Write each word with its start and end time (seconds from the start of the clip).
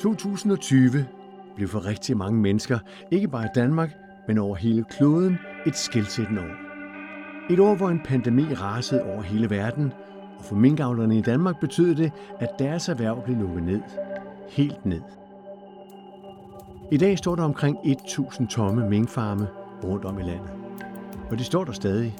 2020 0.00 1.06
blev 1.56 1.68
for 1.68 1.86
rigtig 1.86 2.16
mange 2.16 2.40
mennesker, 2.40 2.78
ikke 3.10 3.28
bare 3.28 3.44
i 3.44 3.54
Danmark, 3.54 3.90
men 4.28 4.38
over 4.38 4.56
hele 4.56 4.84
kloden, 4.90 5.38
et 5.66 5.76
skældsættende 5.76 6.40
år. 6.40 6.66
Et 7.50 7.60
år, 7.60 7.74
hvor 7.74 7.88
en 7.88 8.00
pandemi 8.04 8.42
rasede 8.42 9.02
over 9.02 9.22
hele 9.22 9.50
verden, 9.50 9.92
og 10.38 10.44
for 10.44 10.56
minkavlerne 10.56 11.18
i 11.18 11.20
Danmark 11.20 11.60
betød 11.60 11.94
det, 11.94 12.12
at 12.40 12.48
deres 12.58 12.88
erhverv 12.88 13.24
blev 13.24 13.36
lukket 13.36 13.62
ned. 13.62 13.80
Helt 14.48 14.86
ned. 14.86 15.00
I 16.92 16.96
dag 16.96 17.18
står 17.18 17.34
der 17.34 17.42
omkring 17.42 17.76
1.000 17.78 18.46
tomme 18.46 18.88
minkfarme 18.88 19.46
rundt 19.84 20.04
om 20.04 20.18
i 20.18 20.22
landet. 20.22 20.50
Og 21.30 21.38
de 21.38 21.44
står 21.44 21.64
der 21.64 21.72
stadig, 21.72 22.16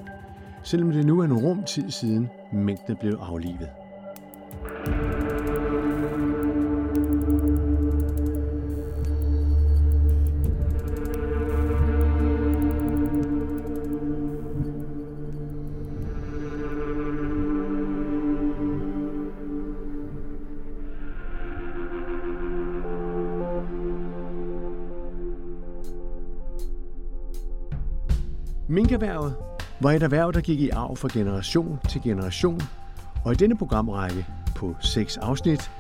selvom 0.63 0.91
det 0.91 1.07
nu 1.07 1.21
er 1.21 1.25
en 1.25 1.37
rum 1.37 1.63
tid 1.63 1.91
siden 1.91 2.29
minkene 2.53 2.97
blev 2.97 3.19
aflivet. 3.21 3.69
Minkerhvervet 28.97 29.35
var 29.81 29.93
et 29.93 30.03
erhverv, 30.03 30.33
der 30.33 30.41
gik 30.41 30.61
i 30.61 30.71
arv 30.71 30.97
fra 30.97 31.09
generation 31.13 31.79
til 31.89 32.03
generation, 32.03 32.61
og 33.25 33.33
i 33.33 33.35
denne 33.35 33.57
programrække 33.57 34.27
på 34.55 34.77
seks 34.81 35.17
afsnit 35.17 35.71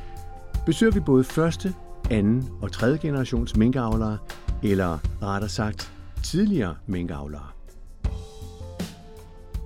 besøger 0.66 0.92
vi 0.92 1.00
både 1.00 1.24
første, 1.24 1.74
anden 2.10 2.48
og 2.62 2.73
tredje 2.73 2.98
generations 2.98 3.56
minkavlere, 3.56 4.18
eller 4.62 4.98
rettere 5.23 5.48
sagt 5.48 5.92
tidligere 6.23 6.74
minkavlere. 6.86 7.46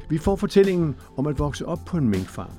Vi 0.09 0.19
får 0.19 0.37
fortællingen 0.37 0.97
om 1.17 1.27
at 1.27 1.39
vokse 1.39 1.67
op 1.67 1.81
på 1.87 1.97
en 1.97 2.09
minkfarm, 2.09 2.53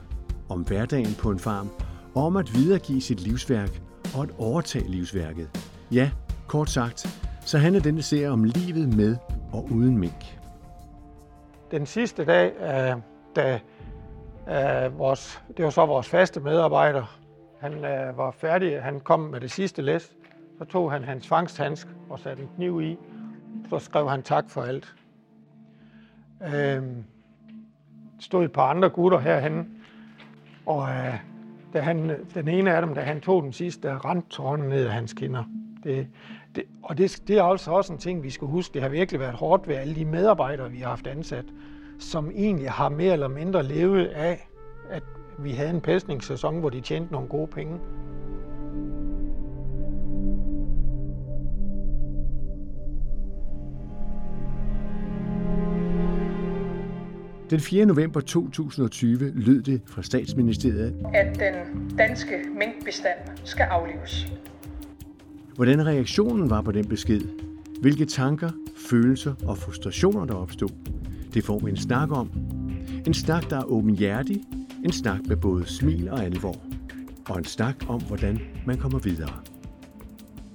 om 0.50 0.62
hverdagen 0.62 1.16
på 1.20 1.32
en 1.32 1.40
farm, 1.40 1.70
og 2.16 2.26
om 2.26 2.38
at 2.38 2.54
videregive 2.54 3.02
sit 3.02 3.22
livsværk 3.22 3.82
og 4.16 4.24
at 4.24 4.30
overtage 4.38 4.88
livsværket. 4.88 5.50
Ja, 5.92 6.12
kort 6.48 6.70
sagt, 6.70 7.22
så 7.46 7.58
handler 7.58 7.82
denne 7.82 8.02
serie 8.02 8.30
om 8.30 8.44
livet 8.44 8.98
med 8.98 9.16
og 9.52 9.72
uden 9.72 9.98
mink. 9.98 10.41
Den 11.72 11.86
sidste 11.86 12.26
dag, 12.26 12.54
øh, 12.62 13.02
da 13.36 13.60
øh, 14.50 15.00
vores, 15.00 15.44
det 15.58 15.66
var 15.66 15.72
så 15.72 15.86
vores 15.86 16.10
faste 16.10 16.40
medarbejder, 16.40 17.20
han 17.60 17.74
øh, 17.74 18.18
var 18.18 18.32
færdig, 18.32 18.84
han 18.84 19.00
kom 19.00 19.20
med 19.20 19.42
det 19.42 19.52
sidste 19.52 19.82
læs, 19.82 20.16
så 20.58 20.66
tog 20.66 20.92
han 20.92 21.04
hans 21.04 21.28
fangsthandsk 21.28 21.88
og 22.10 22.20
satte 22.20 22.44
en 22.44 22.50
kniv 22.56 22.82
i, 22.82 22.98
så 23.70 23.80
skrev 23.80 24.10
han 24.10 24.24
tak 24.24 24.50
for 24.50 24.62
alt. 24.62 24.96
Øh, 26.56 26.84
stod 28.20 28.46
et 28.46 28.52
par 28.52 28.70
andre 28.70 28.90
gutter 28.90 29.20
herhen, 29.20 29.84
og 30.66 30.90
øh, 30.90 31.20
da 31.74 31.80
han, 31.80 32.26
den 32.34 32.48
ene 32.48 32.76
af 32.76 32.82
dem, 32.82 32.96
da 32.96 33.02
han 33.02 33.22
tog 33.22 33.44
den 33.44 33.54
sidste, 33.54 33.88
der 33.88 34.10
rendte 34.10 34.30
tårnen 34.30 34.70
ned 34.70 34.86
af 34.86 34.94
hans 34.94 35.14
kinder. 35.14 35.44
Det, 35.84 36.08
det, 36.56 36.64
og 36.84 36.98
det, 36.98 37.22
det 37.28 37.38
er 37.38 37.44
altså 37.44 37.72
også 37.72 37.94
en 37.94 38.00
ting, 38.00 38.24
vi 38.24 38.30
skal 38.30 38.48
huske. 38.48 38.74
Det 38.74 38.82
har 38.82 38.90
virkelig 38.90 39.20
været 39.20 39.34
hårdt 39.34 39.68
ved 39.68 39.76
alle 39.76 39.96
de 39.96 40.06
medarbejdere, 40.06 40.72
vi 40.72 40.78
har 40.78 40.90
haft 40.90 41.08
ansat, 41.08 41.46
som 42.00 42.32
egentlig 42.36 42.72
har 42.72 42.90
mere 42.90 43.14
eller 43.14 43.28
mindre 43.28 43.64
levet 43.64 44.06
af, 44.06 44.50
at 44.90 45.04
vi 45.40 45.52
havde 45.52 45.70
en 45.70 45.82
pæstningssæson, 45.82 46.60
hvor 46.60 46.70
de 46.70 46.82
tjente 46.82 47.12
nogle 47.12 47.28
gode 47.28 47.48
penge. 47.48 47.80
Den 57.50 57.60
4. 57.60 57.86
november 57.86 58.20
2020 58.22 59.32
lød 59.36 59.62
det 59.62 59.82
fra 59.88 60.02
statsministeriet, 60.02 61.06
at 61.14 61.40
den 61.40 61.90
danske 61.98 62.40
minkbestand 62.60 63.20
skal 63.44 63.64
aflives. 63.64 64.34
Hvordan 65.56 65.86
reaktionen 65.86 66.50
var 66.50 66.62
på 66.62 66.72
den 66.72 66.88
besked, 66.88 67.22
hvilke 67.82 68.06
tanker, 68.06 68.50
følelser 68.90 69.34
og 69.46 69.58
frustrationer 69.58 70.26
der 70.26 70.34
opstod, 70.34 70.70
det 71.34 71.44
får 71.44 71.60
vi 71.60 71.70
en 71.70 71.78
snak 71.78 72.12
om. 72.12 72.32
En 73.08 73.14
snak, 73.14 73.50
der 73.50 73.58
er 73.58 73.64
åbenhjertig, 73.64 74.44
en 74.86 74.92
snak 74.92 75.20
med 75.28 75.36
både 75.38 75.66
smil 75.66 76.10
og 76.10 76.24
alvor, 76.24 76.56
og 77.30 77.38
en 77.38 77.46
snak 77.46 77.76
om, 77.88 78.02
hvordan 78.02 78.40
man 78.66 78.78
kommer 78.78 79.00
videre. 79.00 79.34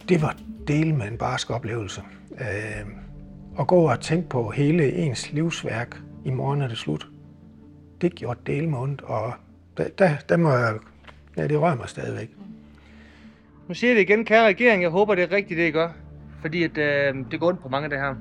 Det 0.09 0.23
var 0.23 0.37
del 0.69 0.95
med 0.95 1.09
en 1.09 1.19
barsk 1.19 1.51
oplevelse. 1.51 2.03
Øh, 2.41 2.87
at 3.59 3.67
gå 3.67 3.91
og 3.91 4.01
tænke 4.01 4.29
på 4.29 4.51
hele 4.51 4.93
ens 4.93 5.33
livsværk 5.33 6.03
i 6.25 6.31
morgen 6.31 6.63
er 6.63 6.69
det 6.69 6.79
slut. 6.79 7.09
Det 8.01 8.15
gjorde 8.15 8.41
del 8.47 8.69
med 8.69 8.79
ondt, 8.79 9.03
og 9.03 9.33
der, 9.77 9.89
der, 9.99 10.11
der 10.29 10.37
må 10.37 10.51
jeg, 10.51 10.75
ja, 11.37 11.47
det 11.47 11.61
rører 11.61 11.77
mig 11.77 11.89
stadigvæk. 11.89 12.36
Nu 13.69 13.75
siger 13.75 13.91
jeg 13.91 13.97
det 13.97 14.11
igen, 14.11 14.25
kære 14.25 14.47
regering, 14.47 14.83
jeg 14.83 14.91
håber, 14.91 15.15
det 15.15 15.25
er 15.25 15.37
rigtigt, 15.37 15.59
det 15.59 15.69
I 15.69 15.71
gør. 15.71 15.89
Fordi 16.41 16.63
at, 16.63 16.79
øh, 16.79 17.15
det 17.31 17.41
går 17.41 17.49
ondt 17.49 17.63
på 17.63 17.69
mange 17.69 17.85
af 17.85 17.91
det 17.91 17.99
her. 17.99 18.15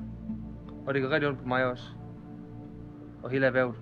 Og 0.86 0.94
det 0.94 1.02
går 1.02 1.10
rigtig 1.10 1.28
ondt 1.28 1.40
på 1.42 1.48
mig 1.48 1.64
også. 1.64 1.84
Og 3.22 3.30
hele 3.30 3.46
erhvervet. 3.46 3.74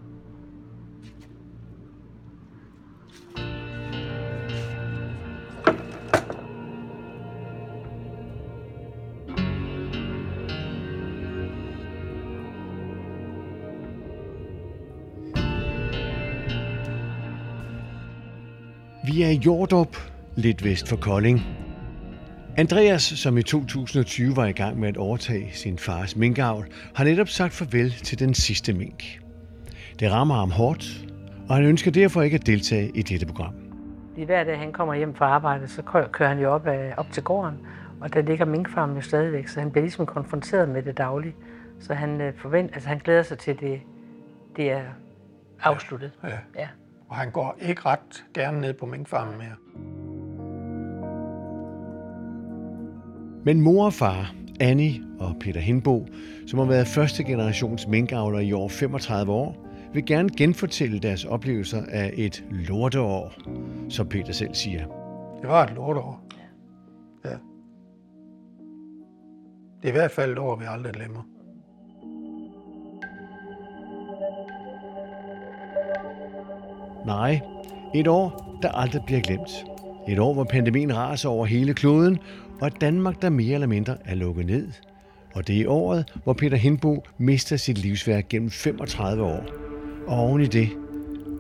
Vi 19.07 19.23
er 19.23 19.29
i 19.29 19.41
Jordrup, 19.47 20.14
lidt 20.37 20.65
vest 20.65 20.89
for 20.89 20.97
Kolding. 20.97 21.41
Andreas, 22.57 23.03
som 23.03 23.39
i 23.39 23.43
2020 23.43 24.37
var 24.37 24.47
i 24.47 24.53
gang 24.53 24.81
med 24.81 24.89
at 24.89 24.97
overtage 24.97 25.51
sin 25.53 25.79
fars 25.79 26.17
minkavl, 26.17 26.67
har 26.95 27.05
netop 27.05 27.29
sagt 27.29 27.53
farvel 27.53 27.91
til 27.91 28.19
den 28.19 28.35
sidste 28.35 28.73
mink. 28.73 29.21
Det 30.01 30.13
rammer 30.13 30.35
ham 30.35 30.51
hårdt, 30.51 31.07
og 31.49 31.55
han 31.55 31.65
ønsker 31.65 31.91
derfor 31.91 32.23
ikke 32.23 32.35
at 32.35 32.47
deltage 32.47 32.91
i 32.95 33.03
dette 33.03 33.27
program. 33.27 33.55
Lige 34.17 34.27
hver 34.27 34.45
dag 34.45 34.59
han 34.59 34.73
kommer 34.73 34.95
hjem 34.95 35.15
fra 35.15 35.27
arbejde, 35.27 35.69
så 35.69 35.83
kører 36.13 36.29
han 36.29 36.39
jo 36.39 36.53
op, 36.53 36.67
op 36.97 37.13
til 37.13 37.23
gården, 37.23 37.59
og 38.01 38.15
der 38.15 38.23
ligger 38.23 38.45
minkfarmen 38.45 38.97
jo 38.97 39.03
stadigvæk, 39.03 39.49
så 39.49 39.61
han 39.61 39.71
bliver 39.71 39.83
ligesom 39.83 40.07
konfronteret 40.07 40.69
med 40.69 40.83
det 40.83 40.99
daglige. 40.99 41.35
Så 41.81 41.95
han, 41.95 42.21
øh, 42.21 42.35
forvent, 42.37 42.71
altså 42.75 42.89
han 42.89 42.99
glæder 42.99 43.23
sig 43.23 43.39
til, 43.39 43.61
det, 43.61 43.81
det 44.57 44.71
er 44.71 44.83
afsluttet. 45.63 46.13
Ja, 46.23 46.29
ja. 46.29 46.37
ja. 46.59 46.69
Og 47.09 47.17
han 47.17 47.31
går 47.31 47.57
ikke 47.61 47.83
ret 47.87 48.25
gerne 48.35 48.61
ned 48.61 48.73
på 48.73 48.87
minkfarmen 48.87 49.39
mere. 49.39 50.04
Men 53.45 53.61
mor 53.61 53.85
og 53.85 53.93
far, 53.93 54.35
Annie 54.61 55.03
og 55.19 55.37
Peter 55.41 55.61
Hindbo, 55.61 56.07
som 56.47 56.59
har 56.59 56.67
været 56.67 56.87
første 56.87 57.25
generations 57.25 57.87
minkavler 57.89 58.39
i 58.39 58.53
over 58.53 58.69
35 58.69 59.33
år, 59.33 59.67
vil 59.93 60.07
gerne 60.07 60.29
genfortælle 60.37 60.99
deres 60.99 61.25
oplevelser 61.25 61.83
af 61.89 62.11
et 62.15 62.45
lorteår, 62.51 63.33
som 63.89 64.09
Peter 64.09 64.33
selv 64.33 64.55
siger. 64.55 64.81
Det 65.41 65.49
var 65.49 65.65
et 65.65 65.75
lorteår. 65.75 66.21
Ja. 67.25 67.31
Det 69.83 69.89
er 69.89 69.89
i 69.89 69.91
hvert 69.91 70.11
fald 70.11 70.33
et 70.33 70.39
år, 70.39 70.57
vi 70.57 70.65
aldrig 70.69 70.93
glemmer. 70.93 71.23
Nej, 77.07 77.41
et 77.95 78.09
år, 78.09 78.59
der 78.63 78.69
aldrig 78.69 79.03
bliver 79.07 79.21
glemt. 79.21 79.65
Et 80.09 80.19
år, 80.19 80.35
hvor 80.35 80.45
pandemien 80.45 80.97
raser 80.97 81.29
over 81.29 81.47
hele 81.47 81.75
kloden, 81.75 82.19
og 82.61 82.67
et 82.67 82.81
Danmark, 82.81 83.23
der 83.23 83.31
mere 83.31 83.55
eller 83.55 83.67
mindre 83.67 83.97
er 84.05 84.15
lukket 84.15 84.47
ned. 84.47 84.73
Og 85.35 85.47
det 85.47 85.61
er 85.61 85.69
året, 85.69 86.13
hvor 86.25 86.33
Peter 86.33 86.57
Hindbo 86.57 87.05
mister 87.19 87.57
sit 87.57 87.79
livsværk 87.79 88.29
gennem 88.29 88.51
35 88.51 89.23
år. 89.23 89.45
Og 90.07 90.19
oven 90.19 90.41
i 90.41 90.47
det, 90.47 90.71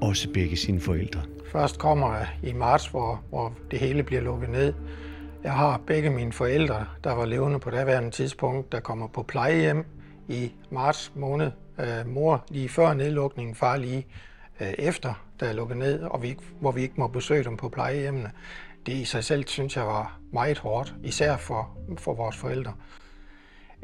også 0.02 0.28
begge 0.32 0.56
sine 0.56 0.80
forældre. 0.80 1.22
Først 1.52 1.78
kommer 1.78 2.16
jeg 2.16 2.28
i 2.42 2.52
marts, 2.52 2.86
hvor, 2.86 3.22
hvor 3.30 3.54
det 3.70 3.78
hele 3.78 4.02
bliver 4.02 4.22
lukket 4.22 4.50
ned. 4.50 4.74
Jeg 5.44 5.52
har 5.52 5.80
begge 5.86 6.10
mine 6.10 6.32
forældre, 6.32 6.86
der 7.04 7.12
var 7.12 7.24
levende 7.24 7.58
på 7.58 7.70
daværende 7.70 8.10
tidspunkt, 8.10 8.72
der 8.72 8.80
kommer 8.80 9.06
på 9.06 9.22
plejehjem 9.22 9.84
i 10.28 10.52
marts 10.70 11.12
måned. 11.14 11.50
Øh, 11.78 12.06
mor 12.06 12.44
lige 12.48 12.68
før 12.68 12.94
nedlukningen, 12.94 13.54
far 13.54 13.76
lige 13.76 14.06
øh, 14.60 14.66
efter, 14.78 15.24
der 15.40 15.46
er 15.46 15.52
lukket 15.52 15.76
ned, 15.76 16.02
og 16.02 16.22
vi, 16.22 16.36
hvor 16.60 16.72
vi 16.72 16.82
ikke 16.82 16.94
må 16.96 17.06
besøge 17.06 17.44
dem 17.44 17.56
på 17.56 17.68
plejehjemmene. 17.68 18.30
Det 18.86 18.92
i 18.92 19.04
sig 19.04 19.24
selv 19.24 19.44
synes 19.46 19.76
jeg 19.76 19.86
var 19.86 20.20
meget 20.32 20.58
hårdt, 20.58 20.94
især 21.02 21.36
for, 21.36 21.78
for 21.98 22.14
vores 22.14 22.36
forældre. 22.36 22.72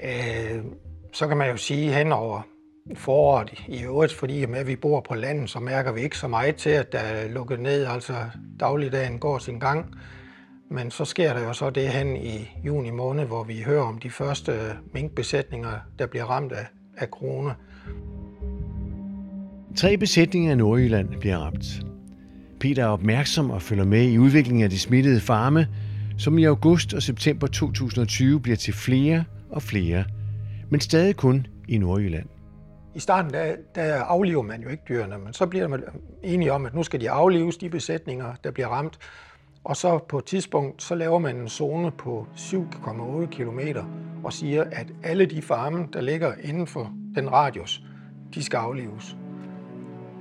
Øh, 0.02 0.64
så 1.12 1.28
kan 1.28 1.36
man 1.36 1.50
jo 1.50 1.56
sige 1.56 1.92
hen 1.92 2.12
over 2.12 2.42
foråret 2.94 3.64
i 3.68 3.82
øvrigt, 3.82 4.14
fordi 4.14 4.46
med 4.46 4.58
at 4.58 4.66
vi 4.66 4.76
bor 4.76 5.00
på 5.00 5.14
landet, 5.14 5.50
så 5.50 5.60
mærker 5.60 5.92
vi 5.92 6.00
ikke 6.00 6.18
så 6.18 6.28
meget 6.28 6.56
til, 6.56 6.70
at 6.70 6.92
der 6.92 6.98
er 6.98 7.28
lukket 7.28 7.60
ned, 7.60 7.84
altså 7.84 8.14
dagligdagen 8.60 9.18
går 9.18 9.38
sin 9.38 9.58
gang. 9.58 9.94
Men 10.70 10.90
så 10.90 11.04
sker 11.04 11.32
der 11.32 11.40
jo 11.44 11.52
så 11.52 11.70
det 11.70 11.88
hen 11.88 12.16
i 12.16 12.50
juni 12.64 12.90
måned, 12.90 13.24
hvor 13.24 13.44
vi 13.44 13.62
hører 13.62 13.82
om 13.82 13.98
de 13.98 14.10
første 14.10 14.52
minkbesætninger, 14.92 15.72
der 15.98 16.06
bliver 16.06 16.24
ramt 16.24 16.52
af, 16.52 16.66
af 16.96 17.06
corona. 17.06 17.54
Tre 19.76 19.96
besætninger 19.96 20.52
i 20.52 20.56
Nordjylland 20.56 21.08
bliver 21.20 21.38
ramt. 21.38 21.89
Peter 22.60 22.84
er 22.84 22.88
opmærksom 22.88 23.50
og 23.50 23.62
følger 23.62 23.84
med 23.84 24.08
i 24.08 24.18
udviklingen 24.18 24.64
af 24.64 24.70
de 24.70 24.78
smittede 24.78 25.20
farme, 25.20 25.68
som 26.18 26.38
i 26.38 26.44
august 26.44 26.94
og 26.94 27.02
september 27.02 27.46
2020 27.46 28.40
bliver 28.40 28.56
til 28.56 28.74
flere 28.74 29.24
og 29.50 29.62
flere, 29.62 30.04
men 30.70 30.80
stadig 30.80 31.16
kun 31.16 31.46
i 31.68 31.78
Nordjylland. 31.78 32.26
I 32.94 33.00
starten 33.00 33.32
der, 33.32 33.56
der 33.74 33.94
afliver 33.94 34.42
man 34.42 34.62
jo 34.62 34.68
ikke 34.68 34.82
dyrene, 34.88 35.18
men 35.24 35.32
så 35.32 35.46
bliver 35.46 35.68
man 35.68 35.82
enige 36.22 36.52
om, 36.52 36.66
at 36.66 36.74
nu 36.74 36.82
skal 36.82 37.00
de 37.00 37.10
aflives, 37.10 37.56
de 37.56 37.68
besætninger, 37.68 38.34
der 38.44 38.50
bliver 38.50 38.68
ramt. 38.68 38.98
Og 39.64 39.76
så 39.76 39.98
på 40.08 40.18
et 40.18 40.24
tidspunkt, 40.24 40.82
så 40.82 40.94
laver 40.94 41.18
man 41.18 41.36
en 41.36 41.48
zone 41.48 41.90
på 41.90 42.26
7,8 42.36 43.26
km 43.26 43.60
og 44.24 44.32
siger, 44.32 44.64
at 44.72 44.86
alle 45.02 45.26
de 45.26 45.42
farme, 45.42 45.86
der 45.92 46.00
ligger 46.00 46.32
inden 46.42 46.66
for 46.66 46.92
den 47.14 47.32
radius, 47.32 47.82
de 48.34 48.42
skal 48.42 48.56
aflives. 48.56 49.16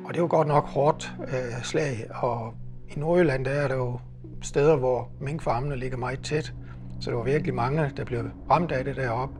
Og 0.09 0.15
det 0.15 0.21
jo 0.21 0.27
godt 0.29 0.47
nok 0.47 0.67
hårdt 0.67 1.13
øh, 1.21 1.63
slag, 1.63 2.07
og 2.15 2.53
i 2.95 2.99
Nordjylland 2.99 3.45
der 3.45 3.51
er 3.51 3.67
der 3.67 3.75
jo 3.75 3.99
steder, 4.41 4.75
hvor 4.75 5.11
minkfarmene 5.21 5.75
ligger 5.75 5.97
meget 5.97 6.19
tæt. 6.23 6.53
Så 6.99 7.09
der 7.09 7.17
var 7.17 7.23
virkelig 7.23 7.53
mange, 7.53 7.91
der 7.97 8.03
blev 8.03 8.23
ramt 8.49 8.71
af 8.71 8.83
det 8.85 8.95
deroppe. 8.95 9.35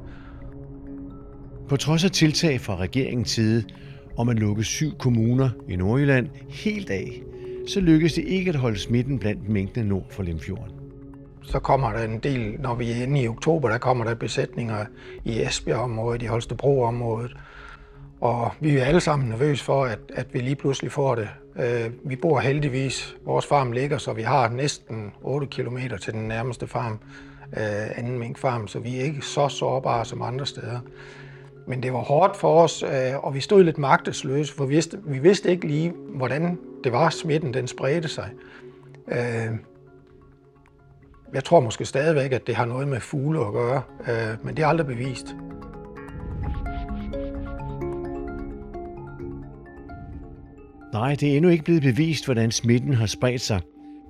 På 1.69 1.77
trods 1.77 2.03
af 2.03 2.11
tiltag 2.11 2.61
fra 2.61 2.75
regeringens 2.75 3.29
side 3.29 3.63
om 4.17 4.29
at 4.29 4.39
lukke 4.39 4.63
syv 4.63 4.97
kommuner 4.97 5.49
i 5.67 5.75
Nordjylland 5.75 6.27
helt 6.49 6.89
af, 6.89 7.21
så 7.67 7.79
lykkedes 7.79 8.13
det 8.13 8.23
ikke 8.23 8.49
at 8.49 8.55
holde 8.55 8.79
smitten 8.79 9.19
blandt 9.19 9.49
mængdene 9.49 9.89
nord 9.89 10.05
for 10.09 10.23
Limfjorden. 10.23 10.75
Så 11.43 11.59
kommer 11.59 11.91
der 11.91 12.03
en 12.03 12.19
del, 12.19 12.55
når 12.59 12.75
vi 12.75 12.91
er 12.91 13.03
inde 13.03 13.21
i 13.21 13.27
oktober, 13.27 13.69
der 13.69 13.77
kommer 13.77 14.05
der 14.05 14.15
besætninger 14.15 14.85
i 15.25 15.41
Esbjerg-området, 15.41 16.21
i 16.21 16.25
Holstebro-området. 16.25 17.35
Og 18.21 18.51
vi 18.59 18.77
er 18.77 18.85
alle 18.85 18.99
sammen 18.99 19.29
nervøse 19.29 19.63
for, 19.63 19.85
at, 19.85 19.99
at 20.13 20.33
vi 20.33 20.39
lige 20.39 20.55
pludselig 20.55 20.91
får 20.91 21.15
det. 21.15 21.29
Øh, 21.59 21.91
vi 22.03 22.15
bor 22.15 22.39
heldigvis, 22.39 23.15
vores 23.25 23.45
farm 23.45 23.71
ligger, 23.71 23.97
så 23.97 24.13
vi 24.13 24.21
har 24.21 24.49
næsten 24.49 25.11
8 25.21 25.47
km 25.47 25.77
til 26.01 26.13
den 26.13 26.27
nærmeste 26.27 26.67
farm, 26.67 26.99
øh, 27.57 27.97
anden 27.97 28.19
minkfarm, 28.19 28.67
så 28.67 28.79
vi 28.79 28.99
er 28.99 29.03
ikke 29.03 29.21
så 29.21 29.47
sårbare 29.47 30.05
som 30.05 30.21
andre 30.21 30.45
steder. 30.45 30.79
Men 31.67 31.83
det 31.83 31.93
var 31.93 31.99
hårdt 31.99 32.37
for 32.37 32.63
os, 32.63 32.83
øh, 32.83 33.23
og 33.23 33.35
vi 33.35 33.39
stod 33.39 33.63
lidt 33.63 33.77
magtesløse, 33.77 34.53
for 34.53 34.65
vi 34.65 34.73
vidste, 34.73 34.99
vi 35.05 35.19
vidste 35.19 35.49
ikke 35.49 35.67
lige, 35.67 35.93
hvordan 36.15 36.59
det 36.83 36.91
var, 36.91 37.09
smitten 37.09 37.53
den 37.53 37.67
spredte 37.67 38.07
sig. 38.07 38.29
Øh, 39.07 39.51
jeg 41.33 41.43
tror 41.43 41.59
måske 41.59 41.85
stadigvæk, 41.85 42.31
at 42.31 42.47
det 42.47 42.55
har 42.55 42.65
noget 42.65 42.87
med 42.87 42.99
fugle 42.99 43.39
at 43.45 43.53
gøre, 43.53 43.81
øh, 44.09 44.45
men 44.45 44.57
det 44.57 44.63
er 44.63 44.67
aldrig 44.67 44.87
bevist. 44.87 45.35
Nej, 50.93 51.15
det 51.15 51.31
er 51.31 51.37
endnu 51.37 51.49
ikke 51.49 51.63
blevet 51.63 51.81
bevist, 51.81 52.25
hvordan 52.25 52.51
smitten 52.51 52.93
har 52.93 53.05
spredt 53.05 53.41
sig. 53.41 53.61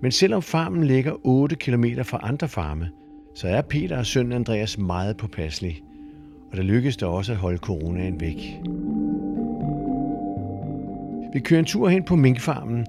Men 0.01 0.11
selvom 0.11 0.41
farmen 0.41 0.83
ligger 0.83 1.13
8 1.23 1.55
km 1.55 1.85
fra 2.03 2.19
andre 2.23 2.47
farme, 2.47 2.89
så 3.35 3.47
er 3.47 3.61
Peter 3.61 3.97
og 3.97 4.05
søn 4.05 4.31
Andreas 4.31 4.77
meget 4.77 5.17
påpasselige 5.17 5.83
og 6.51 6.57
der 6.57 6.63
lykkedes 6.63 6.97
det 6.97 7.07
også 7.07 7.31
at 7.31 7.37
holde 7.37 7.57
coronaen 7.57 8.19
væk. 8.19 8.59
Vi 11.33 11.39
kører 11.39 11.59
en 11.59 11.65
tur 11.65 11.89
hen 11.89 12.03
på 12.03 12.15
minkfarmen. 12.15 12.85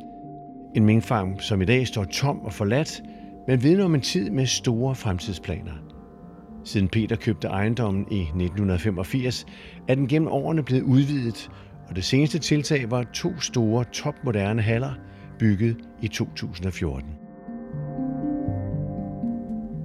En 0.75 0.85
minkfarm, 0.85 1.39
som 1.39 1.63
i 1.63 1.65
dag 1.65 1.87
står 1.87 2.05
tom 2.05 2.41
og 2.41 2.53
forladt, 2.53 3.03
men 3.49 3.63
vidner 3.63 3.85
om 3.85 3.95
en 3.95 4.01
tid 4.01 4.31
med 4.31 4.47
store 4.47 4.95
fremtidsplaner. 4.95 5.73
Siden 6.65 6.89
Peter 6.89 7.17
købte 7.17 7.49
ejendommen 7.49 8.07
i 8.11 8.21
1985, 8.21 9.47
er 9.89 9.95
den 9.95 10.09
gennem 10.09 10.29
årene 10.29 10.63
blevet 10.63 10.83
udvidet, 10.83 11.51
og 11.91 11.97
det 11.97 12.05
seneste 12.05 12.39
tiltag 12.39 12.91
var 12.91 13.05
to 13.13 13.41
store 13.41 13.85
topmoderne 13.93 14.63
haller, 14.63 14.93
bygget 15.39 15.77
i 16.01 16.09
2014. 16.09 17.11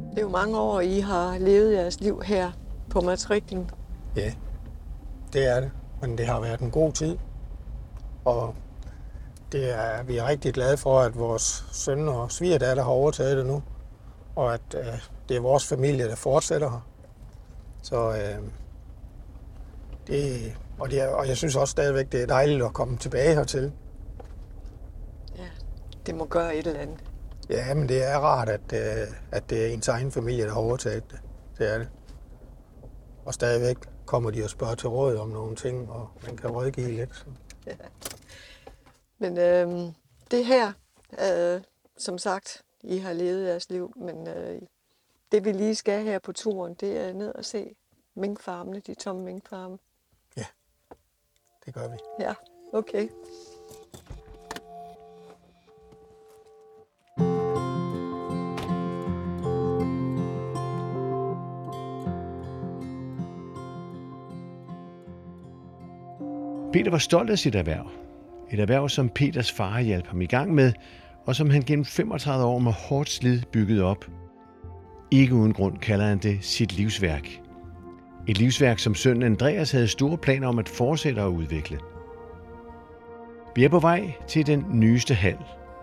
Det 0.09 0.17
er 0.17 0.21
jo 0.21 0.29
mange 0.29 0.59
år, 0.59 0.81
I 0.81 0.99
har 0.99 1.37
levet 1.37 1.73
jeres 1.73 1.99
liv 1.99 2.21
her 2.25 2.51
på 2.89 3.01
matriklen? 3.01 3.69
Ja, 4.15 4.33
det 5.33 5.47
er 5.47 5.59
det. 5.59 5.71
Men 6.01 6.17
det 6.17 6.25
har 6.25 6.39
været 6.39 6.59
en 6.59 6.71
god 6.71 6.91
tid. 6.91 7.17
Og 8.25 8.55
det 9.51 9.73
er, 9.73 10.03
vi 10.03 10.17
er 10.17 10.27
rigtig 10.27 10.53
glade 10.53 10.77
for, 10.77 10.99
at 10.99 11.19
vores 11.19 11.65
søn 11.71 12.07
og 12.07 12.31
svigerdatter 12.31 12.83
har 12.83 12.91
overtaget 12.91 13.37
det 13.37 13.45
nu. 13.45 13.63
Og 14.35 14.53
at 14.53 14.75
øh, 14.75 14.85
det 15.29 15.37
er 15.37 15.41
vores 15.41 15.67
familie, 15.67 16.07
der 16.07 16.15
fortsætter 16.15 16.69
her. 16.69 16.87
Så 17.81 18.11
øh, 18.11 18.43
det, 20.07 20.57
og, 20.79 20.91
det 20.91 21.01
er, 21.01 21.07
og 21.07 21.27
jeg 21.27 21.37
synes 21.37 21.55
også 21.55 21.71
stadigvæk, 21.71 22.11
det 22.11 22.21
er 22.21 22.27
dejligt 22.27 22.63
at 22.63 22.73
komme 22.73 22.97
tilbage 22.97 23.35
hertil. 23.35 23.71
Ja, 25.37 25.49
det 26.05 26.15
må 26.15 26.25
gøre 26.25 26.55
et 26.55 26.67
eller 26.67 26.79
andet. 26.79 27.03
Ja, 27.49 27.73
men 27.73 27.89
det 27.89 28.03
er 28.03 28.17
rart, 28.17 28.49
at, 28.49 28.73
øh, 28.73 29.07
at 29.31 29.49
det 29.49 29.65
er 29.65 29.67
ens 29.67 29.87
egen 29.87 30.11
familie, 30.11 30.43
der 30.43 30.53
har 30.53 30.59
overtaget 30.59 31.11
det. 31.11 31.19
Det 31.57 31.73
er 31.73 31.77
det. 31.77 31.89
Og 33.25 33.33
stadigvæk 33.33 33.77
kommer 34.05 34.31
de 34.31 34.43
og 34.43 34.49
spørger 34.49 34.75
til 34.75 34.89
råd 34.89 35.17
om 35.17 35.29
nogle 35.29 35.55
ting, 35.55 35.89
og 35.91 36.09
man 36.25 36.37
kan 36.37 36.49
rådgive 36.49 36.91
lidt. 36.91 37.15
Så. 37.15 37.25
Ja. 37.65 37.75
Men 39.17 39.37
øh, 39.37 39.93
det 40.31 40.45
her, 40.45 40.73
øh, 41.11 41.61
som 41.97 42.17
sagt, 42.17 42.61
I 42.83 42.97
har 42.97 43.13
levet 43.13 43.47
jeres 43.47 43.69
liv, 43.69 43.93
men 43.95 44.27
øh, 44.27 44.61
det 45.31 45.45
vi 45.45 45.51
lige 45.51 45.75
skal 45.75 46.03
her 46.03 46.19
på 46.19 46.31
turen, 46.31 46.73
det 46.73 46.97
er 46.97 47.13
ned 47.13 47.35
og 47.35 47.45
se 47.45 47.75
minkfarmene, 48.15 48.79
de 48.79 48.93
tomme 48.93 49.23
minkfarme. 49.23 49.77
Gør 51.75 51.87
vi. 51.87 51.97
Ja, 52.19 52.33
okay. 52.73 53.09
Peter 66.73 66.91
var 66.91 66.97
stolt 66.97 67.29
af 67.29 67.39
sit 67.39 67.55
erhverv. 67.55 67.91
Et 68.51 68.59
erhverv, 68.59 68.89
som 68.89 69.09
Peters 69.09 69.51
far 69.51 69.79
hjalp 69.79 70.07
ham 70.07 70.21
i 70.21 70.25
gang 70.25 70.53
med, 70.53 70.73
og 71.25 71.35
som 71.35 71.49
han 71.49 71.61
gennem 71.61 71.85
35 71.85 72.45
år 72.45 72.59
med 72.59 72.71
hårdt 72.71 73.09
slid 73.09 73.41
byggede 73.51 73.83
op. 73.83 74.05
Ikke 75.11 75.35
uden 75.35 75.53
grund 75.53 75.77
kalder 75.77 76.05
han 76.05 76.17
det 76.17 76.37
sit 76.41 76.73
livsværk. 76.73 77.44
Et 78.27 78.37
livsværk, 78.37 78.79
som 78.79 78.95
sønnen 78.95 79.23
Andreas 79.23 79.71
havde 79.71 79.87
store 79.87 80.17
planer 80.17 80.47
om 80.47 80.59
at 80.59 80.69
fortsætte 80.69 81.21
at 81.21 81.27
udvikle. 81.27 81.79
Vi 83.55 83.63
er 83.63 83.69
på 83.69 83.79
vej 83.79 84.13
til 84.27 84.47
den 84.47 84.65
nyeste 84.69 85.13
hal, 85.13 85.37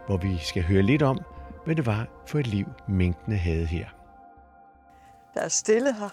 hvor 0.07 0.17
vi 0.17 0.39
skal 0.39 0.63
høre 0.63 0.83
lidt 0.83 1.03
om, 1.03 1.21
hvad 1.65 1.77
det 1.77 1.87
var 1.87 2.07
for 2.27 2.39
et 2.39 2.47
liv, 2.47 2.67
mængdene 2.89 3.37
havde 3.37 3.67
her. 3.67 3.87
Der 5.35 5.41
er 5.41 5.49
stille 5.49 5.95
her. 5.95 6.09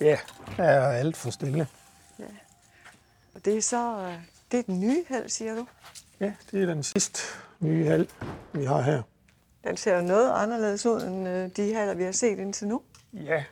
Ja, 0.00 0.16
der 0.56 0.64
er 0.64 0.92
alt 0.92 1.16
for 1.16 1.30
stille. 1.30 1.66
Ja. 2.18 2.24
Og 3.34 3.44
det 3.44 3.56
er 3.56 3.62
så 3.62 3.98
øh, 3.98 4.14
det 4.52 4.58
er 4.58 4.62
den 4.62 4.80
nye 4.80 5.04
hal, 5.08 5.30
siger 5.30 5.54
du? 5.54 5.66
Ja, 6.20 6.32
det 6.50 6.62
er 6.62 6.66
den 6.66 6.82
sidste 6.82 7.20
nye 7.60 7.86
hal, 7.86 8.08
vi 8.52 8.64
har 8.64 8.82
her. 8.82 9.02
Den 9.64 9.76
ser 9.76 10.00
noget 10.00 10.32
anderledes 10.34 10.86
ud 10.86 11.02
end 11.02 11.28
øh, 11.28 11.50
de 11.56 11.74
haller, 11.74 11.94
vi 11.94 12.04
har 12.04 12.12
set 12.12 12.38
indtil 12.38 12.68
nu. 12.68 12.82
Ja, 13.12 13.44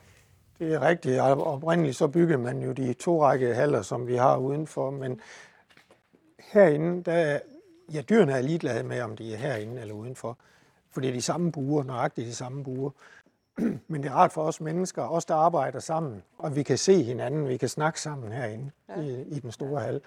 det 0.59 0.75
er 0.75 0.81
rigtigt. 0.81 1.21
Oprindeligt 1.21 1.97
så 1.97 2.09
byggede 2.09 2.39
man 2.39 2.63
jo 2.63 2.73
de 2.73 2.93
to 2.93 3.23
række 3.23 3.55
haller, 3.55 3.83
som 3.83 4.07
vi 4.07 4.17
har 4.17 4.37
udenfor, 4.37 4.91
men 4.91 5.21
herinde, 6.53 7.03
der, 7.03 7.39
ja, 7.93 8.01
dyrene 8.01 8.33
er 8.33 8.41
ligeglade 8.41 8.83
med, 8.83 9.01
om 9.01 9.17
de 9.17 9.35
er 9.35 9.39
herinde 9.39 9.81
eller 9.81 9.95
udenfor, 9.95 10.39
for 10.91 11.01
det 11.01 11.09
er 11.09 11.15
de 11.15 11.23
samme 11.23 11.53
buer, 11.53 11.85
nøjagtigt 11.85 12.27
de 12.27 12.35
samme 12.35 12.65
buer. 12.65 12.91
Men 13.89 14.03
det 14.03 14.09
er 14.09 14.15
rart 14.15 14.33
for 14.33 14.43
os 14.43 14.61
mennesker, 14.61 15.03
os 15.03 15.25
der 15.25 15.35
arbejder 15.35 15.79
sammen, 15.79 16.23
og 16.39 16.57
vi 16.57 16.63
kan 16.63 16.79
se 16.79 17.03
hinanden, 17.03 17.49
vi 17.49 17.57
kan 17.57 17.69
snakke 17.69 18.01
sammen 18.01 18.33
herinde 18.33 18.71
ja. 18.89 19.01
i, 19.01 19.23
i 19.23 19.41
den 19.41 19.53
store 19.53 19.81
hal. 19.81 20.01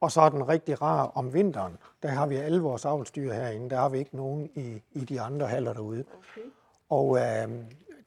Og 0.00 0.12
så 0.12 0.20
er 0.20 0.28
den 0.28 0.48
rigtig 0.48 0.82
rar 0.82 1.06
om 1.14 1.34
vinteren. 1.34 1.76
Der 2.02 2.08
har 2.08 2.26
vi 2.26 2.36
alle 2.36 2.60
vores 2.60 2.84
avlsdyr 2.84 3.32
herinde. 3.32 3.70
Der 3.70 3.76
har 3.76 3.88
vi 3.88 3.98
ikke 3.98 4.16
nogen 4.16 4.50
i, 4.54 4.82
i 4.92 5.00
de 5.00 5.20
andre 5.20 5.46
haller 5.46 5.72
derude. 5.72 6.04
Okay. 6.18 6.48
Og 6.88 7.18
øh, 7.18 7.48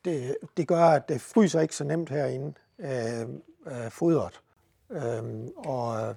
det, 0.05 0.37
det 0.57 0.67
gør, 0.67 0.83
at 0.83 1.09
det 1.09 1.21
fryser 1.21 1.59
ikke 1.59 1.75
så 1.75 1.83
nemt 1.83 2.09
herinde, 2.09 2.53
øh, 2.79 3.21
øh, 3.65 3.91
fodret. 3.91 4.41
Øh, 4.89 5.23
og, 5.55 6.15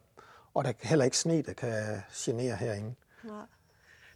og 0.55 0.65
der 0.65 0.71
er 0.71 0.89
heller 0.89 1.05
ikke 1.05 1.19
sne, 1.19 1.43
der 1.43 1.53
kan 1.53 2.03
genere 2.15 2.57
herinde. 2.57 2.95
Nej. 3.25 3.47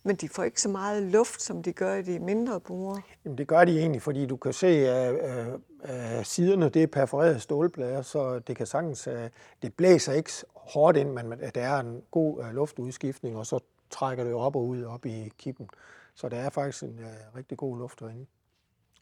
Men 0.03 0.17
de 0.17 0.29
får 0.29 0.43
ikke 0.43 0.61
så 0.61 0.69
meget 0.69 1.03
luft, 1.03 1.43
som 1.43 1.63
de 1.63 1.73
gør 1.73 1.95
i 1.95 2.03
de 2.03 2.19
mindre 2.19 2.61
buer. 2.61 3.01
Jamen 3.25 3.39
det 3.39 3.49
gør 3.49 3.65
de 3.65 3.79
egentlig, 3.79 4.03
fordi 4.03 4.27
du 4.27 4.37
kan 4.37 4.53
se, 4.53 4.67
at 4.67 5.15
uh, 5.15 5.55
uh, 5.55 6.25
siderne 6.25 6.69
det 6.69 6.83
er 6.83 6.87
perforeret 6.87 7.43
stålplader, 7.43 8.03
så 8.03 8.39
det 8.39 8.57
kan 8.57 8.67
sagtens, 8.67 9.09
uh, 9.09 9.15
det 9.63 9.75
blæser 9.75 10.13
ikke 10.13 10.31
hårdt 10.55 10.97
ind, 10.97 11.11
men 11.11 11.33
der 11.55 11.63
er 11.63 11.81
en 11.81 12.03
god 12.11 12.39
uh, 12.39 12.55
luftudskiftning, 12.55 13.37
og 13.37 13.47
så 13.47 13.59
trækker 13.91 14.25
det 14.25 14.35
op 14.35 14.57
og 14.57 14.67
ud 14.67 14.85
op 14.85 15.07
i 15.07 15.33
kippen. 15.39 15.69
Så 16.15 16.29
der 16.29 16.37
er 16.37 16.51
faktisk 16.51 16.83
en 16.83 16.99
uh, 16.99 17.37
rigtig 17.37 17.59
god 17.59 17.79
luft 17.79 18.01
derinde. 18.01 18.27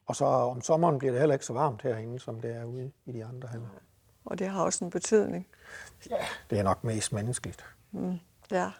Og 0.06 0.16
så 0.16 0.24
om 0.24 0.60
sommeren 0.62 0.98
bliver 0.98 1.12
det 1.12 1.20
heller 1.20 1.34
ikke 1.34 1.46
så 1.46 1.52
varmt 1.52 1.82
herinde, 1.82 2.18
som 2.18 2.40
det 2.40 2.56
er 2.56 2.64
ude 2.64 2.90
i 3.06 3.12
de 3.12 3.24
andre 3.24 3.48
haller. 3.48 3.66
Og 4.24 4.38
det 4.38 4.48
har 4.48 4.62
også 4.64 4.84
en 4.84 4.90
betydning. 4.90 5.46
Ja, 6.10 6.16
det 6.50 6.58
er 6.58 6.62
nok 6.62 6.84
mest 6.84 7.12
menneskeligt. 7.12 7.64
Ja. 8.50 8.70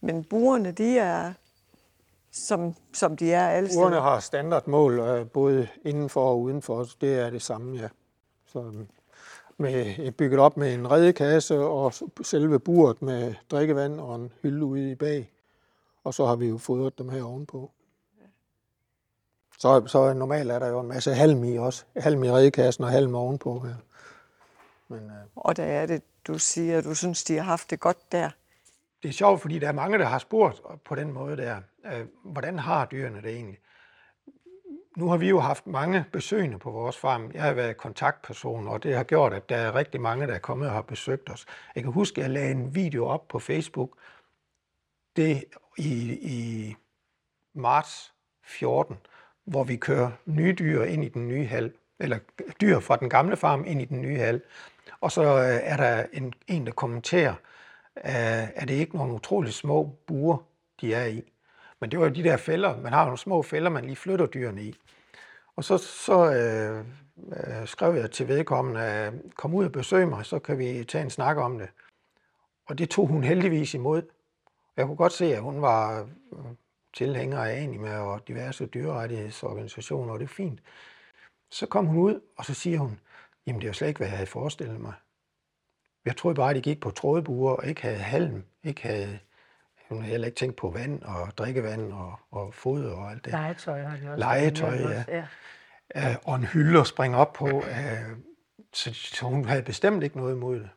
Men 0.00 0.24
burerne, 0.24 0.72
de 0.72 0.98
er, 0.98 1.32
som, 2.30 2.74
som 2.92 3.16
de 3.16 3.32
er 3.32 3.48
alle 3.48 3.68
Urene 3.76 3.90
steder. 3.90 4.02
har 4.02 4.20
standardmål, 4.20 4.98
øh, 4.98 5.26
både 5.26 5.68
indenfor 5.84 6.30
og 6.30 6.40
udenfor. 6.40 6.86
Det 7.00 7.18
er 7.18 7.30
det 7.30 7.42
samme, 7.42 7.78
ja. 7.78 7.88
Så 8.46 8.58
øhm, 8.58 8.88
med, 9.58 10.12
bygget 10.12 10.40
op 10.40 10.56
med 10.56 10.74
en 10.74 10.90
redekasse 10.90 11.58
og 11.58 11.92
selve 12.22 12.58
buret 12.58 13.02
med 13.02 13.34
drikkevand 13.50 14.00
og 14.00 14.14
en 14.14 14.32
hylde 14.42 14.64
ude 14.64 14.90
i 14.90 14.94
bag. 14.94 15.30
Og 16.04 16.14
så 16.14 16.26
har 16.26 16.36
vi 16.36 16.48
jo 16.48 16.58
fodret 16.58 16.98
dem 16.98 17.08
her 17.08 17.22
ovenpå. 17.22 17.70
Så, 19.60 19.86
så 19.86 20.12
normalt 20.14 20.50
er 20.50 20.58
der 20.58 20.68
jo 20.68 20.80
en 20.80 20.88
masse 20.88 21.14
halm 21.14 21.44
i 21.44 21.58
også. 21.58 21.84
Halm 21.96 22.24
i 22.24 22.30
redekassen 22.30 22.84
og 22.84 22.90
halm 22.90 23.14
ovenpå 23.14 23.60
her. 23.60 23.74
Men 24.88 25.04
øh, 25.04 25.26
Og 25.36 25.56
der 25.56 25.64
er 25.64 25.86
det, 25.86 26.02
du 26.26 26.38
siger, 26.38 26.78
at 26.78 26.84
du 26.84 26.94
synes, 26.94 27.24
de 27.24 27.36
har 27.36 27.42
haft 27.42 27.70
det 27.70 27.80
godt 27.80 28.12
der. 28.12 28.30
det 29.02 29.08
er 29.08 29.12
sjovt, 29.12 29.40
fordi 29.40 29.58
der 29.58 29.68
er 29.68 29.72
mange, 29.72 29.98
der 29.98 30.04
har 30.04 30.18
spurgt 30.18 30.60
på 30.84 30.94
den 30.94 31.12
måde 31.12 31.36
der, 31.36 31.60
øh, 31.84 32.06
hvordan 32.24 32.58
har 32.58 32.86
dyrene 32.86 33.22
det 33.22 33.30
egentlig? 33.34 33.58
Nu 34.96 35.08
har 35.08 35.16
vi 35.16 35.28
jo 35.28 35.40
haft 35.40 35.66
mange 35.66 36.04
besøgende 36.12 36.58
på 36.58 36.70
vores 36.70 36.96
farm. 36.98 37.30
Jeg 37.34 37.42
har 37.42 37.52
været 37.52 37.76
kontaktperson, 37.76 38.68
og 38.68 38.82
det 38.82 38.96
har 38.96 39.04
gjort, 39.04 39.32
at 39.32 39.48
der 39.48 39.56
er 39.56 39.74
rigtig 39.74 40.00
mange, 40.00 40.26
der 40.26 40.34
er 40.34 40.38
kommet 40.38 40.68
og 40.68 40.74
har 40.74 40.82
besøgt 40.82 41.30
os. 41.30 41.46
Jeg 41.74 41.82
kan 41.82 41.92
huske, 41.92 42.20
at 42.20 42.22
jeg 42.22 42.30
lagde 42.30 42.50
en 42.50 42.74
video 42.74 43.06
op 43.06 43.28
på 43.28 43.38
Facebook 43.38 43.90
det 45.16 45.44
i, 45.78 46.18
i 46.22 46.76
marts 47.54 48.14
14, 48.44 48.96
hvor 49.44 49.64
vi 49.64 49.76
kører 49.76 50.10
nye 50.26 50.52
dyr 50.58 50.82
ind 50.82 51.04
i 51.04 51.08
den 51.08 51.28
nye 51.28 51.46
hal, 51.46 51.72
eller 51.98 52.18
dyr 52.60 52.80
fra 52.80 52.96
den 52.96 53.10
gamle 53.10 53.36
farm 53.36 53.64
ind 53.66 53.82
i 53.82 53.84
den 53.84 54.00
nye 54.00 54.18
hal. 54.18 54.40
Og 55.00 55.12
så 55.12 55.22
øh, 55.22 55.60
er 55.62 55.76
der 55.76 56.06
en, 56.12 56.34
en 56.46 56.66
der 56.66 56.72
kommenterer, 56.72 57.34
øh, 57.96 58.48
er 58.54 58.64
det 58.64 58.74
ikke 58.74 58.96
nogle 58.96 59.14
utroligt 59.14 59.54
små 59.54 59.96
buer, 60.06 60.36
de 60.80 60.94
er 60.94 61.06
i. 61.06 61.32
Men 61.80 61.90
det 61.90 61.98
var 61.98 62.06
jo 62.06 62.12
de 62.12 62.24
der 62.24 62.36
fælder, 62.36 62.80
man 62.80 62.92
har 62.92 63.04
nogle 63.04 63.18
små 63.18 63.42
fælder, 63.42 63.70
man 63.70 63.84
lige 63.84 63.96
flytter 63.96 64.26
dyrene 64.26 64.62
i. 64.62 64.74
Og 65.56 65.64
så, 65.64 65.78
så 65.78 66.32
øh, 66.32 66.84
øh, 67.32 67.66
skrev 67.66 67.94
jeg 67.94 68.10
til 68.10 68.28
vedkommende, 68.28 68.80
at 68.80 69.12
kom 69.36 69.54
ud 69.54 69.64
og 69.64 69.72
besøg 69.72 70.08
mig, 70.08 70.26
så 70.26 70.38
kan 70.38 70.58
vi 70.58 70.84
tage 70.84 71.04
en 71.04 71.10
snak 71.10 71.36
om 71.36 71.58
det. 71.58 71.68
Og 72.68 72.78
det 72.78 72.90
tog 72.90 73.06
hun 73.06 73.24
heldigvis 73.24 73.74
imod. 73.74 74.02
Jeg 74.76 74.86
kunne 74.86 74.96
godt 74.96 75.12
se, 75.12 75.34
at 75.34 75.42
hun 75.42 75.62
var 75.62 76.00
øh, 76.32 76.38
øh, 76.90 76.94
tilhænger 76.94 77.38
af 77.38 77.62
Anima 77.62 77.98
og 77.98 78.28
diverse 78.28 78.66
dyrerettighedsorganisationer, 78.66 80.12
og 80.12 80.18
det 80.18 80.24
er 80.24 80.28
fint. 80.28 80.60
Så 81.50 81.66
kom 81.66 81.86
hun 81.86 81.98
ud, 81.98 82.20
og 82.38 82.44
så 82.44 82.54
siger 82.54 82.78
hun, 82.78 83.00
jamen 83.46 83.60
det 83.60 83.66
er 83.66 83.70
jo 83.70 83.74
slet 83.74 83.88
ikke, 83.88 83.98
hvad 83.98 84.08
jeg 84.08 84.16
havde 84.16 84.26
forestillet 84.26 84.80
mig. 84.80 84.92
Jeg 86.04 86.16
troede 86.16 86.34
bare, 86.34 86.50
at 86.50 86.56
de 86.56 86.60
gik 86.60 86.80
på 86.80 86.90
trådbuer 86.90 87.52
og 87.52 87.66
ikke 87.66 87.82
havde 87.82 87.96
halm, 87.98 88.44
ikke 88.64 88.82
havde, 88.82 89.18
hun 89.88 89.98
havde 89.98 90.10
heller 90.10 90.26
ikke 90.26 90.38
tænkt 90.38 90.56
på 90.56 90.70
vand 90.70 91.02
og 91.02 91.38
drikkevand 91.38 91.92
og, 91.92 92.14
og 92.30 92.54
foder 92.54 92.96
og 92.96 93.10
alt 93.10 93.24
det. 93.24 93.32
Legetøj 93.32 93.82
har 93.82 93.96
de 93.96 94.10
også. 94.10 94.18
Legetøj, 94.18 94.74
ja. 94.74 95.04
ja. 95.08 95.26
Øh, 95.96 96.16
og 96.24 96.34
en 96.34 96.44
hylde 96.44 96.80
at 96.80 96.86
springe 96.86 97.16
op 97.16 97.32
på. 97.32 97.46
Øh, 97.46 98.16
så, 98.72 98.94
så 98.94 99.26
hun 99.26 99.44
havde 99.44 99.62
bestemt 99.62 100.02
ikke 100.02 100.16
noget 100.16 100.34
imod 100.34 100.60
det. 100.60 100.70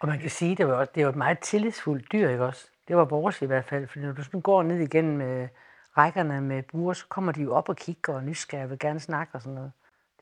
Og 0.00 0.08
man 0.08 0.20
kan 0.20 0.30
sige, 0.30 0.56
det 0.56 0.66
var, 0.66 0.74
også, 0.74 0.92
det 0.94 1.04
var 1.04 1.10
et 1.10 1.16
meget 1.16 1.38
tillidsfuldt 1.38 2.12
dyr, 2.12 2.28
ikke 2.28 2.44
også? 2.44 2.70
Det 2.88 2.96
var 2.96 3.04
vores 3.04 3.42
i 3.42 3.46
hvert 3.46 3.64
fald, 3.64 3.88
for 3.88 3.98
når 3.98 4.12
du 4.12 4.22
sådan 4.22 4.40
går 4.40 4.62
ned 4.62 4.78
igennem 4.78 5.20
øh, 5.20 5.48
rækkerne 5.96 6.40
med 6.40 6.62
buer, 6.62 6.92
så 6.92 7.06
kommer 7.08 7.32
de 7.32 7.42
jo 7.42 7.54
op 7.54 7.68
og 7.68 7.76
kigger 7.76 8.12
og 8.12 8.18
er 8.18 8.24
nysgerrige 8.24 8.64
og 8.64 8.70
vil 8.70 8.78
gerne 8.78 9.00
snakke 9.00 9.34
og 9.34 9.42
sådan 9.42 9.54
noget. 9.54 9.72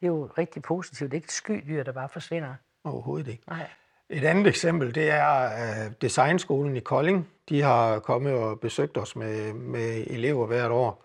Det 0.01 0.07
er 0.07 0.11
jo 0.11 0.29
rigtig 0.39 0.63
positivt. 0.63 1.11
Det 1.11 1.17
er 1.17 1.19
ikke 1.19 1.27
et 1.27 1.33
skydyr, 1.33 1.83
der 1.83 1.93
bare 1.93 2.09
forsvinder. 2.09 2.55
Overhovedet 2.85 3.29
ikke. 3.29 3.43
Nej. 3.49 3.67
Et 4.09 4.25
andet 4.25 4.47
eksempel, 4.47 4.95
det 4.95 5.11
er 5.11 5.47
uh, 5.47 5.93
Designskolen 6.01 6.77
i 6.77 6.81
Kolding. 6.81 7.29
De 7.49 7.63
har 7.63 7.99
kommet 7.99 8.35
og 8.35 8.61
besøgt 8.61 8.99
os 8.99 9.17
med, 9.17 9.53
med 9.53 10.05
elever 10.07 10.47
hvert 10.47 10.71
år. 10.71 11.05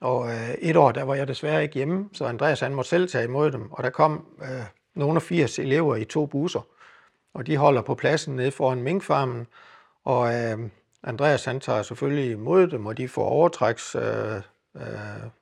Og 0.00 0.18
uh, 0.20 0.50
et 0.50 0.76
år, 0.76 0.92
der 0.92 1.02
var 1.02 1.14
jeg 1.14 1.28
desværre 1.28 1.62
ikke 1.62 1.74
hjemme, 1.74 2.08
så 2.12 2.24
Andreas 2.24 2.60
han 2.60 2.74
måtte 2.74 2.88
selv 2.88 3.08
tage 3.08 3.24
imod 3.24 3.50
dem. 3.50 3.72
Og 3.72 3.84
der 3.84 3.90
kom 3.90 4.26
uh, 4.38 4.46
nogle 4.94 5.16
af 5.16 5.22
80 5.22 5.58
elever 5.58 5.96
i 5.96 6.04
to 6.04 6.26
busser. 6.26 6.66
Og 7.34 7.46
de 7.46 7.56
holder 7.56 7.82
på 7.82 7.94
pladsen 7.94 8.36
nede 8.36 8.50
foran 8.50 8.82
minkfarmen. 8.82 9.46
Og 10.04 10.20
uh, 10.20 10.68
Andreas 11.02 11.44
han 11.44 11.60
tager 11.60 11.82
selvfølgelig 11.82 12.30
imod 12.30 12.66
dem, 12.66 12.86
og 12.86 12.98
de 12.98 13.08
får 13.08 13.24
overtræks 13.24 13.94
øh, 13.94 14.36
øh, 14.76 14.82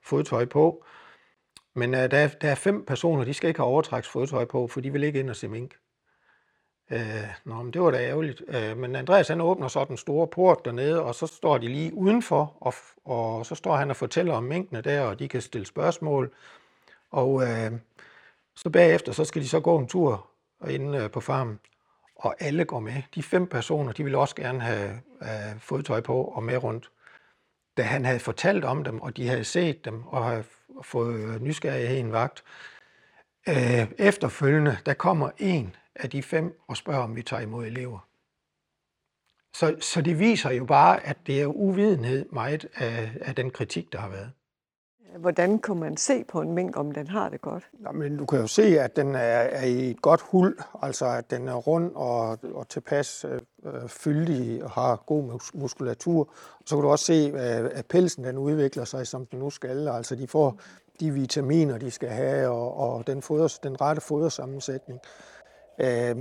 fodtøj 0.01 0.45
på. 0.45 0.85
Men 1.73 1.93
øh, 1.93 2.11
der, 2.11 2.17
er, 2.17 2.27
der 2.27 2.51
er 2.51 2.55
fem 2.55 2.85
personer, 2.85 3.23
de 3.23 3.33
skal 3.33 3.47
ikke 3.47 3.59
have 3.59 3.67
overtræks 3.67 4.07
fodtøj 4.07 4.45
på, 4.45 4.67
for 4.67 4.81
de 4.81 4.91
vil 4.91 5.03
ikke 5.03 5.19
ind 5.19 5.29
og 5.29 5.35
se 5.35 5.47
mink. 5.47 5.75
Øh, 6.91 7.27
nå, 7.45 7.55
men 7.55 7.73
det 7.73 7.81
var 7.81 7.91
da 7.91 7.97
ærgerligt. 7.97 8.43
Øh, 8.47 8.77
men 8.77 8.95
Andreas 8.95 9.27
han 9.27 9.41
åbner 9.41 9.67
så 9.67 9.85
den 9.85 9.97
store 9.97 10.27
port 10.27 10.65
dernede, 10.65 11.03
og 11.03 11.15
så 11.15 11.27
står 11.27 11.57
de 11.57 11.67
lige 11.67 11.93
udenfor, 11.93 12.57
og, 12.59 12.73
og 13.05 13.45
så 13.45 13.55
står 13.55 13.75
han 13.75 13.89
og 13.89 13.95
fortæller 13.95 14.33
om 14.33 14.43
minkene 14.43 14.81
der, 14.81 15.01
og 15.01 15.19
de 15.19 15.27
kan 15.27 15.41
stille 15.41 15.65
spørgsmål. 15.65 16.33
Og 17.11 17.43
øh, 17.43 17.71
så 18.55 18.69
bagefter, 18.69 19.11
så 19.11 19.25
skal 19.25 19.41
de 19.41 19.49
så 19.49 19.59
gå 19.59 19.77
en 19.77 19.87
tur 19.87 20.27
inde 20.69 20.97
øh, 20.97 21.11
på 21.11 21.19
farmen, 21.19 21.59
og 22.21 22.35
alle 22.39 22.65
går 22.65 22.79
med. 22.79 23.01
De 23.15 23.23
fem 23.23 23.47
personer, 23.47 23.91
de 23.91 24.03
ville 24.03 24.17
også 24.17 24.35
gerne 24.35 24.61
have 24.61 25.01
øh, 25.21 25.59
fodtøj 25.59 26.01
på 26.01 26.23
og 26.23 26.43
med 26.43 26.57
rundt. 26.63 26.91
Da 27.77 27.83
han 27.83 28.05
havde 28.05 28.19
fortalt 28.19 28.65
om 28.65 28.83
dem, 28.83 29.01
og 29.01 29.17
de 29.17 29.27
havde 29.27 29.43
set 29.43 29.85
dem, 29.85 30.03
og 30.03 30.25
havde 30.25 30.43
fået 30.81 31.41
nysgerrigheden 31.41 32.11
vagt, 32.11 32.43
øh, 33.49 33.91
efterfølgende, 33.97 34.77
der 34.85 34.93
kommer 34.93 35.29
en 35.37 35.75
af 35.95 36.09
de 36.09 36.23
fem 36.23 36.59
og 36.67 36.77
spørger, 36.77 37.03
om 37.03 37.15
vi 37.15 37.23
tager 37.23 37.41
imod 37.41 37.65
elever. 37.65 38.07
Så, 39.55 39.75
så 39.79 40.01
det 40.01 40.19
viser 40.19 40.51
jo 40.51 40.65
bare, 40.65 41.05
at 41.05 41.17
det 41.27 41.41
er 41.41 41.45
uvidenhed 41.45 42.25
meget 42.31 42.65
af, 42.73 43.11
af 43.21 43.35
den 43.35 43.51
kritik, 43.51 43.91
der 43.91 43.99
har 43.99 44.09
været. 44.09 44.31
Hvordan 45.17 45.59
kan 45.59 45.77
man 45.77 45.97
se 45.97 46.23
på 46.23 46.41
en 46.41 46.51
mink, 46.51 46.77
om 46.77 46.91
den 46.91 47.07
har 47.07 47.29
det 47.29 47.41
godt? 47.41 47.69
Jamen, 47.85 48.01
men 48.01 48.17
du 48.17 48.25
kan 48.25 48.39
jo 48.39 48.47
se, 48.47 48.79
at 48.79 48.95
den 48.95 49.15
er, 49.15 49.19
er 49.19 49.65
i 49.65 49.89
et 49.89 50.01
godt 50.01 50.21
hul, 50.21 50.57
altså 50.81 51.05
at 51.05 51.31
den 51.31 51.47
er 51.47 51.53
rund 51.55 51.91
og, 51.95 52.39
og 52.53 52.69
tilpas 52.69 53.25
øh, 53.25 53.39
øh 53.65 53.87
fyldig 53.87 54.63
og 54.63 54.71
har 54.71 55.03
god 55.05 55.23
mus- 55.23 55.51
muskulatur. 55.53 56.33
Så 56.65 56.75
kan 56.75 56.83
du 56.83 56.89
også 56.89 57.05
se, 57.05 57.33
at, 57.35 57.65
at 57.65 57.85
pelsen 57.85 58.23
den 58.23 58.37
udvikler 58.37 58.83
sig, 58.85 59.07
som 59.07 59.25
den 59.25 59.39
nu 59.39 59.49
skal. 59.49 59.87
Altså 59.87 60.15
de 60.15 60.27
får 60.27 60.59
de 60.99 61.11
vitaminer, 61.11 61.77
de 61.77 61.91
skal 61.91 62.09
have, 62.09 62.49
og, 62.49 62.77
og 62.77 63.07
den, 63.07 63.21
foder, 63.21 63.59
den 63.63 63.81
rette 63.81 64.01
fodersammensætning. 64.01 64.99
Øh, 65.79 66.15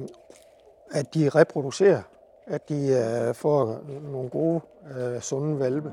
at 0.90 1.14
de 1.14 1.28
reproducerer, 1.28 2.02
at 2.46 2.68
de 2.68 2.88
øh, 3.28 3.34
får 3.34 3.84
nogle 4.12 4.30
gode, 4.30 4.60
øh, 4.96 5.20
sunde 5.20 5.58
valpe. 5.58 5.92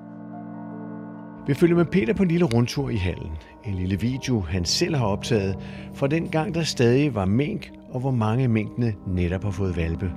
Vi 1.47 1.53
følger 1.53 1.75
med 1.75 1.85
Peter 1.85 2.13
på 2.13 2.23
en 2.23 2.29
lille 2.29 2.45
rundtur 2.45 2.89
i 2.89 2.95
hallen. 2.95 3.31
En 3.65 3.73
lille 3.73 3.99
video, 3.99 4.39
han 4.39 4.65
selv 4.65 4.95
har 4.95 5.07
optaget 5.07 5.55
fra 5.95 6.07
den 6.07 6.29
gang, 6.29 6.55
der 6.55 6.63
stadig 6.63 7.15
var 7.15 7.25
mink, 7.25 7.71
og 7.89 7.99
hvor 7.99 8.11
mange 8.11 8.47
minkene 8.47 8.95
netop 9.07 9.43
har 9.43 9.51
fået 9.51 9.77
valpe. 9.77 10.13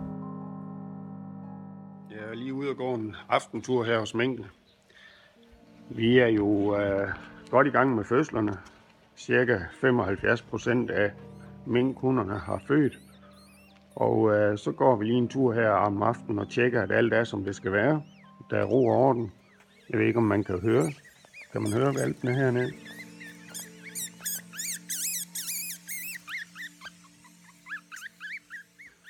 Jeg 2.11 2.31
er 2.31 2.35
lige 2.35 2.55
ude 2.55 2.71
og 2.71 2.77
gå 2.77 2.95
en 2.95 3.17
aftentur 3.29 3.85
her 3.85 3.99
hos 3.99 4.15
minkene. 4.15 4.47
Vi 5.91 6.19
er 6.19 6.27
jo 6.27 6.77
øh, 6.77 7.09
godt 7.51 7.67
i 7.67 7.71
gang 7.71 7.95
med 7.95 8.05
fødslerne. 8.05 8.53
Cirka 9.17 9.59
75 9.81 10.43
procent 10.43 10.91
af 10.91 11.11
minkhunderne 11.67 12.39
har 12.39 12.63
født. 12.69 12.99
Og 13.97 14.31
øh, 14.35 14.59
så 14.59 14.73
går 14.73 14.97
vi 14.97 15.05
lige 15.05 15.19
en 15.19 15.29
tur 15.29 15.53
her 15.53 15.71
om 15.71 16.03
aftenen 16.03 16.39
og 16.39 16.49
tjekker, 16.49 16.83
at 16.83 16.93
alt 16.93 17.13
er, 17.13 17.25
som 17.25 17.45
det 17.45 17.57
skal 17.57 17.73
være. 17.73 18.03
Der 18.51 18.57
er 18.57 18.65
ro 18.65 18.87
og 18.87 18.97
orden. 18.97 19.33
Jeg 19.91 19.99
ved 19.99 20.07
ikke, 20.07 20.19
om 20.19 20.25
man 20.25 20.45
kan 20.45 20.61
høre. 20.61 20.91
Kan 21.52 21.62
man 21.62 21.73
høre 21.73 21.95
valpene 21.95 22.35
hernede? 22.35 22.73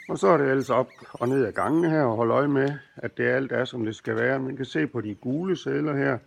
Og 0.08 0.18
så 0.18 0.28
er 0.28 0.36
det 0.36 0.50
altså 0.50 0.74
op 0.74 0.90
og 1.12 1.28
ned 1.28 1.44
ad 1.46 1.52
gangene 1.52 1.90
her 1.90 2.02
og 2.02 2.16
holde 2.16 2.34
øje 2.34 2.48
med, 2.48 2.78
at 2.96 3.16
det 3.16 3.24
alt 3.24 3.52
er, 3.52 3.64
som 3.64 3.84
det 3.84 3.96
skal 3.96 4.16
være. 4.16 4.40
Man 4.40 4.56
kan 4.56 4.64
se 4.64 4.86
på 4.86 5.00
de 5.00 5.14
gule 5.14 5.56
sædler 5.56 5.96
her, 5.96 6.18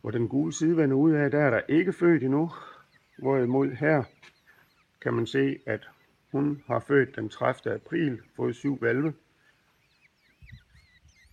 hvor 0.00 0.10
den 0.10 0.28
gule 0.28 0.52
side 0.52 0.76
vender 0.76 0.96
ud 0.96 1.12
af, 1.12 1.30
der 1.30 1.38
er 1.38 1.50
der 1.50 1.60
ikke 1.68 1.92
født 1.92 2.22
endnu. 2.22 2.50
Hvorimod 3.18 3.70
her 3.70 4.04
kan 5.02 5.14
man 5.14 5.26
se, 5.26 5.58
at 5.66 5.88
hun 6.32 6.62
har 6.66 6.84
født 6.88 7.16
den 7.16 7.28
30. 7.28 7.74
april, 7.74 8.20
fået 8.36 8.56
syv 8.56 8.82
valve. 8.82 9.14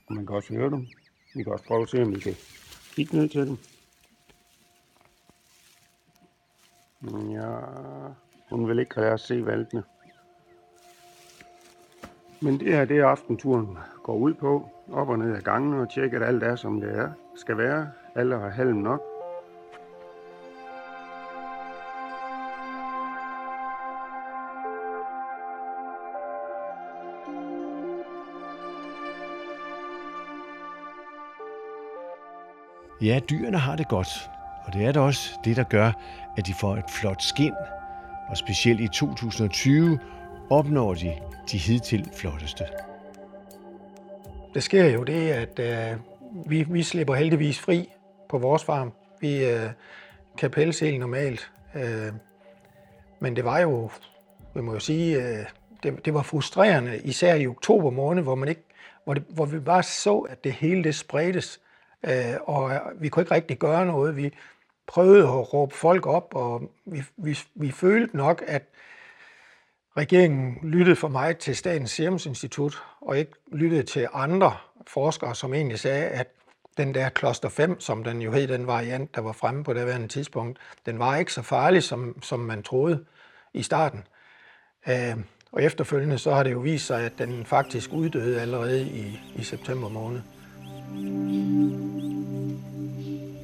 Og 0.07 0.15
man 0.15 0.25
kan 0.25 0.35
også 0.35 0.53
høre 0.53 0.69
dem. 0.69 0.87
Vi 1.35 1.43
kan 1.43 1.51
også 1.51 1.65
prøve 1.65 1.81
at 1.81 1.89
se, 1.89 2.01
om 2.01 2.15
vi 2.15 2.19
kan 2.19 2.35
kigge 2.95 3.17
ned 3.17 3.29
til 3.29 3.47
dem. 3.47 3.57
Ja, 7.31 7.55
hun 8.49 8.67
vil 8.67 8.79
ikke 8.79 8.95
have 8.95 9.13
at 9.13 9.19
se 9.19 9.45
valgene. 9.45 9.83
Men 12.41 12.59
det 12.59 12.67
her, 12.67 12.85
det 12.85 12.97
er 12.97 13.05
aftenturen 13.05 13.77
går 14.03 14.15
ud 14.15 14.33
på. 14.33 14.69
Op 14.91 15.09
og 15.09 15.19
ned 15.19 15.35
ad 15.35 15.41
gangene 15.41 15.81
og 15.81 15.89
tjekke, 15.89 16.17
at 16.17 16.23
alt 16.23 16.43
er, 16.43 16.55
som 16.55 16.81
det 16.81 16.97
er. 16.97 17.11
skal 17.35 17.57
være. 17.57 17.91
Alle 18.15 18.39
har 18.39 18.49
halm 18.49 18.77
nok. 18.77 19.08
Ja, 33.09 33.19
dyrene 33.29 33.57
har 33.57 33.75
det 33.75 33.87
godt, 33.87 34.29
og 34.65 34.73
det 34.73 34.85
er 34.85 34.91
da 34.91 34.99
også 34.99 35.39
det, 35.43 35.55
der 35.55 35.63
gør, 35.63 35.91
at 36.37 36.47
de 36.47 36.53
får 36.53 36.75
et 36.75 36.89
flot 36.89 37.21
skin. 37.21 37.53
Og 38.27 38.37
specielt 38.37 38.81
i 38.81 38.87
2020 38.87 39.99
opnår 40.49 40.93
de 40.93 41.13
de 41.51 41.57
hidtil 41.57 42.09
flotteste. 42.13 42.65
Der 44.53 44.59
sker 44.59 44.85
jo 44.85 45.03
det, 45.03 45.29
at 45.29 45.59
øh, 45.59 45.99
vi, 46.45 46.65
vi 46.69 46.83
slipper 46.83 47.15
heldigvis 47.15 47.59
fri 47.59 47.89
på 48.29 48.37
vores 48.37 48.63
farm. 48.63 48.93
Vi 49.21 49.45
øh, 49.45 49.69
kan 50.37 50.51
pelse 50.51 50.85
helt 50.85 50.99
normalt. 50.99 51.51
Øh, 51.75 52.13
men 53.19 53.35
det 53.35 53.45
var 53.45 53.59
jo, 53.59 53.89
vi 54.55 54.61
må 54.61 54.73
jo 54.73 54.79
sige, 54.79 55.17
øh, 55.17 55.45
det, 55.83 56.05
det 56.05 56.13
var 56.13 56.21
frustrerende, 56.21 56.99
især 57.03 57.35
i 57.35 57.47
oktober 57.47 57.89
måned, 57.89 58.23
hvor, 58.23 58.35
man 58.35 58.49
ikke, 58.49 58.63
hvor, 59.03 59.13
det, 59.13 59.23
hvor 59.29 59.45
vi 59.45 59.59
bare 59.59 59.83
så, 59.83 60.17
at 60.17 60.43
det 60.43 60.51
hele 60.51 60.83
det 60.83 60.95
spredtes, 60.95 61.59
øh, 62.05 62.35
og 62.41 62.73
øh, 62.73 62.79
vi 63.01 63.09
kunne 63.09 63.23
ikke 63.23 63.35
rigtig 63.35 63.59
gøre 63.59 63.85
noget. 63.85 64.17
Vi 64.17 64.33
prøvede 64.87 65.23
at 65.23 65.53
råbe 65.53 65.75
folk 65.75 66.07
op, 66.07 66.35
og 66.35 66.71
vi, 66.85 67.03
vi, 67.17 67.39
vi 67.55 67.71
følte 67.71 68.17
nok, 68.17 68.43
at 68.47 68.63
regeringen 69.97 70.57
lyttede 70.63 70.95
for 70.95 71.07
mig 71.07 71.37
til 71.37 71.55
Statens 71.55 71.91
Serum 71.91 72.19
Institut, 72.25 72.83
og 73.01 73.17
ikke 73.17 73.31
lyttede 73.51 73.83
til 73.83 74.07
andre 74.13 74.57
forskere, 74.87 75.35
som 75.35 75.53
egentlig 75.53 75.79
sagde, 75.79 76.05
at 76.05 76.27
den 76.77 76.93
der 76.93 77.09
kloster 77.09 77.49
5, 77.49 77.79
som 77.79 78.03
den 78.03 78.21
jo 78.21 78.31
hed, 78.31 78.47
den 78.47 78.67
variant, 78.67 79.15
der 79.15 79.21
var 79.21 79.31
fremme 79.31 79.63
på 79.63 79.73
det 79.73 79.85
værende 79.85 80.07
tidspunkt, 80.07 80.59
den 80.85 80.99
var 80.99 81.15
ikke 81.15 81.33
så 81.33 81.41
farlig, 81.41 81.83
som, 81.83 82.21
som 82.21 82.39
man 82.39 82.63
troede 82.63 83.05
i 83.53 83.63
starten. 83.63 84.03
Øh, 84.89 85.17
og 85.51 85.63
efterfølgende 85.63 86.17
så 86.17 86.33
har 86.33 86.43
det 86.43 86.51
jo 86.51 86.59
vist 86.59 86.85
sig, 86.85 87.05
at 87.05 87.13
den 87.17 87.45
faktisk 87.45 87.93
uddøde 87.93 88.41
allerede 88.41 88.87
i, 88.87 89.19
i 89.35 89.43
september 89.43 89.89
måned. 89.89 90.21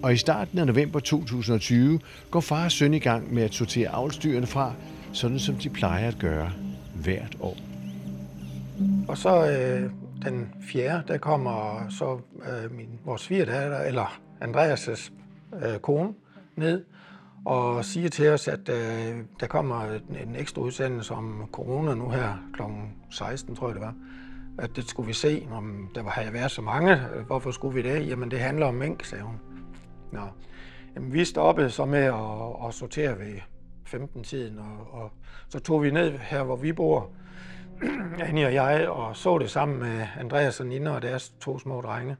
Og 0.03 0.13
i 0.13 0.17
starten 0.17 0.59
af 0.59 0.67
november 0.67 0.99
2020 0.99 1.99
går 2.31 2.39
far 2.39 2.65
og 2.65 2.71
søn 2.71 2.93
i 2.93 2.99
gang 2.99 3.33
med 3.33 3.43
at 3.43 3.53
sortere 3.53 3.89
avlsdyrene 3.89 4.47
fra, 4.47 4.73
sådan 5.13 5.39
som 5.39 5.55
de 5.55 5.69
plejer 5.69 6.07
at 6.07 6.19
gøre 6.19 6.51
hvert 6.95 7.37
år. 7.39 7.57
Og 9.07 9.17
så 9.17 9.51
øh, 9.51 9.91
den 10.25 10.49
fjerde, 10.71 11.03
der 11.07 11.17
kommer 11.17 11.85
så 11.89 12.19
øh, 12.35 12.77
min, 12.77 12.89
vores 13.05 13.21
svigerdatter, 13.21 13.79
eller 13.79 14.19
Andreas' 14.41 15.11
øh, 15.65 15.79
kone, 15.79 16.13
ned 16.55 16.83
og 17.45 17.85
siger 17.85 18.09
til 18.09 18.29
os, 18.29 18.47
at 18.47 18.69
øh, 18.69 19.15
der 19.39 19.47
kommer 19.47 19.85
en 20.23 20.35
ekstra 20.35 20.61
udsendelse 20.61 21.13
om 21.13 21.49
corona 21.51 21.93
nu 21.93 22.09
her 22.09 22.49
kl. 22.53 22.61
16, 23.09 23.55
tror 23.55 23.67
jeg 23.67 23.75
det 23.75 23.81
var. 23.81 23.93
At 24.59 24.75
det 24.75 24.89
skulle 24.89 25.07
vi 25.07 25.13
se, 25.13 25.47
om 25.51 25.91
der 25.95 26.03
var, 26.03 26.09
havde 26.09 26.33
været 26.33 26.51
så 26.51 26.61
mange. 26.61 26.95
Hvorfor 27.27 27.51
skulle 27.51 27.75
vi 27.75 27.89
det? 27.89 28.07
Jamen, 28.07 28.31
det 28.31 28.39
handler 28.39 28.65
om 28.65 28.73
mink, 28.73 29.05
sagde 29.05 29.23
hun. 29.23 29.39
Nå. 30.11 30.27
Jamen, 30.95 31.13
vi 31.13 31.25
stoppede 31.25 31.69
så 31.69 31.85
med 31.85 32.03
at, 32.03 32.67
at 32.67 32.73
sortere 32.73 33.19
ved 33.19 33.39
15-tiden, 33.87 34.59
og, 34.59 35.01
og 35.01 35.11
så 35.49 35.59
tog 35.59 35.83
vi 35.83 35.91
ned 35.91 36.17
her, 36.17 36.43
hvor 36.43 36.55
vi 36.55 36.73
bor, 36.73 37.11
Annie 38.27 38.45
og 38.45 38.53
jeg, 38.53 38.89
og 38.89 39.15
så 39.15 39.37
det 39.37 39.51
sammen 39.51 39.79
med 39.79 40.07
Andreas 40.19 40.59
og 40.59 40.65
Nina 40.65 40.91
og 40.91 41.01
deres 41.01 41.29
to 41.29 41.59
små 41.59 41.81
drenge. 41.81 42.17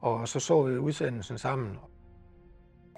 Og 0.00 0.28
så 0.28 0.40
så 0.40 0.62
vi 0.62 0.76
udsendelsen 0.76 1.38
sammen. 1.38 1.78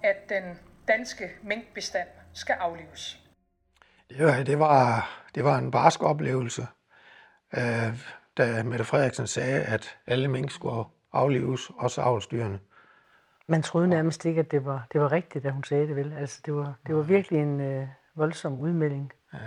At 0.02 0.16
den 0.28 0.58
danske 0.88 1.30
minkbestand 1.42 2.08
skal 2.32 2.52
aflives. 2.52 3.20
Det 4.08 4.26
var, 4.26 4.42
det 4.42 4.58
var, 4.58 5.08
det 5.34 5.44
var 5.44 5.58
en 5.58 5.70
barsk 5.70 6.02
oplevelse, 6.02 6.66
øh, 7.56 8.19
da 8.38 8.62
Mette 8.62 8.84
Frederiksen 8.84 9.26
sagde, 9.26 9.62
at 9.62 9.98
alle 10.06 10.28
mink 10.28 10.50
skulle 10.50 10.84
aflives, 11.12 11.70
også 11.76 12.00
avlstyrene. 12.00 12.60
Man 13.46 13.62
troede 13.62 13.88
nærmest 13.88 14.24
ikke, 14.24 14.40
at 14.40 14.50
det 14.50 14.64
var, 14.64 14.86
det 14.92 15.00
var 15.00 15.12
rigtigt, 15.12 15.44
da 15.44 15.50
hun 15.50 15.64
sagde 15.64 15.88
det, 15.88 15.96
vel? 15.96 16.12
Altså, 16.12 16.40
det 16.46 16.54
var, 16.54 16.74
det 16.86 16.96
var 16.96 17.02
virkelig 17.02 17.40
en 17.40 17.60
øh, 17.60 17.88
voldsom 18.14 18.60
udmelding. 18.60 19.12
Ja. 19.32 19.38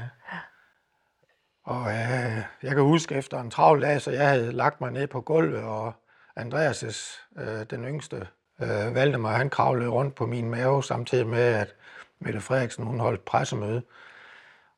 Og 1.63 1.89
øh, 1.89 2.43
jeg 2.63 2.75
kan 2.75 2.81
huske, 2.81 3.15
efter 3.15 3.41
en 3.41 3.51
travl 3.51 3.81
dag, 3.81 4.01
så 4.01 4.11
jeg 4.11 4.29
havde 4.29 4.51
lagt 4.51 4.81
mig 4.81 4.91
ned 4.91 5.07
på 5.07 5.21
gulvet, 5.21 5.63
og 5.63 5.93
Andreas' 6.39 7.19
øh, 7.39 7.65
den 7.69 7.85
yngste, 7.85 8.27
øh, 8.61 8.95
valgte 8.95 9.19
mig, 9.19 9.35
han 9.35 9.49
kravlede 9.49 9.89
rundt 9.89 10.15
på 10.15 10.25
min 10.25 10.49
mave, 10.49 10.83
samtidig 10.83 11.27
med, 11.27 11.53
at 11.53 11.75
Mette 12.19 12.41
Frederiksen 12.41 12.85
hun 12.85 12.99
holdt 12.99 13.25
pressemøde. 13.25 13.83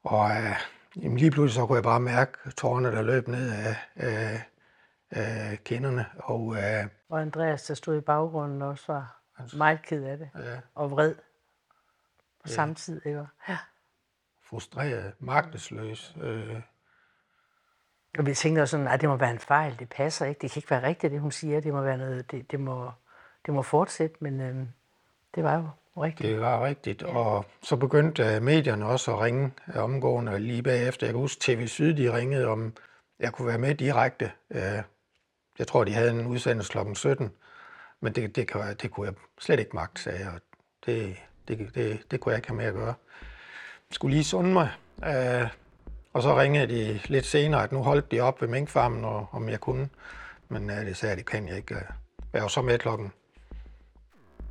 Og 0.03 0.31
øh, 0.31 0.55
jamen, 0.95 1.17
lige 1.17 1.31
pludselig 1.31 1.55
så 1.55 1.65
kunne 1.65 1.75
jeg 1.75 1.83
bare 1.83 1.99
mærke 1.99 2.51
tårerne, 2.51 2.91
der 2.91 3.01
løb 3.01 3.27
ned 3.27 3.51
af 3.51 3.75
øh, 3.97 4.39
øh, 5.15 5.57
kinderne. 5.57 6.05
Og, 6.17 6.55
øh, 6.55 6.85
og 7.09 7.21
Andreas, 7.21 7.63
der 7.63 7.73
stod 7.73 7.97
i 7.97 8.01
baggrunden, 8.01 8.61
også 8.61 8.93
var 8.93 9.21
meget 9.57 9.81
ked 9.81 10.03
af 10.03 10.17
det. 10.17 10.29
Ja. 10.35 10.59
Og 10.75 10.91
vred 10.91 11.15
på 11.15 12.47
ja. 12.47 12.51
samme 12.51 12.75
tid. 12.75 13.01
Ikke? 13.05 13.25
Ja. 13.49 13.57
Frustreret, 14.43 15.13
magtesløs. 15.19 16.15
Øh, 16.21 16.61
og 18.17 18.25
vi 18.25 18.33
tænkte 18.33 18.61
også 18.61 18.71
sådan, 18.71 18.87
at 18.87 19.01
det 19.01 19.09
må 19.09 19.15
være 19.15 19.31
en 19.31 19.39
fejl, 19.39 19.79
det 19.79 19.89
passer 19.89 20.25
ikke, 20.25 20.41
det 20.41 20.51
kan 20.51 20.59
ikke 20.59 20.71
være 20.71 20.83
rigtigt, 20.83 21.11
det 21.11 21.21
hun 21.21 21.31
siger, 21.31 21.59
det 21.59 21.73
må 21.73 21.81
være 21.81 21.97
noget, 21.97 22.31
det, 22.31 22.51
det, 22.51 22.59
må, 22.59 22.91
det 23.45 23.53
må 23.53 23.61
fortsætte, 23.61 24.17
men 24.19 24.41
øh, 24.41 24.65
det 25.35 25.43
var 25.43 25.55
jo 25.55 25.67
rigtigt. 26.03 26.29
Det 26.29 26.41
var 26.41 26.65
rigtigt, 26.65 27.01
ja. 27.01 27.17
og 27.17 27.45
så 27.61 27.75
begyndte 27.75 28.23
øh, 28.23 28.41
medierne 28.41 28.85
også 28.85 29.13
at 29.13 29.21
ringe 29.21 29.51
øh, 29.75 29.83
omgående 29.83 30.39
lige 30.39 30.63
bagefter. 30.63 31.07
Jeg 31.07 31.13
kan 31.13 31.19
huske, 31.19 31.39
TV 31.41 31.67
Syd, 31.67 31.93
de 31.93 32.17
ringede 32.17 32.47
om, 32.47 32.73
jeg 33.19 33.33
kunne 33.33 33.47
være 33.47 33.57
med 33.57 33.75
direkte. 33.75 34.31
Øh, 34.51 34.81
jeg 35.59 35.67
tror, 35.67 35.83
de 35.83 35.93
havde 35.93 36.09
en 36.09 36.27
udsendelse 36.27 36.71
kl. 36.71 36.77
17, 36.93 37.31
men 38.01 38.13
det, 38.13 38.35
det, 38.35 38.53
det, 38.53 38.81
det 38.81 38.91
kunne 38.91 39.07
jeg 39.07 39.15
slet 39.39 39.59
ikke 39.59 39.75
magt, 39.75 39.99
sagde 39.99 40.19
jeg. 40.19 40.31
Det, 40.85 41.15
det, 41.47 41.75
det, 41.75 42.01
det 42.11 42.19
kunne 42.19 42.31
jeg 42.31 42.37
ikke 42.37 42.47
have 42.47 42.57
med 42.57 42.65
at 42.65 42.73
gøre. 42.73 42.93
Jeg 43.89 43.91
skulle 43.91 44.15
lige 44.15 44.23
sunde 44.23 44.53
mig. 44.53 44.69
Og 46.13 46.21
så 46.21 46.39
ringede 46.39 46.67
de 46.67 46.99
lidt 47.05 47.25
senere, 47.25 47.63
at 47.63 47.71
nu 47.71 47.83
holdt 47.83 48.11
de 48.11 48.19
op 48.19 48.41
ved 48.41 48.47
minkfarmen, 48.47 49.05
og, 49.05 49.27
om 49.31 49.49
jeg 49.49 49.59
kunne. 49.59 49.89
Men 50.49 50.69
det 50.69 50.97
sagde 50.97 51.09
jeg, 51.11 51.17
det 51.17 51.25
kan 51.25 51.47
jeg 51.47 51.57
ikke. 51.57 51.75
Jeg 52.33 52.41
var 52.41 52.47
så 52.47 52.61
med 52.61 52.79
klokken, 52.79 53.11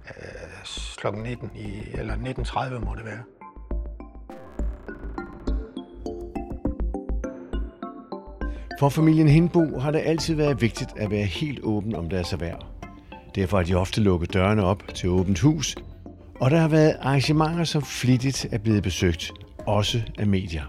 Øh, 0.09 0.14
kl. 0.64 1.01
klokken 1.01 1.23
19, 1.23 1.51
i, 1.55 1.99
eller 1.99 2.14
19.30 2.14 2.85
må 2.85 2.95
det 2.95 3.05
være. 3.05 3.23
For 8.81 8.88
familien 8.88 9.29
Hindbo 9.29 9.79
har 9.79 9.90
det 9.90 10.03
altid 10.05 10.35
været 10.35 10.61
vigtigt 10.61 10.90
at 10.97 11.11
være 11.11 11.25
helt 11.25 11.61
åben 11.62 11.95
om 11.95 12.09
deres 12.09 12.33
erhverv. 12.33 12.59
Derfor 13.35 13.57
har 13.57 13.64
de 13.64 13.75
ofte 13.75 14.01
lukket 14.01 14.35
dørene 14.35 14.64
op 14.64 14.83
til 14.95 15.09
åbent 15.09 15.40
hus, 15.40 15.77
og 16.40 16.51
der 16.51 16.57
har 16.57 16.69
været 16.69 16.97
arrangementer, 17.01 17.64
som 17.64 17.83
flittigt 17.83 18.47
er 18.53 18.59
blevet 18.59 18.83
besøgt, 18.83 19.33
også 19.67 20.03
af 20.19 20.27
medier. 20.27 20.62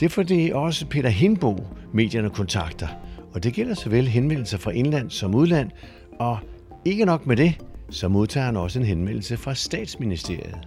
Det 0.00 0.06
er 0.06 0.10
fordi 0.10 0.50
også 0.54 0.86
Peter 0.86 1.08
Hindbo 1.08 1.66
medierne 1.92 2.30
kontakter, 2.30 2.88
og 3.34 3.42
det 3.42 3.54
gælder 3.54 3.74
såvel 3.74 4.08
henvendelser 4.08 4.58
fra 4.58 4.70
indland 4.70 5.10
som 5.10 5.34
udland, 5.34 5.70
og 6.18 6.38
ikke 6.84 7.04
nok 7.04 7.26
med 7.26 7.36
det, 7.36 7.58
så 7.90 8.08
modtager 8.08 8.46
han 8.46 8.56
også 8.56 8.78
en 8.78 8.84
henvendelse 8.84 9.36
fra 9.36 9.54
statsministeriet. 9.54 10.58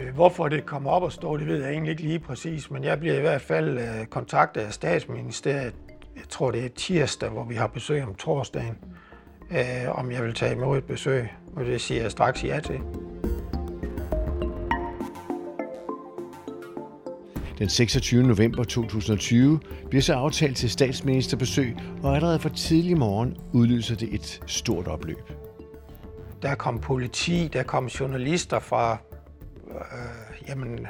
Øh, 0.00 0.14
hvorfor 0.14 0.48
det 0.48 0.66
kommer 0.66 0.90
op 0.90 1.02
og 1.02 1.12
står, 1.12 1.36
det 1.36 1.46
ved 1.46 1.62
jeg 1.62 1.72
egentlig 1.72 1.90
ikke 1.90 2.02
lige 2.02 2.18
præcis, 2.18 2.70
men 2.70 2.84
jeg 2.84 3.00
bliver 3.00 3.18
i 3.18 3.20
hvert 3.20 3.42
fald 3.42 3.78
øh, 3.78 4.06
kontaktet 4.10 4.60
af 4.60 4.72
statsministeriet. 4.72 5.74
Jeg 6.16 6.24
tror, 6.28 6.50
det 6.50 6.64
er 6.64 6.68
tirsdag, 6.68 7.28
hvor 7.28 7.44
vi 7.44 7.54
har 7.54 7.66
besøg 7.66 8.02
om 8.02 8.14
torsdagen, 8.14 8.76
øh, 9.50 9.98
om 9.98 10.10
jeg 10.10 10.24
vil 10.24 10.34
tage 10.34 10.52
imod 10.52 10.78
et 10.78 10.84
besøg, 10.84 11.28
og 11.56 11.64
det 11.64 11.80
siger 11.80 12.02
jeg 12.02 12.10
straks 12.10 12.44
ja 12.44 12.60
til. 12.60 12.80
Den 17.58 17.68
26. 17.68 18.22
november 18.22 18.64
2020 18.64 19.60
bliver 19.90 20.02
så 20.02 20.14
aftalt 20.14 20.56
til 20.56 20.70
statsministerbesøg, 20.70 21.76
og 22.02 22.14
allerede 22.14 22.38
for 22.38 22.48
tidlig 22.48 22.98
morgen 22.98 23.36
udløser 23.52 23.96
det 23.96 24.14
et 24.14 24.42
stort 24.46 24.88
opløb. 24.88 25.41
Der 26.42 26.54
kom 26.54 26.80
politi, 26.80 27.50
der 27.52 27.62
kom 27.62 27.86
journalister 27.86 28.58
fra... 28.58 28.96
Øh, 29.68 30.48
jamen, 30.48 30.86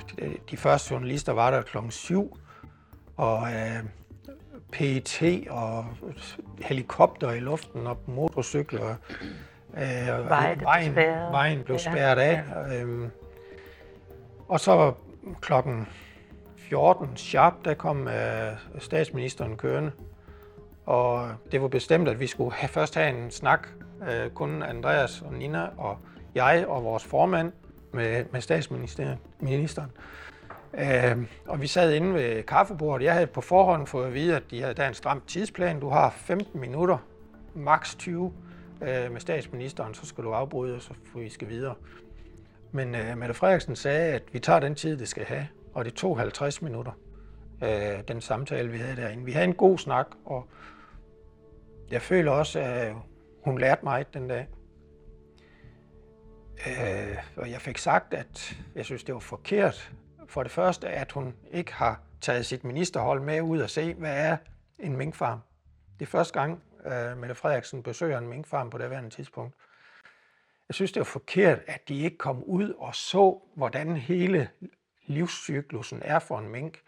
de 0.50 0.56
første 0.56 0.94
journalister 0.94 1.32
var 1.32 1.50
der 1.50 1.62
klokken 1.62 1.90
7, 1.90 2.38
og 3.16 3.52
øh, 3.52 3.84
PET 4.72 5.46
og 5.50 5.86
helikopter 6.62 7.30
i 7.30 7.40
luften 7.40 7.86
og 7.86 7.98
motorcykler. 8.06 8.94
Øh, 9.76 10.28
vejen, 10.28 10.60
vejen, 10.60 10.96
vejen 11.32 11.62
blev 11.64 11.78
spærret 11.78 12.18
af. 12.18 12.42
Øh, 12.72 13.08
og 14.48 14.60
så 14.60 14.92
klokken 15.40 15.86
14 16.56 17.16
sharp, 17.16 17.54
der 17.64 17.74
kom 17.74 18.06
uh, 18.06 18.78
statsministeren 18.78 19.56
kørende. 19.56 19.92
Og 20.86 21.28
det 21.52 21.62
var 21.62 21.68
bestemt, 21.68 22.08
at 22.08 22.20
vi 22.20 22.26
skulle 22.26 22.52
have, 22.52 22.68
først 22.68 22.94
have 22.94 23.18
en 23.18 23.30
snak, 23.30 23.68
øh, 24.10 24.30
kun 24.30 24.62
Andreas 24.62 25.22
og 25.22 25.32
Nina 25.32 25.68
og 25.76 25.98
jeg 26.34 26.64
og 26.68 26.84
vores 26.84 27.04
formand 27.04 27.52
med, 27.92 28.24
med 28.32 28.40
statsministeren. 28.40 29.90
Øh, 30.74 31.16
og 31.46 31.60
vi 31.60 31.66
sad 31.66 31.92
inde 31.92 32.14
ved 32.14 32.42
kaffebordet. 32.42 33.04
Jeg 33.04 33.14
havde 33.14 33.26
på 33.26 33.40
forhånd 33.40 33.86
fået 33.86 34.06
at 34.06 34.14
vide, 34.14 34.36
at 34.36 34.42
de 34.50 34.60
havde 34.60 34.74
der 34.74 34.88
en 34.88 34.94
stram 34.94 35.22
tidsplan. 35.26 35.80
Du 35.80 35.88
har 35.88 36.10
15 36.10 36.60
minutter, 36.60 36.98
maks 37.54 37.94
20, 37.94 38.32
øh, 38.82 39.12
med 39.12 39.20
statsministeren, 39.20 39.94
så 39.94 40.06
skal 40.06 40.24
du 40.24 40.32
afbryde, 40.32 40.80
så 40.80 40.92
vi 41.14 41.28
skal 41.28 41.48
videre. 41.48 41.74
Men 42.72 42.94
øh, 42.94 43.18
Mette 43.18 43.34
Frederiksen 43.34 43.76
sagde, 43.76 44.14
at 44.14 44.22
vi 44.32 44.38
tager 44.38 44.60
den 44.60 44.74
tid, 44.74 44.96
det 44.96 45.08
skal 45.08 45.24
have, 45.24 45.48
og 45.74 45.84
det 45.84 45.94
tog 45.94 46.18
50 46.18 46.62
minutter, 46.62 46.92
øh, 47.62 48.08
den 48.08 48.20
samtale, 48.20 48.70
vi 48.70 48.78
havde 48.78 48.96
derinde. 48.96 49.24
Vi 49.24 49.32
havde 49.32 49.46
en 49.46 49.54
god 49.54 49.78
snak, 49.78 50.06
og 50.24 50.48
jeg 51.90 52.02
føler 52.02 52.30
også, 52.30 52.60
at 52.60 52.92
hun 53.44 53.58
lærte 53.58 53.84
mig 53.84 54.14
den 54.14 54.28
dag. 54.28 54.48
Øh, 56.66 57.16
og 57.36 57.50
jeg 57.50 57.60
fik 57.60 57.78
sagt, 57.78 58.14
at 58.14 58.58
jeg 58.74 58.84
synes, 58.84 59.04
det 59.04 59.14
var 59.14 59.20
forkert. 59.20 59.92
For 60.26 60.42
det 60.42 60.52
første, 60.52 60.88
at 60.88 61.12
hun 61.12 61.34
ikke 61.50 61.72
har 61.72 62.00
taget 62.20 62.46
sit 62.46 62.64
ministerhold 62.64 63.20
med 63.20 63.40
ud 63.40 63.60
og 63.60 63.70
se, 63.70 63.94
hvad 63.94 64.16
er 64.16 64.36
en 64.78 64.96
minkfarm. 64.96 65.38
Det 65.98 66.06
er 66.06 66.10
første 66.10 66.40
gang, 66.40 66.62
øh, 66.86 67.18
Mette 67.18 67.34
Frederiksen 67.34 67.82
besøger 67.82 68.18
en 68.18 68.28
minkfarm 68.28 68.70
på 68.70 68.78
det 68.78 68.90
værende 68.90 69.10
tidspunkt. 69.10 69.54
Jeg 70.68 70.74
synes, 70.74 70.92
det 70.92 71.00
var 71.00 71.04
forkert, 71.04 71.58
at 71.66 71.88
de 71.88 71.98
ikke 71.98 72.18
kom 72.18 72.44
ud 72.44 72.70
og 72.78 72.94
så, 72.94 73.40
hvordan 73.54 73.96
hele 73.96 74.48
livscyklusen 75.06 76.02
er 76.04 76.18
for 76.18 76.38
en 76.38 76.48
mink. 76.48 76.80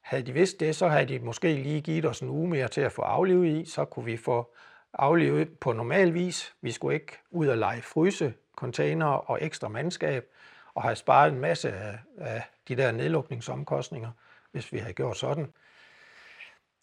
Havde 0.00 0.22
de 0.22 0.32
vidst 0.32 0.60
det, 0.60 0.76
så 0.76 0.88
havde 0.88 1.06
de 1.06 1.18
måske 1.18 1.54
lige 1.54 1.80
givet 1.80 2.06
os 2.06 2.20
en 2.20 2.28
uge 2.28 2.48
mere 2.48 2.68
til 2.68 2.80
at 2.80 2.92
få 2.92 3.02
aflivet 3.02 3.46
i, 3.46 3.64
så 3.64 3.84
kunne 3.84 4.04
vi 4.04 4.16
få 4.16 4.54
aflevet 4.94 5.58
på 5.58 5.72
normal 5.72 6.14
vis. 6.14 6.54
Vi 6.62 6.72
skulle 6.72 6.94
ikke 6.94 7.18
ud 7.30 7.46
og 7.46 7.58
lege 7.58 7.82
fryse, 7.82 8.34
container 8.56 9.06
og 9.06 9.38
ekstra 9.40 9.68
mandskab, 9.68 10.24
og 10.74 10.82
have 10.82 10.96
sparet 10.96 11.32
en 11.32 11.40
masse 11.40 11.72
af, 11.72 11.98
af 12.18 12.42
de 12.68 12.76
der 12.76 12.92
nedlukningsomkostninger, 12.92 14.10
hvis 14.52 14.72
vi 14.72 14.78
havde 14.78 14.92
gjort 14.92 15.16
sådan. 15.16 15.52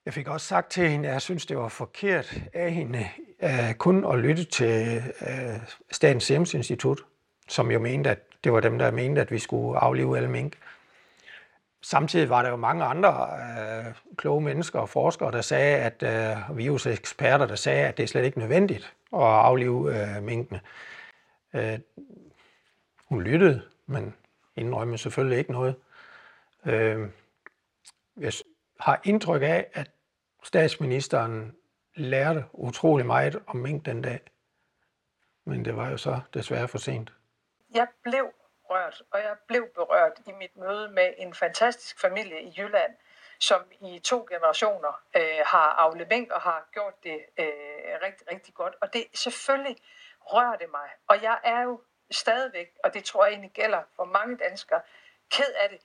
Jeg 0.06 0.14
fik 0.14 0.28
også 0.28 0.48
sagt 0.48 0.72
til 0.72 0.90
hende, 0.90 1.08
at 1.08 1.14
jeg 1.14 1.22
synes, 1.22 1.46
det 1.46 1.58
var 1.58 1.68
forkert 1.68 2.42
af 2.54 2.72
hende 2.72 3.08
uh, 3.44 3.74
kun 3.78 4.06
at 4.06 4.20
lytte 4.20 4.44
til 4.44 5.04
uh, 5.22 5.62
Statens 5.92 6.24
Serum 6.24 6.46
Institut, 6.54 7.02
som 7.48 7.72
jo 7.72 7.80
mente, 7.80 8.10
at 8.10 8.20
det 8.44 8.54
var 8.54 8.60
dem, 8.60 8.78
der 8.78 8.92
mente, 8.92 9.22
at 9.22 9.32
vi 9.32 9.40
skulle 9.40 9.80
aflive 9.80 10.18
alle 10.18 10.30
mink. 10.30 10.54
Samtidig 11.82 12.30
var 12.30 12.42
der 12.42 12.50
jo 12.50 12.56
mange 12.56 12.84
andre 12.84 13.30
øh, 13.88 13.94
kloge 14.18 14.42
mennesker 14.42 14.80
og 14.80 14.90
forskere, 14.90 15.32
der 15.32 15.42
sagde, 15.42 15.78
at 15.78 16.04
øh, 16.04 16.58
viruseksperter, 16.58 17.46
der 17.46 17.56
sagde, 17.56 17.88
at 17.88 17.98
det 17.98 18.04
er 18.04 18.08
slet 18.08 18.26
ikke 18.26 18.40
nødvendigt 18.40 18.96
at 19.14 19.20
aflive 19.22 20.02
øh, 20.02 20.24
minkene. 20.24 20.62
Øh, 21.54 21.80
hun 23.06 23.22
lyttede, 23.22 23.62
men 23.86 24.16
indrømmede 24.56 24.98
selvfølgelig 24.98 25.38
ikke 25.38 25.52
noget. 25.52 25.76
Øh, 26.66 27.10
jeg 28.18 28.34
har 28.80 29.02
indtryk 29.04 29.42
af, 29.42 29.68
at 29.74 29.92
statsministeren 30.44 31.56
lærte 31.96 32.44
utrolig 32.54 33.06
meget 33.06 33.40
om 33.48 33.56
mink 33.56 33.86
den 33.86 34.02
dag. 34.02 34.20
Men 35.46 35.66
det 35.66 35.76
var 35.76 35.90
jo 35.90 35.98
så 35.98 36.20
desværre 36.34 36.68
for 36.68 36.78
sent. 36.78 37.14
Jeg 37.76 37.88
blev 38.04 38.30
berørt, 38.68 39.02
og 39.12 39.20
jeg 39.20 39.36
blev 39.48 39.68
berørt 39.76 40.20
i 40.28 40.32
mit 40.32 40.58
møde 40.58 40.90
med 40.90 41.14
en 41.18 41.34
fantastisk 41.34 42.02
familie 42.02 42.42
i 42.42 42.54
Jylland, 42.58 42.94
som 43.40 43.62
i 43.82 44.00
to 44.00 44.28
generationer 44.30 45.02
øh, 45.16 45.22
har 45.46 45.70
aflet 45.70 46.08
mink 46.10 46.32
og 46.32 46.42
har 46.42 46.68
gjort 46.74 47.04
det 47.04 47.20
øh, 47.40 47.46
rigtig, 48.06 48.32
rigtig 48.32 48.54
godt. 48.54 48.76
Og 48.82 48.94
det 48.94 49.04
selvfølgelig 49.14 49.78
rører 50.20 50.56
det 50.56 50.70
mig. 50.72 50.90
Og 51.08 51.24
jeg 51.24 51.38
er 51.44 51.62
jo 51.62 51.82
stadigvæk, 52.12 52.70
og 52.84 52.94
det 52.94 53.04
tror 53.04 53.26
jeg 53.26 53.32
egentlig 53.32 53.52
gælder 53.52 53.82
for 53.96 54.06
mange 54.06 54.38
danskere, 54.38 54.82
ked 55.32 55.54
af 55.64 55.70
det, 55.70 55.80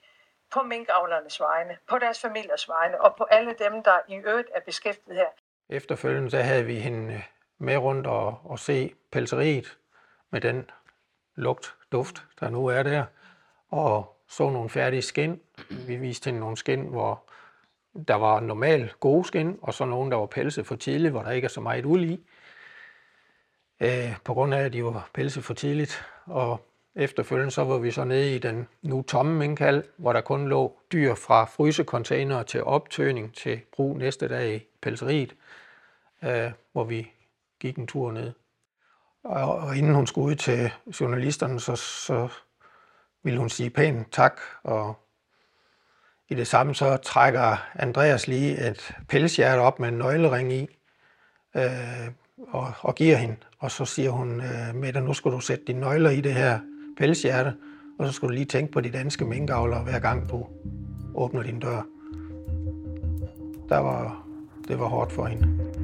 på 0.53 0.63
minkavlernes 0.63 1.39
vegne, 1.39 1.77
på 1.87 1.97
deres 1.97 2.21
familiers 2.21 2.69
vegne 2.69 3.01
og 3.01 3.15
på 3.15 3.23
alle 3.23 3.55
dem, 3.59 3.83
der 3.83 3.99
i 4.07 4.15
øvrigt 4.15 4.49
er 4.55 4.59
beskæftiget 4.59 5.17
her. 5.17 5.27
Efterfølgende 5.69 6.31
så 6.31 6.37
havde 6.37 6.65
vi 6.65 6.79
hende 6.79 7.23
med 7.57 7.77
rundt 7.77 8.07
og, 8.07 8.41
og 8.43 8.59
se 8.59 8.95
pelseriet 9.11 9.77
med 10.29 10.41
den 10.41 10.71
lugt, 11.35 11.75
duft, 11.93 12.23
der 12.39 12.49
nu 12.49 12.65
er 12.65 12.83
der, 12.83 13.05
og 13.69 14.15
så 14.27 14.49
nogle 14.49 14.69
færdige 14.69 15.01
skin. 15.01 15.39
Vi 15.69 15.95
viste 15.95 16.27
hende 16.27 16.39
nogle 16.39 16.57
skin, 16.57 16.81
hvor 16.81 17.23
der 18.07 18.15
var 18.15 18.39
normalt 18.39 18.99
gode 18.99 19.25
skin, 19.25 19.57
og 19.61 19.73
så 19.73 19.85
nogle, 19.85 20.11
der 20.11 20.17
var 20.17 20.25
pelset 20.25 20.65
for 20.65 20.75
tidligt, 20.75 21.11
hvor 21.11 21.21
der 21.21 21.31
ikke 21.31 21.45
er 21.45 21.49
så 21.49 21.61
meget 21.61 21.85
uld 21.85 22.03
i. 22.03 22.19
Øh, 23.79 24.17
på 24.23 24.33
grund 24.33 24.53
af, 24.53 24.59
at 24.59 24.73
de 24.73 24.83
var 24.83 25.09
pelset 25.13 25.43
for 25.43 25.53
tidligt. 25.53 26.05
Og 26.25 26.67
efterfølgende 26.95 27.51
så 27.51 27.63
var 27.63 27.77
vi 27.77 27.91
så 27.91 28.03
nede 28.03 28.35
i 28.35 28.39
den 28.39 28.67
nu 28.81 29.01
tomme 29.01 29.35
minkhal, 29.35 29.83
hvor 29.97 30.13
der 30.13 30.21
kun 30.21 30.47
lå 30.47 30.77
dyr 30.91 31.15
fra 31.15 31.45
frysecontainer 31.45 32.43
til 32.43 32.63
optøning 32.63 33.35
til 33.35 33.61
brug 33.71 33.97
næste 33.97 34.27
dag 34.27 34.55
i 34.55 34.67
pelseriet, 34.81 35.35
øh, 36.23 36.51
hvor 36.71 36.83
vi 36.83 37.11
gik 37.59 37.77
en 37.77 37.87
tur 37.87 38.11
ned. 38.11 38.33
Og, 39.23 39.55
og 39.55 39.77
inden 39.77 39.95
hun 39.95 40.07
skulle 40.07 40.27
ud 40.27 40.35
til 40.35 40.71
journalisterne, 41.01 41.59
så, 41.59 41.75
så 41.75 42.27
ville 43.23 43.39
hun 43.39 43.49
sige 43.49 43.69
pænt 43.69 44.11
tak, 44.11 44.39
og 44.63 44.95
i 46.29 46.35
det 46.35 46.47
samme 46.47 46.75
så 46.75 46.97
trækker 46.97 47.65
Andreas 47.75 48.27
lige 48.27 48.69
et 48.69 48.95
pelshjerte 49.07 49.59
op 49.59 49.79
med 49.79 49.89
en 49.89 49.97
nøglering 49.97 50.53
i, 50.53 50.67
øh, 51.55 52.07
og, 52.47 52.73
og 52.79 52.95
giver 52.95 53.15
hende. 53.15 53.35
Og 53.59 53.71
så 53.71 53.85
siger 53.85 54.09
hun, 54.09 54.41
øh, 54.41 54.75
Mette, 54.75 55.01
nu 55.01 55.13
skal 55.13 55.31
du 55.31 55.39
sætte 55.39 55.65
dine 55.67 55.79
nøgler 55.79 56.09
i 56.09 56.21
det 56.21 56.33
her 56.33 56.59
pelshjerte, 56.97 57.55
og 57.99 58.07
så 58.07 58.13
skal 58.13 58.27
du 58.29 58.33
lige 58.33 58.45
tænke 58.45 58.71
på 58.71 58.81
de 58.81 58.91
danske 58.91 59.25
minkavlere, 59.25 59.83
hver 59.83 59.99
gang 59.99 60.29
du 60.29 60.47
åbner 61.15 61.43
din 61.43 61.59
dør. 61.59 61.81
Der 63.69 63.77
var, 63.77 64.25
det 64.67 64.79
var 64.79 64.87
hårdt 64.87 65.11
for 65.11 65.25
hende. 65.25 65.82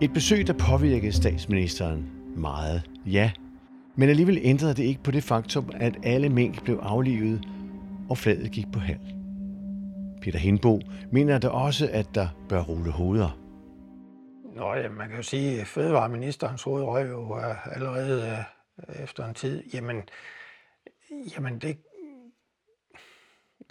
Et 0.00 0.12
besøg, 0.12 0.46
der 0.46 0.52
påvirkede 0.52 1.12
statsministeren 1.12 2.10
meget, 2.36 2.90
ja. 3.06 3.32
Men 3.96 4.08
alligevel 4.08 4.38
ændrede 4.42 4.74
det 4.74 4.82
ikke 4.82 5.02
på 5.02 5.10
det 5.10 5.22
faktum, 5.22 5.70
at 5.74 5.94
alle 6.02 6.28
mink 6.28 6.64
blev 6.64 6.78
aflivet, 6.82 7.44
og 8.10 8.18
flaget 8.18 8.50
gik 8.50 8.72
på 8.72 8.78
halv. 8.78 9.00
Peter 10.22 10.38
Hindbo 10.38 10.80
mener 11.12 11.38
da 11.38 11.48
også, 11.48 11.88
at 11.92 12.06
der 12.14 12.28
bør 12.48 12.62
rulle 12.62 12.90
hoveder. 12.90 13.38
Nå, 14.56 14.74
ja, 14.74 14.88
man 14.88 15.08
kan 15.08 15.16
jo 15.16 15.22
sige, 15.22 15.60
at 15.60 15.66
fødevareministerens 15.66 16.62
hoved 16.62 16.82
røg 16.82 17.08
jo 17.08 17.38
øh, 17.38 17.76
allerede 17.76 18.44
øh, 18.88 19.02
efter 19.04 19.24
en 19.28 19.34
tid. 19.34 19.62
Jamen, 19.74 20.02
jamen 21.36 21.58
det, 21.58 21.78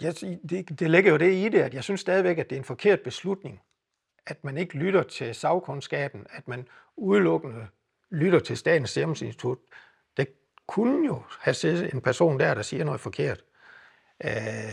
jeg, 0.02 0.14
det, 0.50 0.80
det 0.80 0.90
ligger 0.90 1.10
jo 1.10 1.16
det 1.16 1.32
i 1.32 1.48
det, 1.48 1.60
at 1.60 1.74
jeg 1.74 1.84
synes 1.84 2.00
stadigvæk, 2.00 2.38
at 2.38 2.50
det 2.50 2.56
er 2.56 2.60
en 2.60 2.64
forkert 2.64 3.00
beslutning, 3.00 3.60
at 4.26 4.44
man 4.44 4.58
ikke 4.58 4.74
lytter 4.74 5.02
til 5.02 5.34
sagkundskaben, 5.34 6.26
at 6.30 6.48
man 6.48 6.68
udelukkende 6.96 7.66
lytter 8.10 8.38
til 8.38 8.56
Statens 8.56 8.90
Serum 8.90 9.10
Institut. 9.10 9.58
Det 10.16 10.28
kunne 10.66 11.06
jo 11.06 11.22
have 11.40 11.54
siddet 11.54 11.94
en 11.94 12.00
person 12.00 12.40
der, 12.40 12.54
der 12.54 12.62
siger 12.62 12.84
noget 12.84 13.00
forkert. 13.00 13.44
Øh, 14.24 14.72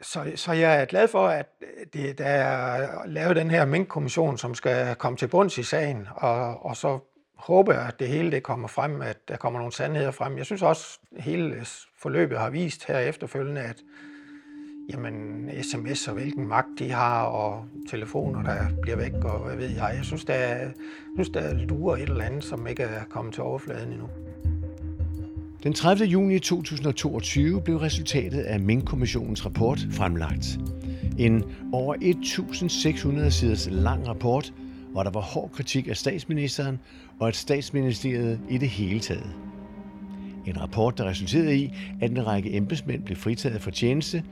så, 0.00 0.32
så 0.36 0.52
jeg 0.52 0.80
er 0.80 0.84
glad 0.84 1.08
for, 1.08 1.28
at 1.28 1.46
det, 1.92 2.18
der 2.18 2.24
er 2.24 3.06
lavet 3.06 3.36
den 3.36 3.50
her 3.50 3.64
minkkommission, 3.64 4.38
som 4.38 4.54
skal 4.54 4.96
komme 4.96 5.18
til 5.18 5.28
bunds 5.28 5.58
i 5.58 5.62
sagen, 5.62 6.08
og, 6.16 6.64
og 6.64 6.76
så 6.76 6.98
håber 7.34 7.72
jeg, 7.72 7.86
at 7.86 7.98
det 7.98 8.08
hele 8.08 8.30
det 8.30 8.42
kommer 8.42 8.68
frem, 8.68 9.02
at 9.02 9.28
der 9.28 9.36
kommer 9.36 9.58
nogle 9.58 9.72
sandheder 9.72 10.10
frem. 10.10 10.38
Jeg 10.38 10.46
synes 10.46 10.62
også, 10.62 10.98
at 11.16 11.22
hele 11.22 11.66
forløbet 11.98 12.38
har 12.38 12.50
vist 12.50 12.84
her 12.86 12.98
efterfølgende, 12.98 13.60
at 13.60 13.76
jamen, 14.92 15.50
sms 15.62 16.08
og 16.08 16.14
hvilken 16.14 16.48
magt 16.48 16.78
de 16.78 16.90
har, 16.90 17.22
og 17.22 17.64
telefoner, 17.90 18.42
der 18.42 18.56
bliver 18.82 18.96
væk, 18.96 19.12
og 19.12 19.46
hvad 19.46 19.56
ved 19.56 19.68
jeg. 19.68 19.92
Jeg 19.96 20.04
synes, 20.04 20.24
der 20.24 20.34
jeg 20.34 20.72
synes, 21.14 21.28
der 21.28 21.54
lurer 21.54 21.96
et 21.96 22.02
eller 22.02 22.24
andet, 22.24 22.44
som 22.44 22.66
ikke 22.66 22.82
er 22.82 23.04
kommet 23.04 23.34
til 23.34 23.42
overfladen 23.42 23.92
endnu. 23.92 24.08
Den 25.62 25.72
30. 25.72 26.04
juni 26.04 26.38
2022 26.38 27.60
blev 27.60 27.76
resultatet 27.76 28.40
af 28.40 28.60
Mink-kommissionens 28.60 29.46
rapport 29.46 29.86
fremlagt. 29.90 30.58
En 31.18 31.44
over 31.72 31.94
1600 32.00 33.30
siders 33.30 33.68
lang 33.70 34.08
rapport, 34.08 34.52
hvor 34.92 35.02
der 35.02 35.10
var 35.10 35.20
hård 35.20 35.50
kritik 35.50 35.88
af 35.88 35.96
statsministeren 35.96 36.78
og 37.18 37.28
at 37.28 37.36
statsministeriet 37.36 38.40
i 38.48 38.58
det 38.58 38.68
hele 38.68 39.00
taget. 39.00 39.34
En 40.46 40.60
rapport, 40.60 40.98
der 40.98 41.04
resulterede 41.04 41.56
i, 41.56 41.70
at 42.00 42.10
en 42.10 42.26
række 42.26 42.56
embedsmænd 42.56 43.02
blev 43.02 43.16
fritaget 43.16 43.62
for 43.62 43.70
tjeneste, 43.70 44.22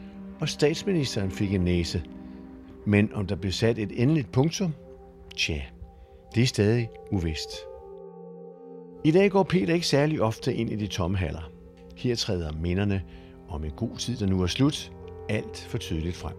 og 0.43 0.49
statsministeren 0.49 1.31
fik 1.31 1.55
en 1.55 1.61
næse. 1.61 2.03
Men 2.85 3.11
om 3.15 3.27
der 3.27 3.37
blev 3.37 3.53
sat 3.53 3.79
et 3.79 4.03
endeligt 4.03 4.33
punktum? 4.33 4.75
Tja, 5.37 5.61
det 6.35 6.43
er 6.43 6.47
stadig 6.47 6.91
uvist. 7.11 7.49
I 9.05 9.11
dag 9.11 9.31
går 9.31 9.43
Peter 9.43 9.75
ikke 9.75 9.87
særlig 9.87 10.23
ofte 10.23 10.55
ind 10.55 10.71
i 10.71 10.77
de 10.77 10.87
tomme 10.87 11.17
haller. 11.17 11.51
Her 11.97 12.17
træder 12.17 12.53
minderne 12.53 13.03
om 13.49 13.65
en 13.65 13.71
god 13.71 13.97
tid, 13.97 14.17
der 14.17 14.27
nu 14.27 14.43
er 14.43 14.47
slut, 14.47 14.93
alt 15.29 15.67
for 15.71 15.79
tydeligt 15.79 16.17
frem. 16.17 16.37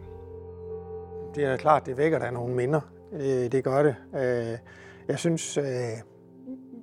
Det 1.35 1.43
er 1.43 1.57
klart, 1.57 1.85
det 1.85 1.97
vækker 1.97 2.19
der 2.19 2.31
nogle 2.31 2.55
minder. 2.55 2.81
Øh, 3.13 3.51
det 3.51 3.63
gør 3.63 3.83
det. 3.83 3.95
Øh, 4.15 4.57
jeg 5.07 5.19
synes, 5.19 5.57
øh, 5.57 5.63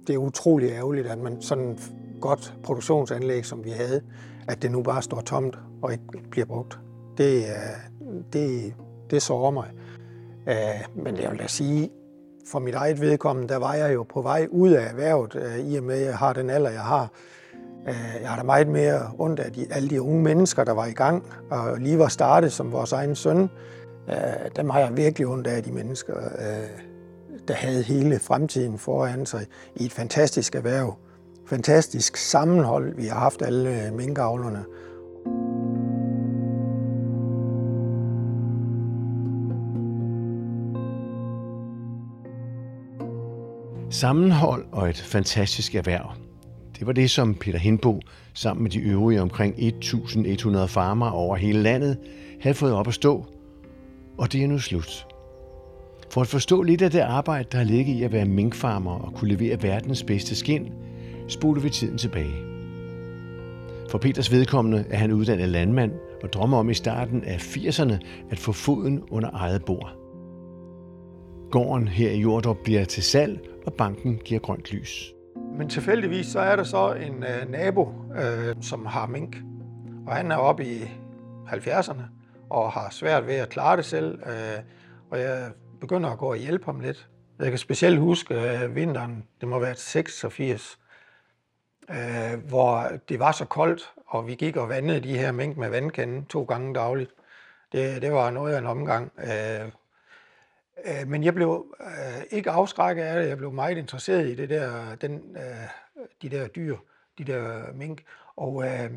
det 0.06 0.14
er 0.14 0.18
utrolig 0.18 0.70
ærgerligt, 0.70 1.06
at 1.06 1.18
man 1.18 1.42
sådan 1.42 1.78
godt 2.20 2.54
produktionsanlæg, 2.62 3.46
som 3.46 3.64
vi 3.64 3.70
havde, 3.70 4.02
at 4.48 4.62
det 4.62 4.72
nu 4.72 4.83
bare 4.83 5.02
står 5.02 5.20
tomt 5.20 5.59
og 5.83 5.92
ikke 5.92 6.04
bliver 6.30 6.46
brugt. 6.46 6.80
Det, 7.20 7.37
øh, 7.37 8.22
det, 8.33 8.74
det 9.11 9.22
sårer 9.22 9.50
mig. 9.50 9.68
Øh, 10.48 11.04
men 11.04 11.16
jeg 11.16 11.30
vil 11.30 11.38
da 11.38 11.46
sige, 11.46 11.90
for 12.46 12.59
mit 12.59 12.74
eget 12.74 13.00
vedkommende, 13.00 13.48
der 13.48 13.56
var 13.56 13.74
jeg 13.74 13.94
jo 13.94 14.02
på 14.02 14.22
vej 14.22 14.46
ud 14.50 14.70
af 14.70 14.88
erhvervet, 14.90 15.35
øh, 15.35 15.59
i 15.59 15.76
og 15.76 15.85
med 15.85 15.94
at 15.94 16.06
jeg 16.06 16.16
har 16.16 16.33
den 16.33 16.50
alder, 16.50 16.70
jeg 16.70 16.80
har. 16.80 17.11
Jeg 18.20 18.28
har 18.30 18.37
da 18.37 18.42
meget 18.42 18.68
mere 18.68 19.11
ondt 19.18 19.40
af 19.40 19.52
de, 19.52 19.66
alle 19.70 19.90
de 19.90 20.02
unge 20.02 20.22
mennesker, 20.22 20.64
der 20.64 20.72
var 20.72 20.87
i 20.87 20.92
gang 20.92 21.24
og 21.50 21.78
lige 21.78 21.98
var 21.98 22.09
startet 22.09 22.52
som 22.52 22.72
vores 22.72 22.92
egen 22.92 23.16
søn. 23.16 23.50
Dem 24.56 24.70
har 24.70 24.80
jeg 24.80 24.96
virkelig 24.96 25.26
ondt 25.26 25.46
af 25.46 25.62
de 25.62 25.72
mennesker, 25.72 26.14
der 27.48 27.54
havde 27.54 27.83
hele 27.83 28.18
fremtiden 28.18 28.78
foran 28.78 29.26
sig 29.26 29.46
i 29.76 29.85
et 29.85 29.92
fantastisk 29.92 30.54
erhverv. 30.54 30.96
Fantastisk 31.46 32.16
sammenhold, 32.16 32.94
vi 32.94 33.06
har 33.06 33.18
haft 33.18 33.42
alle 33.42 33.90
minkavlerne. 33.94 34.64
Sammenhold 43.90 44.64
og 44.72 44.88
et 44.88 44.96
fantastisk 44.96 45.74
erhverv. 45.74 46.12
Det 46.79 46.87
var 46.87 46.92
det, 46.92 47.11
som 47.11 47.35
Peter 47.35 47.59
Hindbo 47.59 48.00
sammen 48.35 48.62
med 48.62 48.70
de 48.70 48.79
øvrige 48.79 49.22
omkring 49.22 49.55
1.100 49.55 50.66
farmer 50.66 51.11
over 51.11 51.37
hele 51.37 51.62
landet 51.62 51.98
havde 52.40 52.55
fået 52.55 52.72
op 52.72 52.88
at 52.88 52.94
stå. 52.94 53.26
Og 54.18 54.33
det 54.33 54.42
er 54.42 54.46
nu 54.46 54.59
slut. 54.59 55.07
For 56.11 56.20
at 56.20 56.26
forstå 56.26 56.62
lidt 56.62 56.83
af 56.83 56.90
det 56.90 57.00
arbejde, 57.00 57.48
der 57.53 57.59
har 57.59 57.64
ligget 57.64 57.96
i 57.96 58.03
at 58.03 58.12
være 58.12 58.24
minkfarmer 58.24 58.92
og 58.92 59.14
kunne 59.14 59.35
levere 59.35 59.62
verdens 59.62 60.03
bedste 60.03 60.37
skind, 60.37 60.66
spoler 61.29 61.61
vi 61.62 61.70
tiden 61.70 61.98
tilbage. 61.98 62.35
For 63.90 63.98
Peters 63.98 64.33
vedkommende 64.33 64.85
er 64.90 64.96
han 64.96 65.12
uddannet 65.12 65.48
landmand 65.48 65.92
og 66.22 66.33
drømmer 66.33 66.59
om 66.59 66.70
i 66.70 66.74
starten 66.74 67.24
af 67.24 67.37
80'erne 67.37 67.94
at 68.31 68.38
få 68.38 68.53
foden 68.53 69.03
under 69.11 69.31
eget 69.33 69.64
bord. 69.64 69.99
Gården 71.50 71.88
her 71.88 72.10
i 72.10 72.20
Jordrup 72.20 72.56
bliver 72.64 72.84
til 72.84 73.02
salg, 73.02 73.40
og 73.66 73.74
banken 73.74 74.18
giver 74.24 74.40
grønt 74.40 74.72
lys. 74.72 75.12
Men 75.58 75.68
tilfældigvis 75.68 76.26
så 76.26 76.40
er 76.40 76.56
der 76.56 76.64
så 76.64 76.92
en 76.92 77.24
øh, 77.24 77.50
nabo, 77.50 77.88
øh, 78.16 78.56
som 78.60 78.86
har 78.86 79.06
mink. 79.06 79.36
Og 80.06 80.16
han 80.16 80.30
er 80.30 80.36
oppe 80.36 80.64
i 80.64 80.78
70'erne 81.46 82.02
og 82.50 82.72
har 82.72 82.90
svært 82.90 83.26
ved 83.26 83.34
at 83.34 83.48
klare 83.48 83.76
det 83.76 83.84
selv. 83.84 84.18
Øh, 84.26 84.62
og 85.10 85.20
jeg 85.20 85.50
begynder 85.80 86.10
at 86.10 86.18
gå 86.18 86.30
og 86.30 86.36
hjælpe 86.36 86.64
ham 86.64 86.80
lidt. 86.80 87.08
Jeg 87.38 87.50
kan 87.50 87.58
specielt 87.58 87.98
huske 87.98 88.34
øh, 88.34 88.74
vinteren, 88.74 89.24
det 89.40 89.48
må 89.48 89.58
være 89.58 89.74
86, 89.74 90.78
øh, 91.90 91.96
hvor 92.48 92.84
det 93.08 93.18
var 93.18 93.32
så 93.32 93.44
koldt, 93.44 93.92
og 94.06 94.26
vi 94.26 94.34
gik 94.34 94.56
og 94.56 94.68
vandede 94.68 95.00
de 95.00 95.18
her 95.18 95.32
mink 95.32 95.56
med 95.56 95.70
vandkanden 95.70 96.24
to 96.24 96.42
gange 96.42 96.74
dagligt. 96.74 97.10
Det, 97.72 98.02
det 98.02 98.12
var 98.12 98.30
noget 98.30 98.54
af 98.54 98.58
en 98.58 98.66
omgang. 98.66 99.12
Øh, 99.18 99.70
øh, 100.84 101.08
men 101.08 101.24
jeg 101.24 101.34
blev 101.34 101.76
øh, 101.80 102.22
ikke 102.30 102.50
afskrækket 102.50 103.02
af 103.02 103.22
det. 103.22 103.28
Jeg 103.28 103.36
blev 103.36 103.52
meget 103.52 103.78
interesseret 103.78 104.26
i 104.28 104.34
det 104.34 104.48
der, 104.48 104.94
den, 104.94 105.36
øh, 105.36 105.68
de 106.22 106.28
der 106.28 106.48
dyr, 106.48 106.76
de 107.18 107.24
der 107.24 107.72
mink. 107.72 108.02
Og 108.36 108.64
øh, 108.64 108.90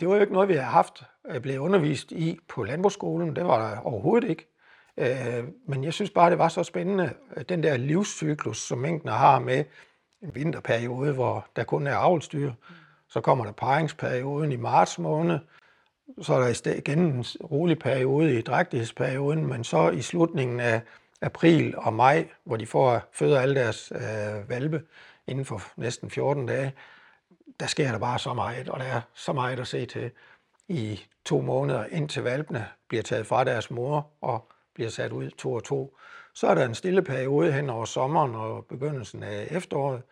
det 0.00 0.08
var 0.08 0.14
jo 0.14 0.20
ikke 0.20 0.32
noget, 0.32 0.48
vi 0.48 0.54
havde 0.54 0.66
haft, 0.66 1.02
blevet 1.42 1.58
undervist 1.58 2.12
i 2.12 2.38
på 2.48 2.64
landbrugsskolen. 2.64 3.36
Det 3.36 3.44
var 3.44 3.70
der 3.70 3.80
overhovedet 3.80 4.30
ikke. 4.30 4.48
Øh, 4.96 5.44
men 5.66 5.84
jeg 5.84 5.92
synes 5.92 6.10
bare, 6.10 6.30
det 6.30 6.38
var 6.38 6.48
så 6.48 6.62
spændende, 6.62 7.14
den 7.48 7.62
der 7.62 7.76
livscyklus, 7.76 8.58
som 8.58 8.78
mængden 8.78 9.10
har 9.10 9.38
med 9.38 9.64
en 10.22 10.34
vinterperiode, 10.34 11.12
hvor 11.12 11.46
der 11.56 11.64
kun 11.64 11.86
er 11.86 11.96
avlsdyr. 11.96 12.52
Så 13.08 13.20
kommer 13.20 13.44
der 13.44 13.52
paringsperioden 13.52 14.52
i 14.52 14.56
marts 14.56 14.98
måned. 14.98 15.38
Så 16.20 16.34
er 16.34 16.52
der 16.64 16.74
igen 16.74 16.98
en 16.98 17.24
rolig 17.44 17.78
periode 17.78 18.38
i 18.38 18.40
drægtighedsperioden, 18.40 19.46
men 19.46 19.64
så 19.64 19.90
i 19.90 20.02
slutningen 20.02 20.60
af 20.60 20.82
april 21.20 21.74
og 21.76 21.92
maj, 21.92 22.28
hvor 22.44 22.56
de 22.56 22.66
får 22.66 23.02
føder 23.12 23.40
alle 23.40 23.54
deres 23.54 23.92
øh, 23.94 24.48
valpe 24.48 24.82
inden 25.26 25.44
for 25.44 25.62
næsten 25.76 26.10
14 26.10 26.46
dage, 26.46 26.72
der 27.60 27.66
sker 27.66 27.92
der 27.92 27.98
bare 27.98 28.18
så 28.18 28.34
meget, 28.34 28.68
og 28.68 28.80
der 28.80 28.86
er 28.86 29.00
så 29.14 29.32
meget 29.32 29.60
at 29.60 29.66
se 29.66 29.86
til 29.86 30.10
i 30.68 31.00
to 31.24 31.40
måneder, 31.40 31.84
indtil 31.84 32.22
valpene 32.22 32.66
bliver 32.88 33.02
taget 33.02 33.26
fra 33.26 33.44
deres 33.44 33.70
mor 33.70 34.10
og 34.20 34.48
bliver 34.74 34.90
sat 34.90 35.12
ud 35.12 35.30
to 35.30 35.52
og 35.52 35.64
to. 35.64 35.96
Så 36.34 36.46
er 36.46 36.54
der 36.54 36.64
en 36.64 36.74
stille 36.74 37.02
periode 37.02 37.52
hen 37.52 37.70
over 37.70 37.84
sommeren 37.84 38.34
og 38.34 38.66
begyndelsen 38.66 39.22
af 39.22 39.48
efteråret, 39.50 40.02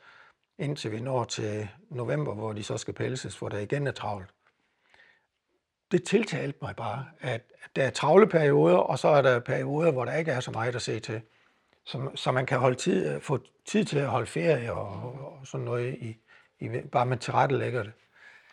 indtil 0.58 0.92
vi 0.92 1.00
når 1.00 1.24
til 1.24 1.68
november, 1.90 2.34
hvor 2.34 2.52
de 2.52 2.62
så 2.62 2.76
skal 2.76 2.94
pelses, 2.94 3.38
hvor 3.38 3.48
der 3.48 3.58
igen 3.58 3.86
er 3.86 3.92
travlt. 3.92 4.30
Det 5.92 6.04
tiltalte 6.04 6.58
mig 6.62 6.76
bare, 6.76 7.04
at 7.20 7.42
der 7.76 7.82
er 7.82 7.90
travle 7.90 8.26
perioder, 8.26 8.76
og 8.76 8.98
så 8.98 9.08
er 9.08 9.22
der 9.22 9.40
perioder, 9.40 9.92
hvor 9.92 10.04
der 10.04 10.14
ikke 10.14 10.30
er 10.30 10.40
så 10.40 10.50
meget 10.50 10.74
at 10.74 10.82
se 10.82 11.00
til. 11.00 11.20
Så, 11.84 12.10
så 12.14 12.32
man 12.32 12.46
kan 12.46 12.58
holde 12.58 12.76
tid, 12.76 13.20
få 13.20 13.38
tid 13.66 13.84
til 13.84 13.98
at 13.98 14.06
holde 14.06 14.26
ferie 14.26 14.72
og, 14.72 14.88
og 15.24 15.46
sådan 15.46 15.64
noget, 15.64 15.94
i, 15.94 16.16
i, 16.60 16.68
bare 16.92 17.06
man 17.06 17.18
tilrettelægger 17.18 17.82
det. 17.82 17.92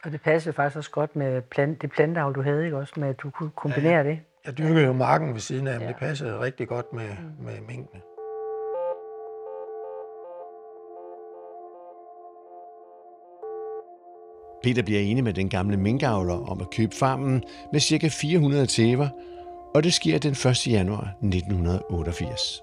Og 0.03 0.11
det 0.11 0.21
passer 0.21 0.51
faktisk 0.51 0.77
også 0.77 0.91
godt 0.91 1.15
med 1.15 1.41
plant, 1.41 1.81
det 1.81 1.91
planteavl, 1.91 2.35
du 2.35 2.41
havde, 2.41 2.65
ikke 2.65 2.77
også, 2.77 2.93
med 2.97 3.09
at 3.09 3.19
du 3.19 3.29
kunne 3.29 3.49
kombinere 3.55 3.97
ja. 3.97 4.03
det? 4.03 4.19
Jeg 4.45 4.57
dyrkede 4.57 4.85
jo 4.85 4.93
marken 4.93 5.33
ved 5.33 5.39
siden 5.39 5.67
af, 5.67 5.73
men 5.73 5.81
ja. 5.81 5.87
det 5.87 5.95
passede 5.95 6.39
rigtig 6.39 6.67
godt 6.67 6.93
med, 6.93 7.09
mm. 7.09 7.45
med 7.45 7.61
mængden. 7.61 8.01
Peter 14.63 14.83
bliver 14.83 14.99
enig 14.99 15.23
med 15.23 15.33
den 15.33 15.49
gamle 15.49 15.77
minkavler 15.77 16.49
om 16.49 16.61
at 16.61 16.69
købe 16.69 16.95
farmen 16.95 17.43
med 17.71 17.79
ca. 17.79 18.07
400 18.07 18.65
tæver, 18.65 19.09
og 19.75 19.83
det 19.83 19.93
sker 19.93 20.19
den 20.19 20.31
1. 20.31 20.67
januar 20.67 21.13
1988. 21.23 22.61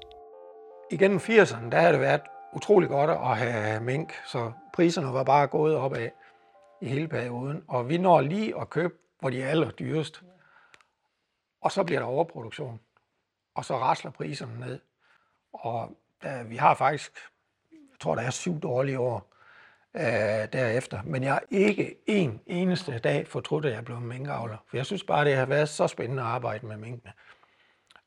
Igennem 0.90 1.18
80'erne, 1.18 1.70
der 1.70 1.80
havde 1.80 1.92
det 1.92 2.00
været 2.00 2.20
utrolig 2.54 2.88
godt 2.88 3.11
at 3.11 3.37
have 3.37 3.80
mink, 3.80 4.12
så 4.26 4.52
priserne 4.74 5.12
var 5.12 5.24
bare 5.24 5.46
gået 5.46 5.76
opad 5.76 6.09
i 6.80 6.88
hele 6.88 7.09
perioden. 7.09 7.64
Og 7.68 7.88
vi 7.88 7.98
når 7.98 8.20
lige 8.20 8.61
at 8.61 8.70
købe, 8.70 8.94
hvor 9.20 9.30
de 9.30 9.42
er 9.42 9.48
allerdyrest. 9.48 10.22
Og 11.62 11.72
så 11.72 11.85
bliver 11.85 12.00
der 12.00 12.07
overproduktion. 12.07 12.80
Og 13.54 13.64
så 13.64 13.76
rasler 13.78 14.11
priserne 14.11 14.61
ned. 14.61 14.80
Og 15.52 15.90
der, 16.22 16.42
vi 16.42 16.57
har 16.57 16.74
faktisk, 16.74 17.12
jeg 17.72 17.98
tror, 18.00 18.14
der 18.14 18.22
er 18.22 18.30
syv 18.30 18.61
dårlige 18.61 18.98
år 18.98 19.33
øh, 19.96 20.48
derefter. 20.52 21.00
Men 21.04 21.22
jeg 21.22 21.33
har 21.33 21.42
ikke 21.50 21.94
en 22.07 22.40
eneste 22.46 22.98
dag 22.98 23.28
fortrudt, 23.28 23.64
at 23.64 23.72
jeg 23.72 23.85
blev 23.85 24.00
minkavler. 24.00 24.57
For 24.68 24.76
jeg 24.76 24.87
synes 24.87 25.04
bare, 25.04 25.24
det 25.24 25.37
har 25.37 25.46
været 25.46 25.68
så 25.68 25.87
spændende 25.87 26.22
at 26.22 26.28
arbejde 26.28 26.66
med 26.66 26.76
minkene. 26.76 27.12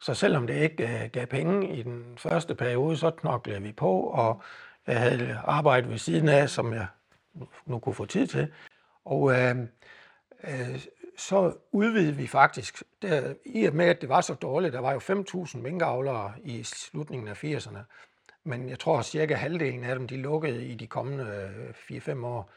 Så 0.01 0.13
selvom 0.13 0.47
det 0.47 0.53
ikke 0.55 1.03
øh, 1.03 1.09
gav 1.09 1.25
penge 1.25 1.77
i 1.77 1.83
den 1.83 2.17
første 2.17 2.55
periode, 2.55 2.97
så 2.97 3.11
knoklede 3.11 3.61
vi 3.61 3.71
på, 3.71 3.99
og 3.99 4.41
jeg 4.87 4.99
havde 4.99 5.39
arbejde 5.43 5.89
ved 5.89 5.97
siden 5.97 6.29
af, 6.29 6.49
som 6.49 6.73
jeg 6.73 6.87
nu 7.65 7.79
kunne 7.79 7.95
få 7.95 8.05
tid 8.05 8.27
til. 8.27 8.53
Og 9.05 9.31
øh, 9.31 9.55
øh, 10.43 10.85
så 11.17 11.53
udvidede 11.71 12.15
vi 12.15 12.27
faktisk, 12.27 12.83
der, 13.01 13.33
i 13.45 13.65
og 13.65 13.75
med 13.75 13.85
at 13.85 14.01
det 14.01 14.09
var 14.09 14.21
så 14.21 14.33
dårligt, 14.33 14.73
der 14.73 14.79
var 14.79 14.93
jo 14.93 14.99
5.000 14.99 15.57
minkavlere 15.57 16.33
i 16.43 16.63
slutningen 16.63 17.27
af 17.27 17.43
80'erne, 17.43 17.79
men 18.47 18.69
jeg 18.69 18.79
tror 18.79 18.99
at 18.99 19.05
cirka 19.05 19.35
halvdelen 19.35 19.83
af 19.83 19.95
dem, 19.95 20.07
de 20.07 20.17
lukkede 20.17 20.65
i 20.65 20.75
de 20.75 20.87
kommende 20.87 21.23
øh, 21.89 21.97
4-5 21.97 22.25
år. 22.25 22.51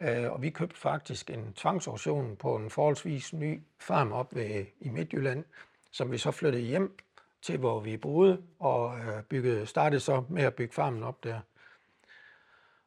Øh, 0.00 0.32
og 0.32 0.42
vi 0.42 0.50
købte 0.50 0.80
faktisk 0.80 1.30
en 1.30 1.52
tvangsauktion 1.52 2.36
på 2.36 2.56
en 2.56 2.70
forholdsvis 2.70 3.32
ny 3.32 3.62
farm 3.80 4.12
op 4.12 4.34
ved, 4.34 4.64
i 4.80 4.88
Midtjylland, 4.88 5.44
som 5.90 6.12
vi 6.12 6.18
så 6.18 6.30
flyttede 6.30 6.62
hjem 6.62 6.98
til, 7.42 7.58
hvor 7.58 7.80
vi 7.80 7.96
boede, 7.96 8.42
og 8.58 8.98
øh, 8.98 9.22
byggede, 9.22 9.66
startede 9.66 10.00
så 10.00 10.24
med 10.28 10.42
at 10.42 10.54
bygge 10.54 10.74
farmen 10.74 11.02
op 11.02 11.24
der. 11.24 11.40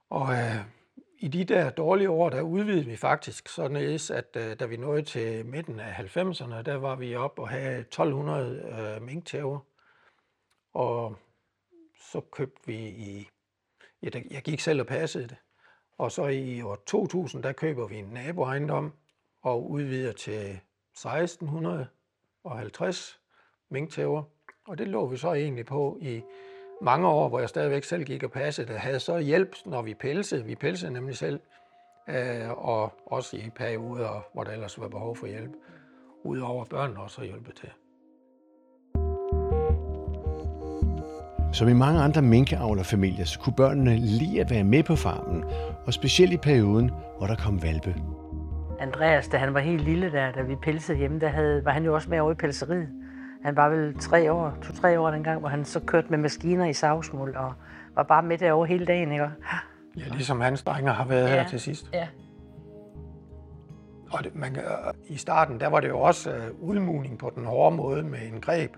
Og 0.09 0.33
øh, 0.33 0.65
i 1.17 1.27
de 1.27 1.43
der 1.43 1.69
dårlige 1.69 2.09
år, 2.09 2.29
der 2.29 2.41
udvidede 2.41 2.85
vi 2.85 2.95
faktisk 2.95 3.47
således, 3.47 4.11
at 4.11 4.37
øh, 4.37 4.59
da 4.59 4.65
vi 4.65 4.77
nåede 4.77 5.01
til 5.01 5.45
midten 5.45 5.79
af 5.79 5.93
90'erne, 6.17 6.61
der 6.61 6.75
var 6.75 6.95
vi 6.95 7.15
op 7.15 7.39
og 7.39 7.49
havde 7.49 7.79
1200 7.79 8.95
øh, 8.97 9.01
minktæver. 9.01 9.59
Og 10.73 11.17
så 12.11 12.21
købte 12.31 12.67
vi 12.67 12.87
i, 12.87 13.27
ja, 14.03 14.09
jeg 14.31 14.41
gik 14.41 14.59
selv 14.59 14.81
og 14.81 14.87
passede 14.87 15.27
det. 15.27 15.37
Og 15.97 16.11
så 16.11 16.27
i 16.27 16.61
år 16.61 16.75
2000, 16.75 17.43
der 17.43 17.51
køber 17.51 17.87
vi 17.87 17.95
en 17.95 18.05
naboejendom 18.05 18.93
og 19.41 19.71
udvider 19.71 20.11
til 20.11 20.59
1650 20.93 23.19
minktæver. 23.69 24.23
Og 24.67 24.77
det 24.77 24.87
lå 24.87 25.05
vi 25.05 25.17
så 25.17 25.33
egentlig 25.33 25.65
på 25.65 25.97
i 26.01 26.21
mange 26.81 27.07
år, 27.07 27.29
hvor 27.29 27.39
jeg 27.39 27.49
stadigvæk 27.49 27.83
selv 27.83 28.03
gik 28.03 28.23
og 28.23 28.31
passede 28.31 28.67
det, 28.67 28.79
havde 28.79 28.99
så 28.99 29.17
hjælp, 29.17 29.55
når 29.65 29.81
vi 29.81 29.93
pelsede. 29.93 30.45
Vi 30.45 30.55
pelsede 30.55 30.93
nemlig 30.93 31.17
selv, 31.17 31.39
øh, 32.09 32.51
og 32.51 32.93
også 33.05 33.37
i 33.37 33.49
perioder, 33.55 34.29
hvor 34.33 34.43
der 34.43 34.51
ellers 34.51 34.79
var 34.79 34.87
behov 34.87 35.15
for 35.15 35.27
hjælp. 35.27 35.51
Udover 36.23 36.65
børnene 36.65 36.99
også 36.99 37.21
har 37.21 37.25
hjulpet 37.25 37.55
til. 37.55 37.69
Som 41.55 41.67
i 41.67 41.73
mange 41.73 42.01
andre 42.01 42.21
minkavlerfamilier, 42.21 43.25
så 43.25 43.39
kunne 43.39 43.53
børnene 43.55 43.95
lige 43.95 44.41
at 44.41 44.49
være 44.51 44.63
med 44.63 44.83
på 44.83 44.95
farmen, 44.95 45.43
og 45.85 45.93
specielt 45.93 46.33
i 46.33 46.37
perioden, 46.37 46.91
hvor 47.17 47.27
der 47.27 47.35
kom 47.35 47.63
valpe. 47.63 47.95
Andreas, 48.79 49.27
da 49.27 49.37
han 49.37 49.53
var 49.53 49.59
helt 49.59 49.81
lille 49.81 50.11
der, 50.11 50.31
da 50.31 50.41
vi 50.41 50.55
pelsede 50.55 50.97
hjemme, 50.97 51.19
der 51.19 51.27
havde, 51.27 51.65
var 51.65 51.71
han 51.71 51.85
jo 51.85 51.93
også 51.93 52.09
med 52.09 52.19
over 52.19 52.31
i 52.31 52.35
pelseriet. 52.35 52.87
Han 53.43 53.55
var 53.55 53.69
vel 53.69 53.99
tre 53.99 54.31
år, 54.31 54.57
to-tre 54.63 54.99
år 54.99 55.11
dengang, 55.11 55.39
hvor 55.39 55.49
han 55.49 55.65
så 55.65 55.79
kørte 55.79 56.07
med 56.09 56.17
maskiner 56.17 56.65
i 56.65 56.73
savsmuld 56.73 57.35
og 57.35 57.53
var 57.95 58.03
bare 58.03 58.23
med 58.23 58.37
derovre 58.37 58.67
hele 58.67 58.85
dagen, 58.85 59.11
ikke? 59.11 59.29
Ja, 59.97 60.01
ligesom 60.11 60.41
hans 60.41 60.63
drenge 60.63 60.91
har 60.91 61.05
været 61.05 61.29
ja. 61.29 61.35
her 61.41 61.47
til 61.47 61.59
sidst. 61.59 61.89
Ja. 61.93 62.07
Og 64.11 64.23
det, 64.23 64.35
man, 64.35 64.53
kan- 64.53 64.63
i 65.07 65.17
starten, 65.17 65.59
der 65.59 65.67
var 65.67 65.79
det 65.79 65.89
jo 65.89 65.99
også 65.99 66.29
uh, 66.29 66.69
udmugning 66.69 67.17
på 67.17 67.31
den 67.35 67.45
hårde 67.45 67.75
måde 67.75 68.03
med 68.03 68.19
en 68.33 68.41
greb. 68.41 68.75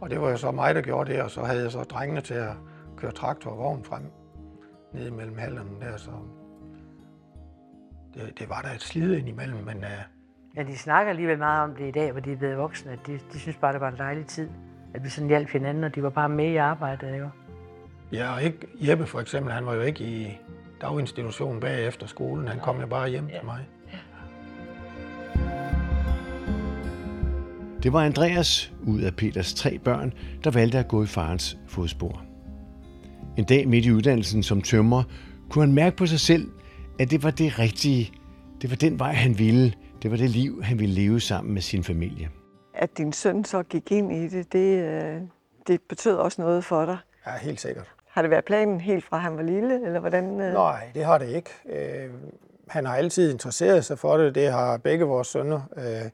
Og 0.00 0.10
det 0.10 0.20
var 0.20 0.30
jo 0.30 0.36
så 0.36 0.50
mig, 0.50 0.74
der 0.74 0.80
gjorde 0.80 1.12
det, 1.12 1.22
og 1.22 1.30
så 1.30 1.42
havde 1.42 1.62
jeg 1.62 1.70
så 1.70 1.82
drengene 1.82 2.20
til 2.20 2.34
at 2.34 2.52
køre 2.96 3.12
traktor 3.12 3.50
og 3.50 3.58
vogn 3.58 3.84
frem 3.84 4.02
nede 4.92 5.10
mellem 5.10 5.38
hallerne 5.38 5.70
der, 5.80 5.96
så 5.96 6.10
det, 8.14 8.38
det 8.38 8.48
var 8.48 8.60
der 8.60 8.70
et 8.70 8.82
slid 8.82 9.16
ind 9.16 9.28
imellem, 9.28 9.58
men 9.64 9.76
uh, 9.76 10.18
Ja, 10.56 10.62
de 10.62 10.78
snakker 10.78 11.10
alligevel 11.10 11.38
meget 11.38 11.62
om 11.62 11.74
det 11.74 11.88
i 11.88 11.90
dag, 11.90 12.12
hvor 12.12 12.20
de 12.20 12.32
er 12.32 12.36
blevet 12.36 12.58
voksne. 12.58 12.92
at 12.92 12.98
De, 13.06 13.18
de 13.32 13.40
synes 13.40 13.56
bare, 13.56 13.72
det 13.72 13.80
var 13.80 13.88
en 13.88 13.98
dejlig 13.98 14.26
tid. 14.26 14.48
At 14.94 15.04
vi 15.04 15.08
sådan 15.08 15.28
hjalp 15.28 15.48
hinanden, 15.48 15.84
og 15.84 15.94
de 15.94 16.02
var 16.02 16.10
bare 16.10 16.28
med 16.28 16.44
i 16.44 16.56
arbejdet, 16.56 17.14
ikke? 17.14 17.30
ja, 18.12 18.34
og 18.34 18.42
ikke 18.42 18.66
Jeppe 18.74 19.06
for 19.06 19.20
eksempel, 19.20 19.52
han 19.52 19.66
var 19.66 19.74
jo 19.74 19.80
ikke 19.80 20.04
i 20.04 20.40
daginstitutionen 20.80 21.60
bagefter 21.60 22.06
skolen, 22.06 22.48
han 22.48 22.60
kom 22.60 22.80
jo 22.80 22.86
bare 22.86 23.08
hjem 23.08 23.28
til 23.28 23.44
mig. 23.44 23.68
Det 27.82 27.92
var 27.92 28.04
Andreas 28.04 28.72
ud 28.86 29.00
af 29.00 29.16
Peters 29.16 29.54
tre 29.54 29.78
børn, 29.78 30.12
der 30.44 30.50
valgte 30.50 30.78
at 30.78 30.88
gå 30.88 31.02
i 31.02 31.06
farens 31.06 31.58
fodspor. 31.68 32.22
En 33.36 33.44
dag 33.44 33.68
midt 33.68 33.86
i 33.86 33.92
uddannelsen 33.92 34.42
som 34.42 34.62
tømrer, 34.62 35.02
kunne 35.50 35.64
han 35.64 35.74
mærke 35.74 35.96
på 35.96 36.06
sig 36.06 36.20
selv, 36.20 36.50
at 37.00 37.10
det 37.10 37.22
var 37.22 37.30
det 37.30 37.58
rigtige. 37.58 38.12
Det 38.62 38.70
var 38.70 38.76
den 38.76 38.98
vej, 38.98 39.12
han 39.12 39.38
ville. 39.38 39.72
Det 40.02 40.10
var 40.10 40.16
det 40.16 40.30
liv, 40.30 40.62
han 40.62 40.78
ville 40.78 40.94
leve 40.94 41.20
sammen 41.20 41.54
med 41.54 41.62
sin 41.62 41.84
familie. 41.84 42.28
At 42.74 42.98
din 42.98 43.12
søn 43.12 43.44
så 43.44 43.62
gik 43.62 43.92
ind 43.92 44.12
i 44.12 44.28
det, 44.28 44.52
det, 44.52 44.78
øh, 44.78 45.20
det 45.66 45.80
betød 45.88 46.16
også 46.16 46.42
noget 46.42 46.64
for 46.64 46.84
dig. 46.84 46.98
Ja, 47.26 47.32
helt 47.42 47.60
sikkert. 47.60 47.86
Har 48.08 48.22
det 48.22 48.30
været 48.30 48.44
planen 48.44 48.80
helt 48.80 49.04
fra 49.04 49.18
han 49.18 49.36
var 49.36 49.42
lille, 49.42 49.86
eller 49.86 50.00
hvordan? 50.00 50.40
øh? 50.40 50.52
Nej, 50.52 50.90
det 50.94 51.04
har 51.04 51.18
det 51.18 51.28
ikke. 51.28 51.50
Øh, 51.68 52.10
han 52.68 52.86
har 52.86 52.96
altid 52.96 53.32
interesseret 53.32 53.84
sig 53.84 53.98
for 53.98 54.16
det. 54.16 54.34
Det 54.34 54.52
har 54.52 54.76
begge 54.76 55.04
vores 55.04 55.28
sønner. 55.28 55.60
Øh, 55.76 56.10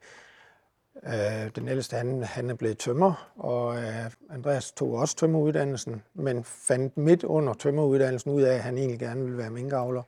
øh, 1.02 1.50
den 1.56 1.68
ældste, 1.68 1.96
han, 1.96 2.22
han 2.22 2.50
er 2.50 2.54
blevet 2.54 2.78
tømmer, 2.78 3.32
og 3.36 3.76
øh, 3.76 4.10
Andreas 4.30 4.72
tog 4.72 4.92
også 4.92 5.16
tømmeruddannelsen, 5.16 6.02
men 6.14 6.44
fandt 6.44 6.96
midt 6.96 7.24
under 7.24 7.54
tømmeruddannelsen 7.54 8.30
ud 8.30 8.42
af, 8.42 8.54
at 8.54 8.62
han 8.62 8.78
egentlig 8.78 9.00
gerne 9.00 9.22
ville 9.22 9.38
være 9.38 9.50
minkavler. 9.50 10.02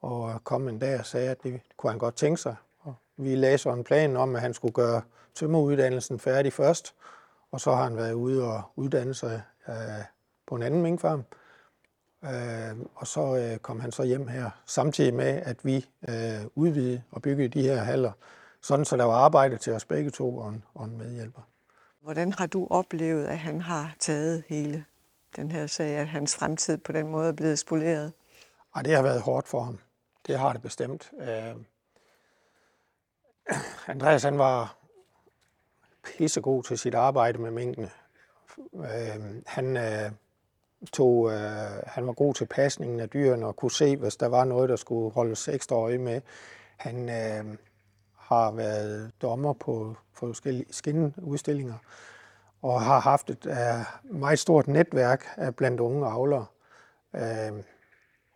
Og 0.00 0.44
kom 0.44 0.68
en 0.68 0.78
dag 0.78 0.98
og 0.98 1.06
sagde, 1.06 1.30
at 1.30 1.42
det 1.42 1.60
kunne 1.76 1.90
han 1.90 1.98
godt 1.98 2.16
tænke 2.16 2.40
sig. 2.40 2.56
Og 2.78 2.94
vi 3.16 3.34
lagde 3.34 3.58
så 3.58 3.70
en 3.70 3.84
plan 3.84 4.16
om, 4.16 4.36
at 4.36 4.42
han 4.42 4.54
skulle 4.54 4.74
gøre 4.74 5.02
tømmeruddannelsen 5.34 6.18
færdig 6.18 6.52
først, 6.52 6.94
og 7.52 7.60
så 7.60 7.74
har 7.74 7.84
han 7.84 7.96
været 7.96 8.12
ude 8.12 8.44
og 8.44 8.62
uddanne 8.76 9.14
sig 9.14 9.42
øh, 9.68 10.04
på 10.46 10.54
en 10.54 10.62
anden 10.62 10.82
minkfarm. 10.82 11.24
Øh, 12.24 12.86
og 12.94 13.06
så 13.06 13.36
øh, 13.36 13.58
kom 13.58 13.80
han 13.80 13.92
så 13.92 14.02
hjem 14.02 14.28
her, 14.28 14.50
samtidig 14.66 15.14
med, 15.14 15.42
at 15.44 15.64
vi 15.64 15.86
øh, 16.08 16.46
udvidede 16.54 17.02
og 17.10 17.22
byggede 17.22 17.48
de 17.48 17.62
her 17.62 17.76
haller, 17.76 18.12
sådan 18.62 18.84
så 18.84 18.96
der 18.96 19.04
var 19.04 19.14
arbejde 19.14 19.56
til 19.56 19.72
os 19.72 19.84
begge 19.84 20.10
to 20.10 20.36
og 20.36 20.48
en, 20.48 20.64
og 20.74 20.84
en 20.84 20.98
medhjælper. 20.98 21.42
Hvordan 22.00 22.32
har 22.32 22.46
du 22.46 22.66
oplevet, 22.70 23.26
at 23.26 23.38
han 23.38 23.60
har 23.60 23.94
taget 23.98 24.44
hele 24.48 24.84
den 25.36 25.50
her 25.50 25.66
sag, 25.66 25.96
at 25.96 26.08
hans 26.08 26.36
fremtid 26.36 26.78
på 26.78 26.92
den 26.92 27.08
måde 27.08 27.28
er 27.28 27.32
blevet 27.32 27.58
spoleret? 27.58 28.12
Og 28.72 28.84
det 28.84 28.94
har 28.94 29.02
været 29.02 29.20
hårdt 29.20 29.48
for 29.48 29.62
ham. 29.62 29.78
Det 30.26 30.38
har 30.38 30.52
det 30.52 30.62
bestemt. 30.62 31.10
Øh, 31.20 31.54
Andreas 33.86 34.22
han 34.22 34.38
var 34.38 34.76
pissegod 36.04 36.62
til 36.62 36.78
sit 36.78 36.94
arbejde 36.94 37.38
med 37.38 37.50
minkene. 37.50 37.90
Øh, 38.74 39.42
han, 39.46 39.76
øh, 39.76 40.10
tog, 40.92 41.30
øh, 41.30 41.82
han 41.86 42.06
var 42.06 42.12
god 42.12 42.34
til 42.34 42.46
pasningen 42.46 43.00
af 43.00 43.08
dyrene 43.08 43.46
og 43.46 43.56
kunne 43.56 43.70
se, 43.70 43.96
hvis 43.96 44.16
der 44.16 44.26
var 44.26 44.44
noget, 44.44 44.68
der 44.68 44.76
skulle 44.76 45.12
holdes 45.12 45.48
ekstra 45.48 45.76
øje 45.76 45.98
med. 45.98 46.20
Han 46.76 47.08
øh, 47.08 47.58
har 48.22 48.50
været 48.50 49.12
dommer 49.22 49.52
på 49.52 49.96
forskellige 50.12 50.66
skinudstillinger 50.70 51.74
og 52.62 52.82
har 52.82 53.00
haft 53.00 53.30
et 53.30 53.46
uh, 53.46 54.20
meget 54.20 54.38
stort 54.38 54.68
netværk 54.68 55.24
uh, 55.38 55.50
blandt 55.50 55.80
unge 55.80 56.06
avlere. 56.06 56.46
Uh, 57.12 57.58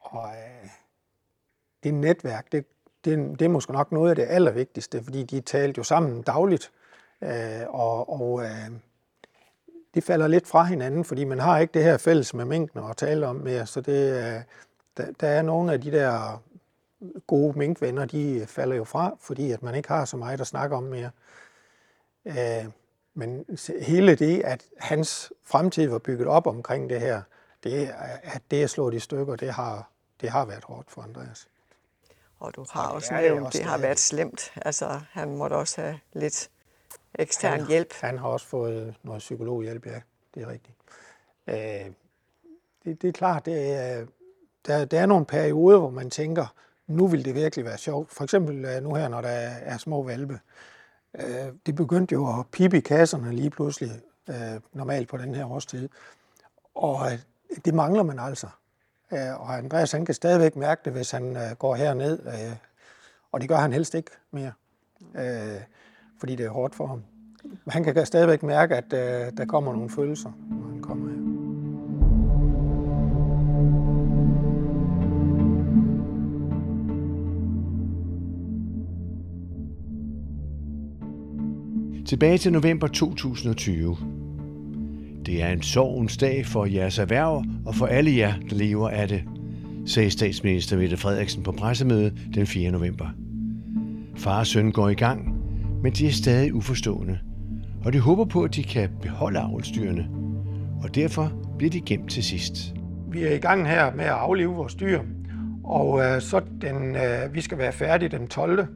og 0.01 0.23
uh, 0.23 0.71
det 1.85 1.95
netværk, 1.95 2.53
det, 2.53 2.67
det, 3.05 3.39
det 3.39 3.45
er 3.45 3.49
måske 3.49 3.73
nok 3.73 3.93
noget 3.93 4.11
af 4.11 4.17
det 4.17 4.27
allervigtigste, 4.29 5.05
fordi 5.05 5.23
de 5.23 5.41
talte 5.41 5.79
jo 5.79 5.83
sammen 5.83 6.23
dagligt, 6.23 6.73
uh, 7.21 7.29
og, 7.69 8.21
og 8.21 8.33
uh, 8.33 8.77
det 9.95 10.05
falder 10.05 10.27
lidt 10.27 10.47
fra 10.47 10.63
hinanden, 10.65 11.05
fordi 11.05 11.25
man 11.25 11.41
har 11.41 11.59
ikke 11.59 11.75
det 11.75 11.85
her 11.85 11.97
fælles 11.97 12.35
med 12.35 12.45
mængden 12.45 12.91
at 12.91 12.97
tale 12.97 13.27
om 13.27 13.37
mere, 13.37 13.67
så 13.67 13.81
det, 13.81 14.13
uh, 14.13 14.43
der, 14.97 15.13
der 15.21 15.29
er 15.29 15.43
nogle 15.43 15.73
af 15.73 15.81
de 15.81 15.93
der 15.93 16.43
gode 17.27 17.59
minkvenner, 17.59 18.05
de 18.05 18.47
falder 18.47 18.77
jo 18.77 18.85
fra, 18.85 19.17
fordi 19.21 19.53
at 19.53 19.63
man 19.63 19.75
ikke 19.75 19.89
har 19.89 20.05
så 20.05 20.17
meget 20.17 20.41
at 20.41 20.47
snakke 20.47 20.77
om 20.77 20.83
mere. 20.83 21.11
Øh, 22.25 22.65
men 23.15 23.45
hele 23.81 24.15
det, 24.15 24.43
at 24.45 24.65
hans 24.79 25.33
fremtid 25.45 25.89
var 25.89 25.99
bygget 25.99 26.29
op 26.29 26.47
omkring 26.47 26.91
det 26.91 27.01
her, 27.01 27.23
det, 27.65 27.91
at 28.23 28.43
det 28.51 28.63
er 28.63 28.67
slået 28.67 28.95
i 28.95 28.99
stykker, 28.99 29.37
det 29.37 29.53
har, 29.53 29.91
det 30.21 30.31
har 30.31 30.45
været 30.45 30.65
hårdt 30.65 30.91
for 30.91 31.03
Andreas. 31.03 31.49
Og 32.39 32.57
du 32.57 32.67
har 32.71 32.89
Og 32.89 32.95
også 32.95 33.15
det 33.15 33.23
nævnt, 33.23 33.47
også 33.47 33.59
det 33.59 33.67
har 33.67 33.79
været 33.79 33.99
slemt. 33.99 34.53
Altså, 34.57 35.01
han 35.11 35.37
måtte 35.37 35.55
også 35.55 35.81
have 35.81 36.01
lidt 36.13 36.51
ekstern 37.15 37.59
han, 37.61 37.69
hjælp. 37.69 37.93
Han 38.01 38.19
har 38.19 38.29
også 38.29 38.47
fået 38.47 38.95
noget 39.03 39.19
psykologhjælp, 39.19 39.87
ja, 39.87 40.01
det 40.35 40.43
er 40.43 40.49
rigtigt. 40.49 40.77
Øh, 41.47 41.93
det, 42.85 43.03
det 43.03 43.09
er 43.09 43.13
klart, 43.13 43.47
det 43.47 43.73
er, 43.73 44.07
der, 44.67 44.85
der 44.85 45.01
er 45.01 45.07
nogle 45.07 45.27
perioder, 45.27 45.79
hvor 45.79 45.91
man 45.91 46.11
tænker, 46.11 46.47
nu 46.87 47.07
vil 47.07 47.25
det 47.25 47.35
virkelig 47.35 47.65
være 47.65 47.79
sjovt. 47.79 48.11
For 48.11 48.25
eksempel 48.25 48.65
øh, 48.65 48.83
nu 48.83 48.95
her, 48.95 49.09
når 49.09 49.21
der 49.21 49.29
er, 49.29 49.79
små 49.79 50.03
valpe. 50.03 50.41
Øh, 51.19 51.53
det 51.67 51.75
begyndte 51.75 52.13
jo 52.13 52.39
at 52.39 52.47
pippe 52.53 52.77
i 52.77 52.81
kasserne 52.81 53.33
lige 53.33 53.51
pludselig, 53.51 54.01
øh, 54.29 54.61
normalt 54.73 55.09
på 55.09 55.17
den 55.17 55.35
her 55.35 55.51
årstid. 55.51 55.89
Og 56.75 56.99
det 57.65 57.75
mangler 57.75 58.03
man 58.03 58.19
altså. 58.19 58.47
Og 59.11 59.57
Andreas 59.57 59.93
han 59.93 60.05
kan 60.05 60.15
stadigvæk 60.15 60.57
mærke 60.57 60.81
det, 60.85 60.93
hvis 60.93 61.11
han 61.11 61.37
går 61.59 61.75
herned. 61.75 62.19
Og 63.33 63.41
det 63.41 63.49
gør 63.49 63.57
han 63.57 63.73
helst 63.73 63.95
ikke 63.95 64.11
mere. 64.31 64.53
Fordi 66.19 66.37
det 66.37 66.47
er 66.47 66.51
hårdt 66.51 66.75
for 66.75 66.87
ham. 66.87 67.03
Men 67.43 67.73
han 67.73 67.85
kan 67.85 68.07
stadigvæk 68.07 68.43
mærke, 68.43 68.77
at 68.77 68.91
der 69.37 69.45
kommer 69.49 69.73
nogle 69.73 69.91
følelser, 69.91 70.33
når 70.51 70.69
han 70.69 70.83
kommer 70.83 71.11
her. 71.11 71.26
Tilbage 82.07 82.39
til 82.39 82.53
november 82.53 82.87
2020. 82.87 83.97
Det 85.27 85.43
er 85.43 85.49
en 85.49 85.63
sorgens 85.63 86.17
dag 86.17 86.47
for 86.47 86.65
jeres 86.65 86.99
erhverv 86.99 87.45
og 87.67 87.75
for 87.75 87.87
alle 87.87 88.17
jer, 88.17 88.35
der 88.51 88.57
lever 88.57 88.89
af 88.89 89.09
det, 89.09 89.25
sagde 89.87 90.11
statsminister 90.11 90.77
Mette 90.77 90.97
Frederiksen 90.97 91.43
på 91.43 91.53
pressemødet 91.53 92.19
den 92.35 92.47
4. 92.47 92.71
november. 92.71 93.07
Far 94.17 94.39
og 94.39 94.47
søn 94.47 94.73
går 94.73 94.89
i 94.89 94.95
gang, 94.95 95.35
men 95.83 95.93
de 95.93 96.07
er 96.07 96.11
stadig 96.11 96.55
uforstående, 96.55 97.19
og 97.85 97.93
de 97.93 98.01
håber 98.01 98.25
på, 98.25 98.43
at 98.43 98.55
de 98.55 98.63
kan 98.63 98.91
beholde 99.03 99.39
avlsdyrene, 99.39 100.09
og 100.83 100.95
derfor 100.95 101.33
bliver 101.59 101.71
de 101.71 101.81
gemt 101.81 102.11
til 102.11 102.25
sidst. 102.25 102.75
Vi 103.11 103.23
er 103.23 103.35
i 103.35 103.39
gang 103.39 103.69
her 103.69 103.95
med 103.95 104.05
at 104.05 104.11
aflive 104.11 104.53
vores 104.53 104.75
dyr, 104.75 105.01
og 105.65 106.01
øh, 106.05 106.21
så 106.21 106.41
den, 106.61 106.97
øh, 106.97 107.35
vi 107.35 107.41
skal 107.41 107.59
være 107.59 107.73
færdige 107.73 108.09
den 108.09 108.29
12. 108.29 108.67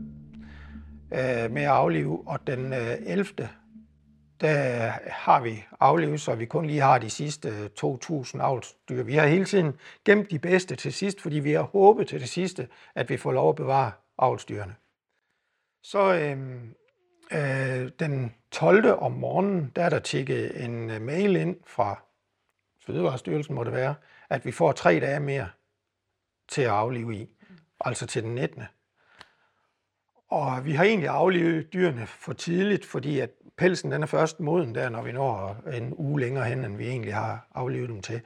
Øh, 1.13 1.51
med 1.51 1.63
at 1.63 1.69
aflive, 1.69 2.23
og 2.27 2.47
den 2.47 2.73
øh, 2.73 2.97
11. 3.07 3.49
der 4.41 4.93
har 5.07 5.41
vi 5.41 5.65
aflivet, 5.81 6.21
så 6.21 6.35
vi 6.35 6.47
kun 6.47 6.67
lige 6.67 6.81
har 6.81 6.99
de 6.99 7.11
sidste 7.11 7.49
øh, 7.49 7.71
2.000 7.85 8.41
avlsdyr. 8.41 9.03
Vi 9.03 9.15
har 9.15 9.27
hele 9.27 9.45
tiden 9.45 9.73
gemt 10.05 10.31
de 10.31 10.39
bedste 10.39 10.77
til 10.77 10.93
sidst, 10.93 11.21
fordi 11.21 11.39
vi 11.39 11.53
har 11.53 11.63
håbet 11.63 12.09
til 12.09 12.21
det 12.21 12.29
sidste, 12.29 12.69
at 12.95 13.09
vi 13.09 13.17
får 13.17 13.33
lov 13.33 13.49
at 13.49 13.57
bevare 13.57 13.93
avlsdyrene. 14.19 14.75
Så 15.83 16.15
øh, 16.15 16.39
øh, 17.33 17.91
den 18.01 18.35
12. 18.51 18.93
om 18.93 19.13
morgenen, 19.13 19.73
der 19.77 19.85
er 19.85 19.89
der 19.89 19.99
tjekket 19.99 20.65
en 20.65 20.91
øh, 20.91 21.03
mail 21.03 21.37
ind 21.37 21.57
fra 21.67 22.03
Fødevarestyrelsen, 22.87 23.55
må 23.55 23.65
det 23.65 23.73
være, 23.73 23.95
at 24.31 24.45
vi 24.45 24.53
får 24.53 24.73
tre 24.73 25.01
dage 25.01 25.21
mere 25.21 25.49
til 26.49 26.63
at 26.63 26.69
aflive 26.69 27.17
i, 27.17 27.29
altså 27.81 28.07
til 28.07 28.23
den 28.23 28.35
19. 28.35 28.63
Og 30.31 30.65
vi 30.65 30.73
har 30.73 30.85
egentlig 30.85 31.09
aflivet 31.09 31.73
dyrene 31.73 32.07
for 32.07 32.33
tidligt, 32.33 32.87
fordi 32.87 33.21
at 33.21 33.31
pelsen 33.57 33.93
den 33.93 34.03
er 34.03 34.07
først 34.07 34.41
moden 34.41 34.75
der, 34.75 34.89
når 34.89 35.03
vi 35.03 35.13
når 35.13 35.57
en 35.73 35.95
uge 35.97 36.21
længere 36.21 36.45
hen, 36.45 36.65
end 36.65 36.77
vi 36.77 36.89
egentlig 36.89 37.15
har 37.15 37.47
aflivet 37.55 37.89
dem 37.89 38.03
til. 38.03 38.21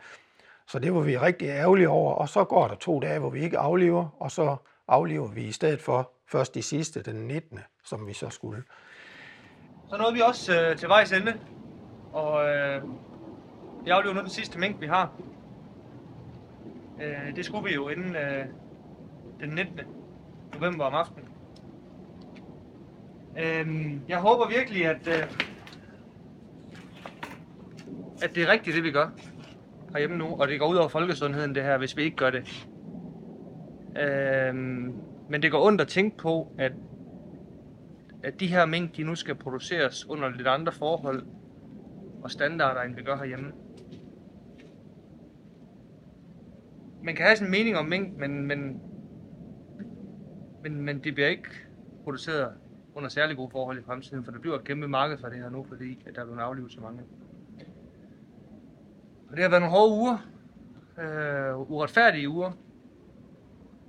Så 0.66 0.78
det 0.78 0.94
var 0.94 1.00
vi 1.00 1.18
rigtig 1.18 1.48
ærgerlige 1.48 1.88
over, 1.88 2.14
og 2.14 2.28
så 2.28 2.44
går 2.44 2.68
der 2.68 2.74
to 2.74 3.00
dage, 3.00 3.18
hvor 3.18 3.30
vi 3.30 3.40
ikke 3.40 3.58
afliver, 3.58 4.08
og 4.18 4.30
så 4.30 4.56
afliver 4.88 5.28
vi 5.28 5.42
i 5.42 5.52
stedet 5.52 5.80
for 5.80 6.10
først 6.26 6.54
de 6.54 6.62
sidste, 6.62 7.02
den 7.02 7.16
19., 7.16 7.58
som 7.84 8.06
vi 8.06 8.12
så 8.12 8.30
skulle. 8.30 8.62
Så 9.90 9.96
nåede 9.96 10.14
vi 10.14 10.20
også 10.20 10.60
øh, 10.60 10.76
til 10.76 10.88
vejs 10.88 11.12
ende, 11.12 11.34
og 12.12 12.48
øh, 12.48 12.82
vi 13.84 13.90
aflever 13.90 14.14
nu 14.14 14.20
den 14.20 14.30
sidste 14.30 14.58
mængde, 14.58 14.80
vi 14.80 14.86
har. 14.86 15.12
Øh, 17.02 17.36
det 17.36 17.44
skulle 17.44 17.64
vi 17.64 17.74
jo 17.74 17.88
inden 17.88 18.16
øh, 18.16 18.46
den 19.40 19.48
19. 19.48 19.80
november 20.54 20.84
om 20.84 20.94
aftenen. 20.94 21.33
Øh, 23.38 23.94
jeg 24.08 24.18
håber 24.18 24.48
virkelig, 24.48 24.86
at, 24.86 25.08
øh, 25.08 25.22
at 28.22 28.34
det 28.34 28.42
er 28.42 28.52
rigtigt, 28.52 28.76
det 28.76 28.84
vi 28.84 28.90
gør 28.90 29.10
herhjemme 29.92 30.16
nu, 30.16 30.24
og 30.24 30.48
det 30.48 30.60
går 30.60 30.68
ud 30.68 30.76
over 30.76 30.88
folkesundheden 30.88 31.54
det 31.54 31.62
her, 31.62 31.78
hvis 31.78 31.96
vi 31.96 32.02
ikke 32.02 32.16
gør 32.16 32.30
det. 32.30 32.68
Øh, 34.02 34.54
men 35.28 35.42
det 35.42 35.50
går 35.50 35.66
ondt 35.66 35.80
at 35.80 35.88
tænke 35.88 36.16
på, 36.16 36.52
at, 36.58 36.72
at 38.22 38.40
de 38.40 38.46
her 38.46 38.66
mink, 38.66 38.96
de 38.96 39.02
nu 39.02 39.14
skal 39.14 39.34
produceres 39.34 40.08
under 40.08 40.28
lidt 40.28 40.48
andre 40.48 40.72
forhold 40.72 41.26
og 42.22 42.30
standarder, 42.30 42.80
end 42.80 42.94
vi 42.94 43.02
gør 43.02 43.16
herhjemme. 43.16 43.52
Man 47.02 47.16
kan 47.16 47.26
have 47.26 47.36
sin 47.36 47.50
mening 47.50 47.76
om 47.76 47.86
mink, 47.86 48.18
men, 48.18 48.46
men, 48.46 48.80
men, 50.62 50.82
men 50.82 51.04
det 51.04 51.14
bliver 51.14 51.28
ikke 51.28 51.48
produceret 52.04 52.48
under 52.94 53.08
særlig 53.08 53.36
gode 53.36 53.50
forhold 53.50 53.78
i 53.78 53.82
fremtiden, 53.82 54.24
for 54.24 54.32
der 54.32 54.38
bliver 54.38 54.58
et 54.58 54.64
kæmpe 54.64 54.88
marked 54.88 55.18
for 55.18 55.28
det 55.28 55.38
her 55.38 55.50
nu, 55.50 55.66
fordi 55.68 56.02
at 56.06 56.14
der 56.14 56.20
er 56.20 56.24
blevet 56.24 56.40
aflivet 56.40 56.72
så 56.72 56.80
mange. 56.80 57.02
Og 59.30 59.36
det 59.36 59.42
har 59.42 59.50
været 59.50 59.62
nogle 59.62 59.76
hårde 59.76 59.92
uger, 59.92 60.18
øh, 60.98 61.70
uretfærdige 61.70 62.28
uger, 62.28 62.52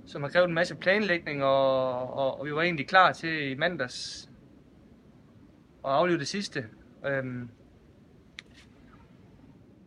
som 0.06 0.22
har 0.22 0.28
krævet 0.28 0.48
en 0.48 0.54
masse 0.54 0.74
planlægning, 0.74 1.44
og, 1.44 1.92
og, 2.12 2.40
og 2.40 2.46
vi 2.46 2.54
var 2.54 2.62
egentlig 2.62 2.88
klar 2.88 3.12
til 3.12 3.50
i 3.50 3.54
mandags 3.54 4.30
at 5.84 5.90
aflive 5.90 6.18
det 6.18 6.28
sidste. 6.28 6.64
Øhm. 7.06 7.48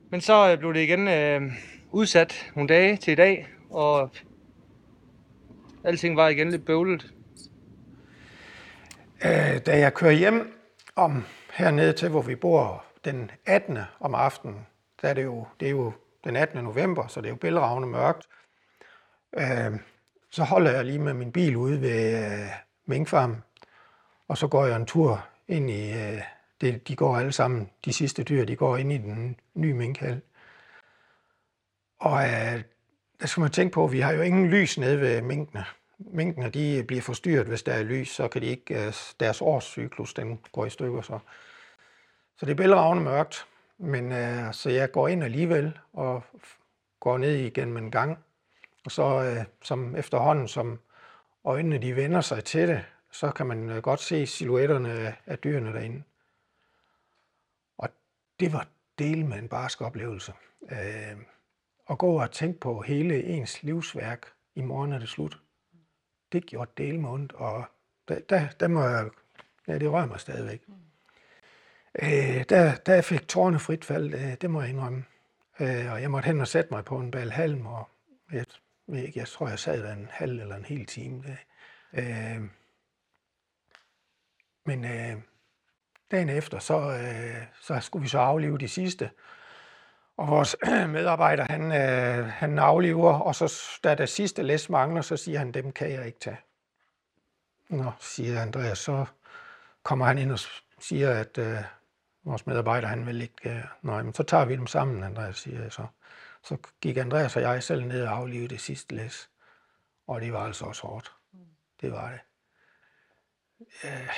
Men 0.10 0.22
så 0.22 0.52
øh, 0.52 0.58
blev 0.58 0.74
det 0.74 0.80
igen 0.80 1.08
øh, 1.08 1.52
udsat 1.92 2.52
nogle 2.56 2.68
dage 2.68 2.98
til 2.98 3.12
i 3.12 3.16
dag, 3.16 3.48
og 3.70 4.12
alting 5.84 6.16
var 6.16 6.28
igen 6.28 6.50
lidt 6.50 6.66
bøvlet. 6.66 7.14
Øh, 9.26 9.66
da 9.66 9.80
jeg 9.80 9.94
kører 9.94 10.12
hjem 10.12 10.60
om 10.96 11.26
hernede 11.54 11.94
til, 11.94 12.10
hvor 12.10 12.22
vi 12.22 12.36
bor 12.36 12.86
den 13.06 13.32
18. 13.46 13.80
om 14.00 14.16
aftenen, 14.16 14.68
der 15.02 15.10
er 15.10 15.14
det 15.14 15.24
jo, 15.24 15.48
det 15.60 15.66
er 15.66 15.70
jo 15.70 15.94
den 16.24 16.36
18. 16.36 16.64
november, 16.64 17.08
så 17.08 17.22
det 17.22 17.28
er 17.28 17.30
jo 17.30 17.36
bælragende 17.36 17.88
mørkt. 17.88 18.28
Øh, 19.38 19.80
så 20.30 20.44
holder 20.44 20.72
jeg 20.72 20.86
lige 20.86 21.00
med 21.00 21.14
min 21.14 21.32
bil 21.32 21.56
ude 21.56 21.82
ved 21.82 22.26
øh, 22.26 22.50
minkfarmen, 22.86 23.44
og 24.28 24.38
så 24.38 24.48
går 24.48 24.66
jeg 24.66 24.76
en 24.76 24.86
tur 24.86 25.28
ind 25.48 25.70
i, 25.70 25.92
øh, 25.92 26.22
det, 26.62 26.88
de 26.88 26.96
går 26.96 27.18
alle 27.18 27.32
sammen, 27.32 27.70
de 27.86 27.94
sidste 27.94 28.24
dyr, 28.24 28.46
de 28.46 28.56
går 28.56 28.78
ind 28.78 28.92
i 28.92 28.98
den 28.98 29.40
nye 29.54 29.74
minkhal. 29.74 30.22
Og 32.00 32.24
øh, 32.24 32.64
der 33.22 33.28
skal 33.28 33.42
man 33.42 33.52
tænke 33.52 33.74
på, 33.74 33.86
at 33.86 33.92
vi 33.92 34.00
har 34.00 34.14
jo 34.14 34.22
ingen 34.22 34.50
lys 34.50 34.78
nede 34.78 35.02
ved 35.02 35.22
minkene. 35.22 35.66
Minkene 36.00 36.50
de 36.50 36.84
bliver 36.88 37.02
forstyrret, 37.02 37.48
hvis 37.48 37.64
der 37.64 37.74
er 37.74 37.84
lys, 37.84 38.10
så 38.10 38.28
kan 38.28 38.42
de 38.42 38.48
ikke, 38.48 38.86
øh, 38.86 38.94
deres 39.20 39.42
årscyklus 39.42 40.14
den 40.14 40.40
går 40.52 40.66
i 40.66 40.70
stykker. 40.70 41.02
Så, 41.02 41.20
så 42.38 42.46
det 42.46 42.52
er 42.52 42.56
bælragende 42.56 43.04
mørkt, 43.04 43.48
men 43.78 44.12
øh, 44.12 44.54
så 44.54 44.70
jeg 44.70 44.92
går 44.92 45.08
ind 45.08 45.24
alligevel 45.24 45.80
og 45.94 46.24
går 47.00 47.18
ned 47.18 47.36
igennem 47.36 47.78
en 47.78 47.92
gang, 47.92 48.18
og 48.86 48.92
så 48.92 49.24
øh, 49.24 49.46
som 49.62 49.96
efterhånden, 49.96 50.48
som 50.48 50.80
øjnene 51.44 51.78
de 51.78 51.96
vender 51.96 52.22
sig 52.22 52.44
til 52.44 52.68
det, 52.68 52.86
så 53.12 53.32
kan 53.32 53.46
man 53.46 53.70
øh, 53.70 53.78
godt 53.78 54.00
se 54.00 54.26
silhuetterne 54.26 54.92
af, 54.92 55.16
af 55.26 55.40
dyrene 55.40 55.74
derinde. 55.74 56.04
Og 57.78 57.90
det 58.40 58.54
var 58.54 58.68
del 59.00 59.26
med 59.26 59.38
en 59.38 59.50
barsk 59.50 59.82
oplevelse. 59.82 60.34
Øh, 60.72 61.18
at 61.90 61.98
gå 61.98 62.22
og 62.22 62.32
tænke 62.32 62.60
på 62.60 62.82
hele 62.82 63.24
ens 63.24 63.64
livsværk 63.64 64.28
i 64.56 64.62
morgen 64.62 64.94
er 64.94 65.00
det 65.00 65.10
slut. 65.10 65.40
Det 66.32 66.46
gjorde 66.46 66.72
del 66.78 67.00
med 67.00 67.10
ondt, 67.10 67.34
og 67.34 67.66
der, 68.08 68.20
der, 68.20 68.48
der 68.60 68.68
må 68.68 68.84
jeg, 68.84 69.10
ja, 69.68 69.78
det 69.78 69.92
rører 69.92 70.06
mig 70.06 70.20
stadigvæk. 70.20 70.62
Øh, 72.02 72.46
der, 72.50 72.76
der 72.76 73.02
fik 73.02 73.28
tårne 73.28 73.60
frit 73.60 73.86
fald, 73.86 74.14
øh, 74.14 74.34
det 74.42 74.52
må 74.52 74.62
jeg 74.62 74.70
indrømme. 74.70 75.06
Øh, 75.60 75.92
og 75.92 76.02
jeg 76.02 76.12
måtte 76.12 76.28
hen 76.28 76.42
og 76.42 76.48
sætte 76.48 76.74
mig 76.74 76.86
på 76.86 76.98
en 76.98 77.12
bal 77.12 77.32
halm, 77.32 77.66
og 77.66 77.90
jeg 78.32 78.46
ikke, 78.94 79.20
jeg 79.20 79.28
tror, 79.28 79.50
jeg 79.50 79.60
sad 79.60 79.84
der 79.84 79.94
en 79.94 80.08
halv 80.12 80.40
eller 80.40 80.56
en 80.56 80.66
hel 80.66 80.86
time. 80.86 81.24
Det. 81.24 81.38
Øh, 81.94 82.42
men 84.66 84.86
øh, 84.86 85.22
dagen 86.12 86.30
efter, 86.30 86.60
så, 86.60 86.80
øh, 86.80 87.46
så 87.62 87.80
skulle 87.80 88.04
vi 88.04 88.10
så 88.10 88.20
aflive 88.20 88.58
de 88.58 88.68
sidste. 88.68 89.10
Og 90.20 90.28
vores 90.28 90.56
medarbejder, 90.98 91.46
han, 91.50 91.72
øh, 91.72 92.26
han 92.26 92.60
aflever, 92.60 93.14
og 93.14 93.36
så 93.36 93.80
da 93.84 93.96
det 93.96 94.10
sidste 94.10 94.44
læs 94.44 94.70
mangler, 94.70 95.02
så 95.02 95.18
siger 95.18 95.40
han, 95.40 95.52
dem 95.52 95.72
kan 95.72 95.92
jeg 95.92 96.06
ikke 96.06 96.20
tage. 96.20 96.40
Nå, 97.70 97.92
siger 98.00 98.42
Andreas, 98.42 98.78
så 98.78 99.06
kommer 99.84 100.06
han 100.06 100.18
ind 100.18 100.32
og 100.32 100.40
siger, 100.80 101.12
at 101.12 101.38
øh, 101.38 101.58
vores 102.24 102.48
medarbejder, 102.48 102.88
han 102.88 103.06
vil 103.06 103.22
ikke, 103.22 103.50
øh, 103.50 103.64
nej, 103.82 104.04
men 104.04 104.14
så 104.14 104.24
tager 104.24 104.46
vi 104.46 104.56
dem 104.56 104.68
sammen, 104.68 105.04
Andreas 105.04 105.38
siger 105.38 105.62
jeg 105.62 105.72
så. 105.72 105.86
Så 106.44 106.58
gik 106.82 106.98
Andreas 106.98 107.36
og 107.36 107.42
jeg 107.42 107.64
selv 107.64 107.86
ned 107.86 108.04
og 108.06 108.18
aflevede 108.18 108.48
det 108.48 108.62
sidste 108.62 108.96
læs. 108.96 109.30
Og 110.08 110.22
det 110.22 110.34
var 110.34 110.46
altså 110.46 110.66
også 110.66 110.88
hårdt. 110.88 111.12
Det 111.82 111.92
var 111.92 112.12
det. 112.12 112.20
Øh, 113.84 114.10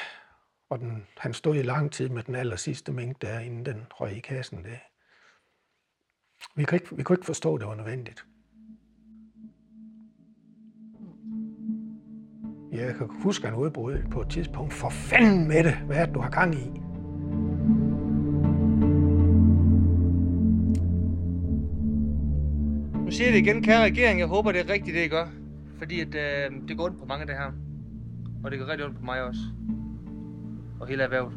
og 0.69 0.79
den, 0.79 1.07
han 1.17 1.33
stod 1.33 1.55
i 1.55 1.61
lang 1.61 1.91
tid 1.91 2.09
med 2.09 2.23
den 2.23 2.35
aller 2.35 2.55
sidste 2.55 2.91
mængde 2.91 3.27
der, 3.27 3.39
inden 3.39 3.65
den 3.65 3.87
røg 3.91 4.11
i 4.11 4.19
kassen. 4.19 4.63
Det. 4.63 4.79
Vi, 6.55 6.63
kunne 6.63 6.75
ikke, 6.75 6.95
vi 6.95 7.03
kunne 7.03 7.13
ikke 7.13 7.25
forstå, 7.25 7.55
at 7.55 7.61
det 7.61 7.67
var 7.67 7.75
nødvendigt. 7.75 8.25
Jeg 12.71 12.95
kan 12.95 13.07
huske, 13.23 13.47
at 13.47 13.53
han 13.53 13.59
udbrød 13.59 13.99
på 14.11 14.21
et 14.21 14.29
tidspunkt. 14.29 14.73
For 14.73 14.89
fanden 14.89 15.47
med 15.47 15.63
det, 15.63 15.73
hvad 15.73 15.97
er 15.97 16.05
det, 16.05 16.15
du 16.15 16.19
har 16.19 16.29
gang 16.29 16.55
i? 16.55 16.67
Nu 23.05 23.11
siger 23.11 23.27
jeg 23.27 23.33
det 23.33 23.47
igen, 23.47 23.63
kære 23.63 23.83
regering, 23.83 24.19
jeg 24.19 24.27
håber, 24.27 24.51
det 24.51 24.61
er 24.61 24.73
rigtigt, 24.73 24.95
det 24.95 25.05
I 25.05 25.07
gør. 25.07 25.27
Fordi 25.77 25.99
at, 25.99 26.15
øh, 26.15 26.67
det 26.67 26.77
går 26.77 26.85
ondt 26.85 26.99
på 26.99 27.05
mange 27.05 27.21
af 27.21 27.27
det 27.27 27.35
her. 27.35 27.51
Og 28.43 28.51
det 28.51 28.59
går 28.59 28.67
rigtig 28.67 28.85
ondt 28.85 28.97
på 28.97 29.05
mig 29.05 29.23
også. 29.23 29.39
Og 30.79 30.87
hele 30.87 31.03
erhvervet. 31.03 31.33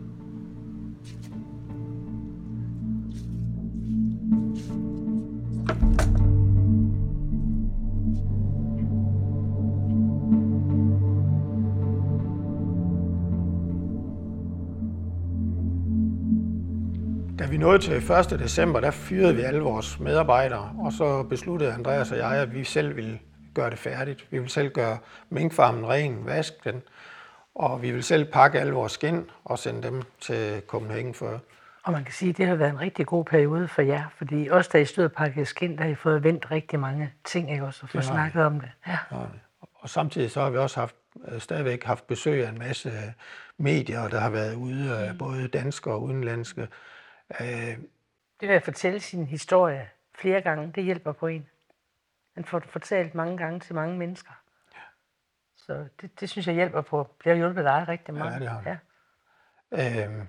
Da 17.38 17.46
vi 17.50 17.56
nåede 17.56 17.78
til 17.78 17.96
1. 17.96 18.30
december, 18.30 18.80
der 18.80 18.90
fyrede 18.90 19.34
vi 19.34 19.42
alle 19.42 19.60
vores 19.60 20.00
medarbejdere, 20.00 20.70
og 20.78 20.92
så 20.92 21.22
besluttede 21.22 21.72
Andreas 21.72 22.12
og 22.12 22.18
jeg, 22.18 22.30
at 22.30 22.54
vi 22.54 22.64
selv 22.64 22.96
ville 22.96 23.18
gøre 23.54 23.70
det 23.70 23.78
færdigt. 23.78 24.26
Vi 24.30 24.38
ville 24.38 24.50
selv 24.50 24.70
gøre 24.72 24.98
minkfarmen 25.30 25.86
ren, 25.86 26.26
vaske 26.26 26.56
den, 26.64 26.82
og 27.54 27.82
vi 27.82 27.90
ville 27.90 28.02
selv 28.02 28.24
pakke 28.24 28.60
alle 28.60 28.72
vores 28.72 28.92
skin 28.92 29.24
og 29.44 29.58
sende 29.58 29.82
dem 29.82 30.02
til 30.20 30.62
Copenhagen 30.66 31.14
for. 31.14 31.40
Og 31.84 31.92
man 31.92 32.04
kan 32.04 32.12
sige, 32.12 32.30
at 32.30 32.36
det 32.36 32.46
har 32.46 32.54
været 32.54 32.70
en 32.70 32.80
rigtig 32.80 33.06
god 33.06 33.24
periode 33.24 33.68
for 33.68 33.82
jer, 33.82 34.08
fordi 34.16 34.48
også 34.48 34.70
da 34.72 34.78
I 34.78 34.84
stod 34.84 35.04
og 35.04 35.12
pakkede 35.12 35.46
skin, 35.46 35.76
der 35.78 35.82
har 35.82 35.90
I 35.90 35.94
fået 35.94 36.22
vendt 36.24 36.50
rigtig 36.50 36.80
mange 36.80 37.12
ting, 37.24 37.50
ikke 37.52 37.64
også, 37.64 37.80
og 37.82 37.88
få 37.88 38.00
snakket 38.00 38.44
om 38.44 38.60
det. 38.60 38.70
Ja. 38.86 38.98
Ja. 39.12 39.16
Og 39.74 39.88
samtidig 39.88 40.30
så 40.30 40.40
har 40.40 40.50
vi 40.50 40.58
også 40.58 40.80
haft, 40.80 40.96
øh, 41.28 41.40
stadigvæk 41.40 41.84
haft 41.84 42.06
besøg 42.06 42.44
af 42.46 42.48
en 42.48 42.58
masse 42.58 42.88
øh, 42.88 43.12
medier, 43.56 44.08
der 44.08 44.20
har 44.20 44.30
været 44.30 44.54
ude, 44.54 45.08
mm. 45.12 45.18
både 45.18 45.48
danske 45.48 45.90
og 45.90 46.02
udenlandske. 46.02 46.68
Øh, 47.40 47.78
Det 48.40 48.48
at 48.48 48.62
fortælle 48.62 49.00
sin 49.00 49.26
historie 49.26 49.88
flere 50.18 50.40
gange, 50.40 50.72
det 50.74 50.84
hjælper 50.84 51.12
på 51.12 51.26
en. 51.26 51.46
Han 52.34 52.44
får 52.44 52.58
det 52.58 52.68
fortalt 52.68 53.14
mange 53.14 53.38
gange 53.38 53.60
til 53.60 53.74
mange 53.74 53.98
mennesker. 53.98 54.32
Så 55.56 55.84
det, 56.00 56.20
det 56.20 56.30
synes 56.30 56.46
jeg 56.46 56.54
hjælper 56.54 56.80
på. 56.80 57.08
Det 57.24 57.30
har 57.30 57.36
hjulpet 57.36 57.64
dig 57.64 57.84
rigtig 57.88 58.14
meget. 58.14 58.32
Ja, 58.34 58.38
det 58.38 58.48
har 58.48 58.60
det. 58.60 58.78
Ja. 59.72 60.08
Øh, 60.08 60.26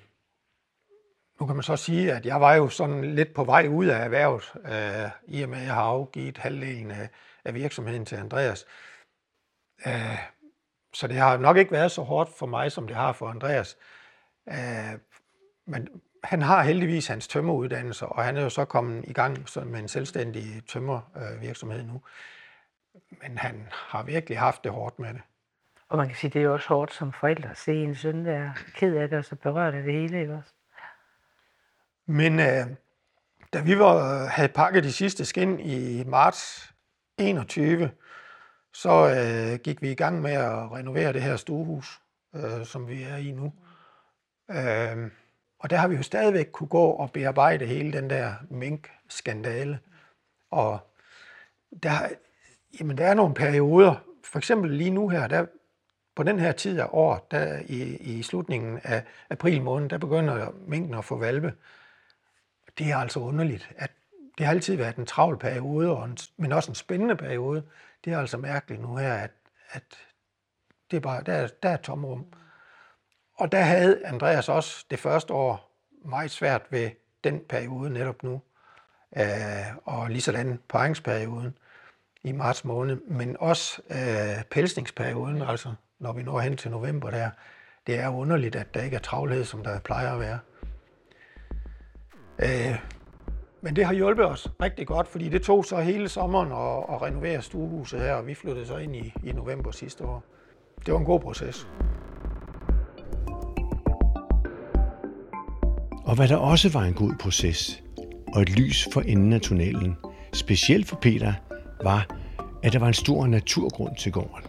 nu 1.39 1.45
kan 1.45 1.55
man 1.55 1.63
så 1.63 1.75
sige, 1.75 2.13
at 2.13 2.25
jeg 2.25 2.41
var 2.41 2.53
jo 2.53 2.69
sådan 2.69 3.15
lidt 3.15 3.33
på 3.33 3.43
vej 3.43 3.67
ud 3.67 3.86
af 3.86 4.03
erhvervet, 4.03 4.53
øh, 4.65 5.09
i 5.27 5.41
og 5.41 5.49
med, 5.49 5.57
at 5.57 5.65
jeg 5.65 5.73
har 5.73 5.83
afgivet 5.83 6.38
halvdelen 6.38 6.91
af, 6.91 7.09
af 7.45 7.53
virksomheden 7.53 8.05
til 8.05 8.15
Andreas. 8.15 8.65
Øh, 9.88 10.17
så 10.93 11.07
det 11.07 11.15
har 11.15 11.38
nok 11.38 11.57
ikke 11.57 11.71
været 11.71 11.91
så 11.91 12.01
hårdt 12.01 12.29
for 12.38 12.45
mig, 12.45 12.71
som 12.71 12.88
det 12.88 12.95
har 12.95 13.13
for 13.13 13.27
Andreas. 13.27 13.77
Øh, 14.49 14.99
men 15.65 15.88
han 16.23 16.41
har 16.41 16.63
heldigvis 16.63 17.07
hans 17.07 17.27
tømmeruddannelse, 17.27 18.05
og 18.05 18.23
han 18.23 18.38
er 18.38 18.41
jo 18.41 18.49
så 18.49 18.65
kommet 18.65 19.05
i 19.07 19.13
gang 19.13 19.45
med 19.65 19.79
en 19.79 19.88
selvstændig 19.88 20.67
tømmervirksomhed 20.67 21.79
øh, 21.79 21.88
nu. 21.88 22.01
Men 23.21 23.38
han 23.38 23.67
har 23.71 24.03
virkelig 24.03 24.39
haft 24.39 24.63
det 24.63 24.71
hårdt 24.71 24.99
med 24.99 25.13
det. 25.13 25.21
Og 25.89 25.97
man 25.97 26.07
kan 26.07 26.15
sige, 26.15 26.31
det 26.31 26.39
er 26.39 26.43
jo 26.43 26.53
også 26.53 26.67
hårdt 26.67 26.93
som 26.93 27.13
forældre 27.13 27.49
at 27.49 27.57
se 27.57 27.73
en 27.73 27.95
søn, 27.95 28.25
der 28.25 28.33
er 28.33 28.51
ked 28.73 28.95
af 28.95 29.09
det, 29.09 29.17
og 29.17 29.25
så 29.25 29.36
berørt 29.36 29.73
af 29.73 29.83
det 29.83 29.93
hele, 29.93 30.21
ikke 30.21 30.33
også? 30.33 30.55
Men 32.06 32.39
øh, 32.39 32.68
da 33.53 33.62
vi 33.62 33.80
var, 33.80 34.26
havde 34.26 34.49
pakket 34.49 34.84
de 34.84 34.91
sidste 34.91 35.26
skin 35.26 35.60
i 35.60 36.03
marts 36.03 36.74
21, 37.18 37.91
så 38.74 38.89
øh, 38.89 39.60
gik 39.60 39.82
vi 39.82 39.91
i 39.91 39.95
gang 39.95 40.22
med 40.22 40.32
at 40.32 40.72
renovere 40.72 41.14
det 41.14 41.22
her 41.22 41.36
stuehus, 41.36 42.01
øh, 42.36 42.66
som 42.66 42.88
vi 42.88 43.03
er 43.03 43.16
i 43.16 43.32
nu. 43.32 43.53
Øh, 44.51 45.12
og 45.60 45.70
der 45.70 45.78
har 45.78 45.88
vi 45.88 45.95
jo 45.95 46.03
stadigvæk 46.03 46.49
kunne 46.51 46.68
gå 46.68 46.86
og 46.89 47.12
bearbejde 47.12 47.66
hele 47.66 47.93
den 47.93 48.10
der 48.10 48.34
mink-skandale. 48.49 49.80
Og 50.51 50.80
der, 51.84 51.91
jamen, 52.80 52.97
der 52.97 53.06
er 53.06 53.14
nogle 53.14 53.34
perioder, 53.34 53.95
for 54.24 54.38
eksempel 54.38 54.72
lige 54.72 54.89
nu 54.89 55.10
her, 55.10 55.28
der, 55.28 55.45
på 56.16 56.24
den 56.24 56.39
her 56.39 56.51
tid 56.51 56.80
af 56.80 56.88
år, 56.91 57.28
der 57.32 57.60
i, 57.66 57.95
i 57.95 58.24
slutningen 58.24 58.80
af 58.84 59.03
april 59.30 59.62
måned, 59.62 59.89
der 59.89 59.97
begynder 59.97 60.51
minken 60.68 60.93
at 60.93 61.06
få 61.06 61.18
valpe. 61.18 61.53
Det 62.78 62.91
er 62.91 62.97
altså 62.97 63.19
underligt, 63.19 63.71
at 63.78 63.91
det 64.38 64.45
har 64.45 64.53
altid 64.53 64.76
været 64.76 64.95
en 64.95 65.05
travl 65.05 65.38
periode, 65.38 65.97
og 65.97 66.05
en, 66.05 66.17
men 66.38 66.51
også 66.51 66.71
en 66.71 66.76
spændende 66.76 67.15
periode. 67.15 67.63
Det 68.05 68.13
er 68.13 68.19
altså 68.19 68.38
mærkeligt 68.38 68.82
nu 68.82 68.95
her, 68.95 69.13
at, 69.13 69.32
at 69.69 69.84
det 70.91 70.97
er 70.97 71.01
bare, 71.01 71.23
der, 71.23 71.34
er, 71.34 71.47
der 71.63 71.69
er 71.69 71.78
tomrum. 71.78 72.26
Og 73.36 73.51
der 73.51 73.61
havde 73.61 74.05
Andreas 74.05 74.49
også 74.49 74.86
det 74.89 74.99
første 74.99 75.34
år 75.34 75.71
meget 76.05 76.32
svært 76.32 76.61
ved 76.69 76.89
den 77.23 77.41
periode 77.49 77.89
netop 77.89 78.23
nu, 78.23 78.41
øh, 79.17 79.76
og 79.84 80.09
lige 80.09 80.21
sådan 80.21 80.59
paringsperioden 80.69 81.57
i 82.23 82.32
marts 82.32 82.65
måned, 82.65 82.95
men 82.95 83.38
også 83.39 83.82
øh, 83.89 84.43
pelsningsperioden, 84.51 85.41
altså 85.41 85.73
når 85.99 86.13
vi 86.13 86.23
når 86.23 86.39
hen 86.39 86.57
til 86.57 86.71
november 86.71 87.11
der. 87.11 87.30
Det 87.88 87.99
er 87.99 88.09
underligt, 88.09 88.55
at 88.55 88.73
der 88.73 88.82
ikke 88.82 88.95
er 88.95 88.99
travlhed, 88.99 89.45
som 89.45 89.63
der 89.63 89.80
plejer 89.80 90.13
at 90.13 90.19
være. 90.19 90.39
Øh, 92.39 92.75
men 93.61 93.75
det 93.75 93.86
har 93.86 93.93
hjulpet 93.93 94.25
os 94.25 94.51
rigtig 94.61 94.88
godt, 94.88 95.07
fordi 95.07 95.29
det 95.29 95.41
tog 95.41 95.65
så 95.65 95.77
hele 95.77 96.09
sommeren 96.09 96.51
at, 96.51 96.95
at 96.95 97.01
renovere 97.01 97.41
stuehuset 97.41 97.99
her, 97.99 98.13
og 98.13 98.27
vi 98.27 98.33
flyttede 98.33 98.65
så 98.65 98.77
ind 98.77 98.95
i, 98.95 99.13
i 99.23 99.31
november 99.31 99.71
sidste 99.71 100.03
år. 100.03 100.23
Det 100.86 100.93
var 100.93 100.99
en 100.99 101.05
god 101.05 101.19
proces. 101.19 101.67
Og 106.05 106.15
hvad 106.15 106.27
der 106.27 106.38
også 106.38 106.69
var 106.69 106.81
en 106.81 106.93
god 106.93 107.13
proces, 107.19 107.83
og 108.36 108.41
et 108.41 108.49
lys 108.49 108.88
for 108.93 109.01
enden 109.01 109.33
af 109.33 109.41
tunnelen, 109.41 109.95
specielt 110.33 110.88
for 110.88 110.95
Peter, 110.95 111.33
var, 111.83 112.07
at 112.63 112.73
der 112.73 112.79
var 112.79 112.88
en 112.88 112.93
stor 112.93 113.27
naturgrund 113.27 113.95
til 113.95 114.11
gården. 114.11 114.43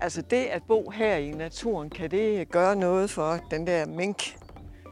Altså 0.00 0.22
det 0.22 0.44
at 0.44 0.62
bo 0.68 0.90
her 0.90 1.16
i 1.16 1.30
naturen, 1.30 1.90
kan 1.90 2.10
det 2.10 2.48
gøre 2.50 2.76
noget 2.76 3.10
for 3.10 3.38
den 3.50 3.66
der 3.66 3.86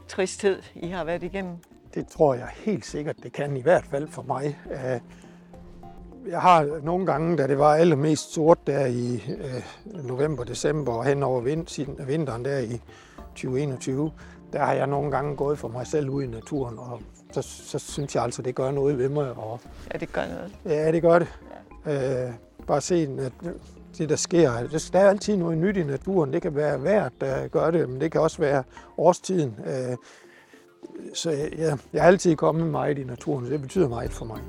mink-tristhed, 0.07 0.63
I 0.75 0.87
har 0.87 1.03
været 1.03 1.23
igennem? 1.23 1.55
Det 1.93 2.07
tror 2.07 2.33
jeg 2.33 2.47
helt 2.55 2.85
sikkert, 2.85 3.15
det 3.23 3.33
kan, 3.33 3.57
i 3.57 3.61
hvert 3.61 3.85
fald 3.85 4.07
for 4.07 4.21
mig. 4.21 4.59
Øh, 4.71 4.99
jeg 6.29 6.41
har 6.41 6.79
nogle 6.83 7.05
gange, 7.05 7.37
da 7.37 7.47
det 7.47 7.57
var 7.57 7.75
allermest 7.75 8.33
sort 8.33 8.67
der 8.67 8.85
i 8.85 9.13
øh, 9.15 10.07
november, 10.07 10.43
december 10.43 10.93
og 10.93 11.05
hen 11.05 11.23
over 11.23 11.41
vinteren 12.05 12.45
der 12.45 12.59
i 12.59 12.81
2021, 13.17 14.11
der 14.53 14.59
har 14.59 14.73
jeg 14.73 14.87
nogle 14.87 15.11
gange 15.11 15.35
gået 15.35 15.59
for 15.59 15.67
mig 15.67 15.87
selv 15.87 16.09
ud 16.09 16.23
i 16.23 16.27
naturen, 16.27 16.79
og 16.79 17.01
så, 17.31 17.41
så 17.41 17.79
synes 17.79 18.15
jeg 18.15 18.23
altså, 18.23 18.41
det 18.41 18.55
gør 18.55 18.71
noget 18.71 18.97
ved 18.97 19.09
mig. 19.09 19.31
Og, 19.31 19.59
ja, 19.93 19.97
det 19.97 20.13
gør 20.13 20.25
noget. 20.25 20.55
Ja, 20.65 20.91
det 20.91 21.01
gør 21.01 21.19
det. 21.19 21.27
Ja. 21.85 22.27
Øh, 22.27 22.33
bare 22.67 22.81
se 22.81 23.09
at 23.19 23.31
det, 23.97 24.09
der 24.09 24.15
sker. 24.15 24.51
Altså, 24.51 24.89
der 24.93 24.99
er 24.99 25.09
altid 25.09 25.37
noget 25.37 25.57
nyt 25.57 25.77
i 25.77 25.83
naturen. 25.83 26.33
Det 26.33 26.41
kan 26.41 26.55
være 26.55 26.83
vejret, 26.83 27.13
der 27.21 27.47
gør 27.47 27.71
det, 27.71 27.89
men 27.89 28.01
det 28.01 28.11
kan 28.11 28.21
også 28.21 28.37
være 28.37 28.63
årstiden. 28.97 29.55
Øh, 29.65 29.97
så 31.13 31.31
ja, 31.31 31.77
jeg 31.93 32.03
er 32.03 32.03
altid 32.03 32.35
kommet 32.35 32.67
meget 32.67 32.97
i 32.97 33.03
naturen, 33.03 33.45
så 33.45 33.51
det 33.51 33.61
betyder 33.61 33.89
meget 33.89 34.11
for 34.11 34.25
mig. 34.25 34.39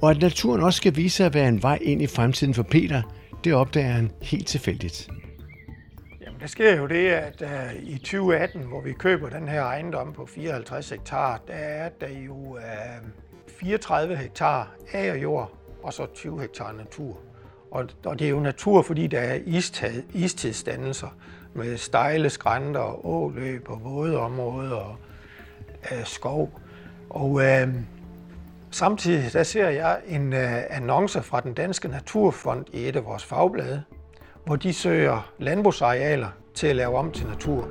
Og 0.00 0.10
at 0.10 0.20
naturen 0.20 0.62
også 0.62 0.76
skal 0.76 0.96
vise 0.96 1.16
sig 1.16 1.26
at 1.26 1.34
være 1.34 1.48
en 1.48 1.62
vej 1.62 1.78
ind 1.82 2.02
i 2.02 2.06
fremtiden 2.06 2.54
for 2.54 2.62
Peter, 2.62 3.02
det 3.44 3.54
opdager 3.54 3.88
han 3.88 4.10
helt 4.22 4.46
tilfældigt. 4.46 5.08
Jamen, 6.36 6.42
der 6.42 6.48
sker 6.48 6.76
jo 6.76 6.86
det, 6.86 7.08
at 7.08 7.42
uh, 7.42 7.82
i 7.82 7.98
2018, 7.98 8.62
hvor 8.62 8.80
vi 8.80 8.92
køber 8.92 9.28
den 9.28 9.48
her 9.48 9.62
ejendom 9.62 10.12
på 10.12 10.26
54 10.26 10.90
hektar, 10.90 11.40
der 11.46 11.54
er 11.54 11.88
der 11.88 12.08
jo 12.08 12.56
øh, 12.56 12.62
uh, 13.46 13.52
34 13.60 14.16
hektar 14.16 14.74
agerjord 14.92 15.52
og 15.82 15.92
så 15.92 16.06
20 16.06 16.40
hektar 16.40 16.72
natur. 16.72 17.18
Og, 17.70 17.88
og 18.04 18.18
det 18.18 18.24
er 18.24 18.30
jo 18.30 18.40
natur, 18.40 18.82
fordi 18.82 19.06
der 19.06 19.20
er 19.20 19.34
istad, 19.46 20.02
istidsdannelser 20.14 21.16
med 21.54 21.76
stejle 21.76 22.30
skrænter, 22.30 23.06
åløb 23.06 23.68
og 23.68 23.84
våde 23.84 24.18
områder 24.18 24.76
og 24.76 24.96
uh, 25.92 26.04
skov. 26.04 26.60
Og 27.10 27.30
uh, 27.30 27.74
Samtidig 28.70 29.32
der 29.32 29.42
ser 29.42 29.68
jeg 29.68 30.00
en 30.06 30.32
uh, 30.32 30.38
annonce 30.70 31.22
fra 31.22 31.40
den 31.40 31.54
Danske 31.54 31.88
Naturfond 31.88 32.64
i 32.72 32.88
et 32.88 32.96
af 32.96 33.04
vores 33.04 33.24
fagblade, 33.24 33.82
hvor 34.46 34.56
de 34.56 34.72
søger 34.72 35.32
landbrugsarealer 35.38 36.28
til 36.54 36.66
at 36.66 36.76
lave 36.76 36.96
om 36.96 37.12
til 37.12 37.26
natur. 37.26 37.68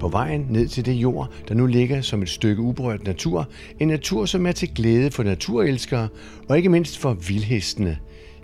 På 0.00 0.08
vejen 0.08 0.46
ned 0.50 0.68
til 0.68 0.86
det 0.86 0.92
jord, 0.92 1.32
der 1.48 1.54
nu 1.54 1.66
ligger 1.66 2.00
som 2.00 2.22
et 2.22 2.28
stykke 2.28 2.62
uberørt 2.62 3.04
natur, 3.04 3.48
en 3.80 3.88
natur, 3.88 4.26
som 4.26 4.46
er 4.46 4.52
til 4.52 4.74
glæde 4.74 5.10
for 5.10 5.22
naturelskere 5.22 6.08
og 6.48 6.56
ikke 6.56 6.68
mindst 6.68 6.98
for 6.98 7.12
vildhestene. 7.12 7.98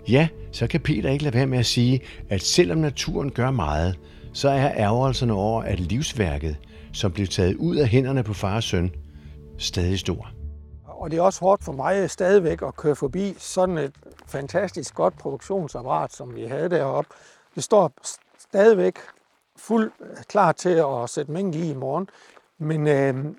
Ja, 0.09 0.27
så 0.51 0.67
kan 0.67 0.79
Peter 0.79 1.09
ikke 1.09 1.23
lade 1.23 1.35
være 1.35 1.47
med 1.47 1.59
at 1.59 1.65
sige, 1.65 1.99
at 2.29 2.41
selvom 2.41 2.77
naturen 2.77 3.31
gør 3.31 3.51
meget, 3.51 3.99
så 4.33 4.49
er 4.49 4.71
ærgerelserne 4.77 5.33
over, 5.33 5.63
at 5.63 5.79
livsværket, 5.79 6.55
som 6.93 7.11
blev 7.11 7.27
taget 7.27 7.55
ud 7.55 7.75
af 7.75 7.87
hænderne 7.87 8.23
på 8.23 8.33
far 8.33 8.55
og 8.55 8.63
søn, 8.63 8.91
stadig 9.61 9.99
stor. 9.99 10.31
Og 10.85 11.11
det 11.11 11.17
er 11.17 11.21
også 11.21 11.39
hårdt 11.39 11.63
for 11.63 11.71
mig 11.71 12.09
stadigvæk 12.09 12.61
at 12.61 12.75
køre 12.75 12.95
forbi 12.95 13.35
sådan 13.37 13.77
et 13.77 13.93
fantastisk 14.27 14.95
godt 14.95 15.17
produktionsapparat, 15.17 16.13
som 16.13 16.35
vi 16.35 16.45
havde 16.45 16.69
deroppe. 16.69 17.09
Det 17.55 17.63
står 17.63 17.91
stadigvæk 18.39 18.99
fuldt 19.55 19.93
klar 20.27 20.51
til 20.51 20.69
at 20.69 21.09
sætte 21.09 21.31
mængde 21.31 21.59
i 21.59 21.69
i 21.69 21.73
morgen, 21.73 22.09
men 22.57 22.87
øh, 22.87 23.35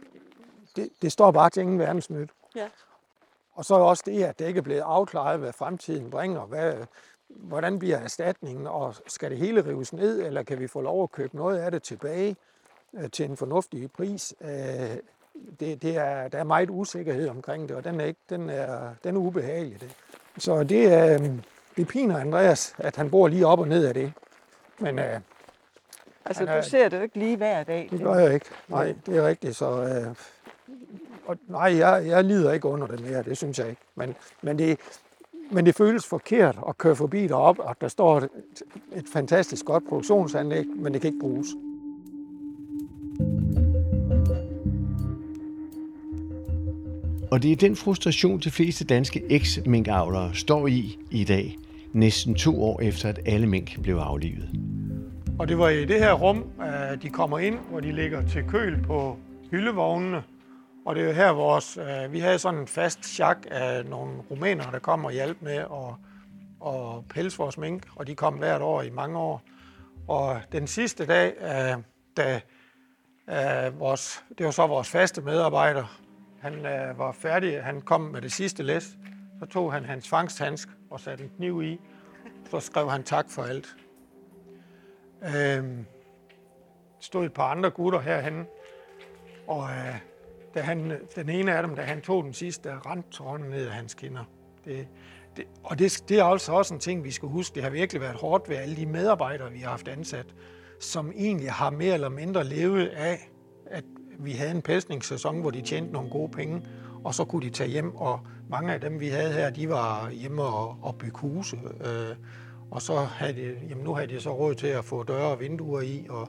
det, 0.76 0.88
det 1.02 1.12
står 1.12 1.30
bare 1.30 1.50
til 1.50 1.60
ingen 1.60 1.78
verdensnyt. 1.78 2.30
Ja. 2.56 2.68
Og 3.52 3.64
så 3.64 3.74
er 3.74 3.78
også 3.78 4.02
det, 4.06 4.22
at 4.24 4.38
det 4.38 4.46
ikke 4.46 4.58
er 4.58 4.62
blevet 4.62 4.80
afklaret, 4.80 5.38
hvad 5.38 5.52
fremtiden 5.52 6.10
bringer, 6.10 6.40
hvad, 6.40 6.74
hvordan 7.28 7.78
bliver 7.78 7.96
erstatningen, 7.96 8.66
og 8.66 8.94
skal 9.06 9.30
det 9.30 9.38
hele 9.38 9.66
rives 9.66 9.92
ned, 9.92 10.22
eller 10.22 10.42
kan 10.42 10.58
vi 10.58 10.66
få 10.66 10.80
lov 10.80 11.02
at 11.02 11.12
købe 11.12 11.36
noget 11.36 11.58
af 11.58 11.70
det 11.70 11.82
tilbage 11.82 12.36
øh, 12.94 13.10
til 13.10 13.24
en 13.24 13.36
fornuftig 13.36 13.92
pris? 13.92 14.34
Øh, 14.40 14.96
det, 15.60 15.82
det 15.82 15.96
er, 15.96 16.28
der 16.28 16.38
er 16.38 16.44
meget 16.44 16.70
usikkerhed 16.70 17.28
omkring 17.28 17.68
det, 17.68 17.76
og 17.76 17.84
den 17.84 18.00
er, 18.00 18.04
ikke, 18.04 18.20
den 18.30 18.50
er, 18.50 18.90
den 19.04 19.16
er 19.16 19.20
ubehagelig. 19.20 19.80
Det. 19.80 19.96
Så 20.38 20.62
det, 20.62 20.92
er, 20.92 21.14
øh, 21.14 21.30
det 21.76 21.88
piner 21.88 22.18
Andreas, 22.18 22.74
at 22.78 22.96
han 22.96 23.10
bor 23.10 23.28
lige 23.28 23.46
op 23.46 23.58
og 23.58 23.68
ned 23.68 23.86
af 23.86 23.94
det. 23.94 24.12
Men, 24.78 24.98
øh, 24.98 25.20
altså, 26.24 26.44
er, 26.44 26.60
du 26.60 26.68
ser 26.68 26.88
det 26.88 26.96
jo 26.96 27.02
ikke 27.02 27.18
lige 27.18 27.36
hver 27.36 27.64
dag. 27.64 27.88
Det 27.90 28.00
gør 28.00 28.14
jeg 28.14 28.34
ikke. 28.34 28.46
Nej, 28.68 28.94
det 29.06 29.16
er 29.16 29.26
rigtigt. 29.26 29.56
Så, 29.56 29.82
øh, 29.82 30.14
og 31.26 31.38
nej, 31.48 31.76
jeg, 31.76 32.06
jeg 32.06 32.24
lider 32.24 32.52
ikke 32.52 32.68
under 32.68 32.86
det 32.86 33.00
mere, 33.00 33.22
det 33.22 33.36
synes 33.36 33.58
jeg 33.58 33.68
ikke. 33.68 33.82
Men, 33.94 34.14
men 34.42 34.58
det, 34.58 34.78
men 35.50 35.66
det 35.66 35.74
føles 35.74 36.06
forkert 36.06 36.58
at 36.68 36.78
køre 36.78 36.96
forbi 36.96 37.26
derop, 37.26 37.58
og 37.58 37.76
der 37.80 37.88
står 37.88 38.18
et, 38.18 38.28
et 38.92 39.04
fantastisk 39.12 39.64
godt 39.64 39.88
produktionsanlæg, 39.88 40.66
men 40.66 40.92
det 40.92 41.00
kan 41.00 41.08
ikke 41.08 41.20
bruges. 41.20 41.48
Og 47.32 47.42
det 47.42 47.52
er 47.52 47.56
den 47.56 47.76
frustration, 47.76 48.38
de 48.38 48.50
fleste 48.50 48.84
danske 48.84 49.22
eks-minkavlere 49.30 50.34
står 50.34 50.66
i 50.66 50.98
i 51.10 51.24
dag, 51.24 51.58
næsten 51.92 52.34
to 52.34 52.62
år 52.62 52.80
efter, 52.80 53.08
at 53.08 53.20
alle 53.26 53.46
mink 53.46 53.82
blev 53.82 53.96
aflivet. 53.96 54.50
Og 55.38 55.48
det 55.48 55.58
var 55.58 55.68
i 55.68 55.84
det 55.84 55.98
her 55.98 56.12
rum, 56.12 56.44
de 57.02 57.10
kommer 57.10 57.38
ind, 57.38 57.58
hvor 57.70 57.80
de 57.80 57.92
ligger 57.92 58.28
til 58.28 58.44
køl 58.44 58.82
på 58.82 59.16
hyldevognene, 59.50 60.22
og 60.86 60.94
det 60.94 61.02
er 61.02 61.06
jo 61.06 61.12
her 61.12 61.30
vores, 61.30 61.78
øh, 61.78 62.12
vi 62.12 62.18
havde 62.18 62.38
sådan 62.38 62.60
en 62.60 62.66
fast 62.66 63.04
chak 63.04 63.38
af 63.50 63.86
nogle 63.86 64.12
rumænere, 64.30 64.72
der 64.72 64.78
kom 64.78 65.04
og 65.04 65.12
hjalp 65.12 65.36
med 65.40 65.56
at, 65.56 65.94
at 66.66 67.08
pelse 67.08 67.38
vores 67.38 67.58
mink, 67.58 67.82
og 67.96 68.06
de 68.06 68.14
kom 68.14 68.34
hvert 68.34 68.62
år 68.62 68.82
i 68.82 68.90
mange 68.90 69.18
år. 69.18 69.42
Og 70.08 70.40
den 70.52 70.66
sidste 70.66 71.06
dag, 71.06 71.32
øh, 71.40 71.82
da 72.16 72.40
øh, 73.30 73.80
vores, 73.80 74.24
det 74.38 74.46
var 74.46 74.52
så 74.52 74.66
vores 74.66 74.88
faste 74.88 75.20
medarbejder, 75.20 76.01
han 76.42 76.66
øh, 76.66 76.98
var 76.98 77.12
færdig, 77.12 77.62
han 77.62 77.80
kom 77.80 78.00
med 78.00 78.22
det 78.22 78.32
sidste 78.32 78.62
læs, 78.62 78.96
så 79.38 79.46
tog 79.46 79.72
han 79.72 79.84
hans 79.84 80.08
fangsthandsk 80.08 80.68
og 80.90 81.00
satte 81.00 81.24
en 81.24 81.30
kniv 81.36 81.62
i, 81.62 81.80
så 82.50 82.60
skrev 82.60 82.90
han 82.90 83.02
tak 83.02 83.30
for 83.30 83.42
alt. 83.42 83.76
Øh, 85.22 85.64
stod 87.00 87.24
et 87.24 87.32
par 87.32 87.50
andre 87.50 87.70
gutter 87.70 88.00
herhen, 88.00 88.46
og 89.46 89.70
øh, 89.70 89.98
da 90.54 90.60
han, 90.60 91.00
den 91.16 91.28
ene 91.28 91.56
af 91.56 91.62
dem, 91.62 91.76
da 91.76 91.82
han 91.82 92.00
tog 92.00 92.24
den 92.24 92.32
sidste, 92.32 92.68
der 92.68 92.90
rendte 92.90 93.10
tårnen 93.10 93.50
ned 93.50 93.66
af 93.66 93.72
hans 93.72 93.94
kinder. 93.94 94.24
Det, 94.64 94.88
det, 95.36 95.44
og 95.64 95.78
det, 95.78 96.04
det 96.08 96.18
er 96.18 96.24
altså 96.24 96.52
også 96.52 96.74
en 96.74 96.80
ting, 96.80 97.04
vi 97.04 97.10
skal 97.10 97.28
huske. 97.28 97.54
Det 97.54 97.62
har 97.62 97.70
virkelig 97.70 98.02
været 98.02 98.16
hårdt 98.16 98.48
ved 98.48 98.56
alle 98.56 98.76
de 98.76 98.86
medarbejdere, 98.86 99.52
vi 99.52 99.58
har 99.58 99.70
haft 99.70 99.88
ansat, 99.88 100.26
som 100.80 101.12
egentlig 101.16 101.52
har 101.52 101.70
mere 101.70 101.94
eller 101.94 102.08
mindre 102.08 102.44
levet 102.44 102.86
af, 102.86 103.31
vi 104.24 104.32
havde 104.32 104.50
en 104.50 104.62
pæsningssæson, 104.62 105.40
hvor 105.40 105.50
de 105.50 105.62
tjente 105.62 105.92
nogle 105.92 106.10
gode 106.10 106.28
penge, 106.28 106.62
og 107.04 107.14
så 107.14 107.24
kunne 107.24 107.46
de 107.46 107.50
tage 107.50 107.70
hjem, 107.70 107.96
og 107.96 108.20
mange 108.50 108.74
af 108.74 108.80
dem, 108.80 109.00
vi 109.00 109.08
havde 109.08 109.32
her, 109.32 109.50
de 109.50 109.68
var 109.68 110.10
hjemme 110.10 110.42
og, 110.42 110.76
og 110.82 110.96
bygge 110.98 111.18
huse. 111.18 111.56
Øh, 111.80 112.16
og 112.70 112.82
så 112.82 112.94
havde 112.94 113.32
de, 113.32 113.56
jamen 113.68 113.84
nu 113.84 113.94
havde 113.94 114.08
de 114.08 114.20
så 114.20 114.30
råd 114.30 114.54
til 114.54 114.66
at 114.66 114.84
få 114.84 115.02
døre 115.02 115.30
og 115.30 115.40
vinduer 115.40 115.80
i, 115.80 116.06
og, 116.10 116.28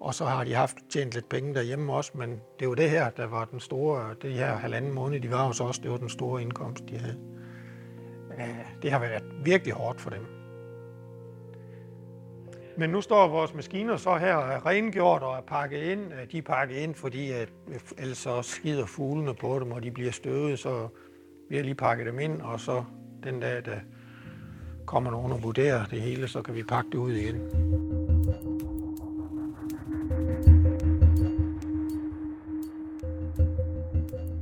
og 0.00 0.14
så 0.14 0.24
har 0.24 0.44
de 0.44 0.54
haft 0.54 0.76
tjent 0.90 1.14
lidt 1.14 1.28
penge 1.28 1.54
derhjemme 1.54 1.92
også, 1.92 2.12
men 2.14 2.40
det 2.60 2.68
var 2.68 2.74
det 2.74 2.90
her, 2.90 3.10
der 3.10 3.26
var 3.26 3.44
den 3.44 3.60
store, 3.60 4.14
det 4.22 4.32
her 4.32 4.56
halvanden 4.56 4.94
måned, 4.94 5.20
de 5.20 5.30
var 5.30 5.46
hos 5.46 5.60
os, 5.60 5.78
det 5.78 5.90
var 5.90 5.96
den 5.96 6.08
store 6.08 6.42
indkomst, 6.42 6.84
de 6.88 6.98
havde. 6.98 7.18
Øh, 8.38 8.82
det 8.82 8.90
har 8.90 8.98
været 8.98 9.24
virkelig 9.44 9.74
hårdt 9.74 10.00
for 10.00 10.10
dem. 10.10 10.37
Men 12.78 12.90
nu 12.90 13.00
står 13.00 13.28
vores 13.28 13.54
maskiner 13.54 13.96
så 13.96 14.16
her 14.16 14.34
og 14.34 14.52
er 14.52 14.66
rengjort 14.66 15.22
og 15.22 15.36
er 15.36 15.40
pakket 15.40 15.82
ind. 15.82 16.12
Øh, 16.12 16.32
de 16.32 16.38
er 16.38 16.42
pakket 16.42 16.76
ind, 16.76 16.94
fordi 16.94 17.30
at 17.30 17.48
ellers 17.98 18.18
så 18.18 18.42
skider 18.42 18.86
fuglene 18.86 19.34
på 19.34 19.58
dem, 19.58 19.72
og 19.72 19.82
de 19.82 19.90
bliver 19.90 20.10
støvet, 20.10 20.58
så 20.58 20.88
vi 21.50 21.56
har 21.56 21.62
lige 21.62 21.74
pakket 21.74 22.06
dem 22.06 22.18
ind, 22.18 22.42
og 22.42 22.60
så 22.60 22.84
den 23.24 23.40
dag, 23.40 23.64
der 23.64 23.76
kommer 24.86 25.10
nogen 25.10 25.32
og 25.32 25.42
vurderer 25.42 25.84
det 25.86 26.00
hele, 26.00 26.28
så 26.28 26.42
kan 26.42 26.54
vi 26.54 26.62
pakke 26.62 26.90
det 26.90 26.98
ud 26.98 27.12
igen. 27.12 27.40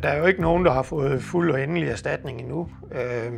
Der 0.03 0.09
er 0.09 0.19
jo 0.19 0.27
ikke 0.27 0.41
nogen, 0.41 0.65
der 0.65 0.73
har 0.73 0.83
fået 0.83 1.23
fuld 1.23 1.51
og 1.51 1.63
endelig 1.63 1.89
erstatning 1.89 2.41
endnu, 2.41 2.69
øh, 2.93 3.33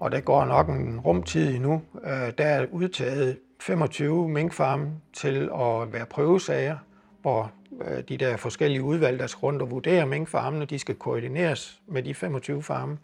og 0.00 0.12
der 0.12 0.20
går 0.20 0.44
nok 0.44 0.68
en 0.68 1.00
rumtid 1.00 1.54
endnu. 1.54 1.82
Øh, 2.04 2.32
der 2.38 2.44
er 2.44 2.66
udtaget 2.72 3.38
25 3.60 4.28
minkfarme 4.28 4.92
til 5.12 5.50
at 5.54 5.92
være 5.92 6.06
prøvesager, 6.06 6.76
hvor 7.22 7.52
øh, 7.84 8.02
de 8.08 8.16
der 8.16 8.36
forskellige 8.36 8.82
udvalg, 8.82 9.18
der 9.18 9.26
skal 9.26 9.40
rundt 9.40 9.62
og 9.62 9.70
vurdere 9.70 10.06
minkfarmene, 10.06 10.64
de 10.64 10.78
skal 10.78 10.94
koordineres 10.94 11.80
med 11.86 12.02
de 12.02 12.14
25 12.14 12.62
farme. 12.62 12.98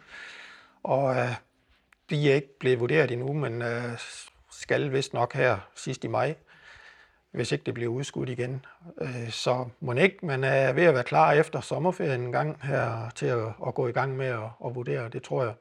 Og 0.83 1.17
øh, 1.17 1.35
de 2.11 2.31
er 2.31 2.35
ikke 2.35 2.59
blevet 2.59 2.81
vurderet 2.81 3.11
endnu, 3.11 3.33
men 3.33 3.63
øh, 3.63 3.99
skal 4.51 4.93
vist 4.93 5.15
nok 5.15 5.35
her 5.35 5.59
sidst 5.75 6.05
i 6.05 6.09
maj, 6.09 6.35
hvis 7.31 7.53
ikke 7.53 7.65
det 7.65 7.75
bliver 7.75 7.93
udskudt 7.93 8.29
igen. 8.29 8.65
Øh, 9.01 9.31
så 9.31 9.69
må 9.81 9.93
ikke, 9.93 10.27
man 10.27 10.45
er 10.45 10.73
ved 10.73 10.85
at 10.85 10.95
være 10.95 11.05
klar 11.05 11.33
efter 11.33 11.61
sommerferien 11.61 12.21
en 12.21 12.33
gang 12.33 12.59
her 12.63 13.11
til 13.15 13.27
at, 13.27 13.49
at 13.67 13.75
gå 13.75 13.89
i 13.89 13.93
gang 13.93 14.17
med 14.17 14.27
at, 14.27 14.49
at 14.67 14.75
vurdere, 14.75 15.09
det 15.09 15.23
tror 15.23 15.45
jeg. 15.45 15.55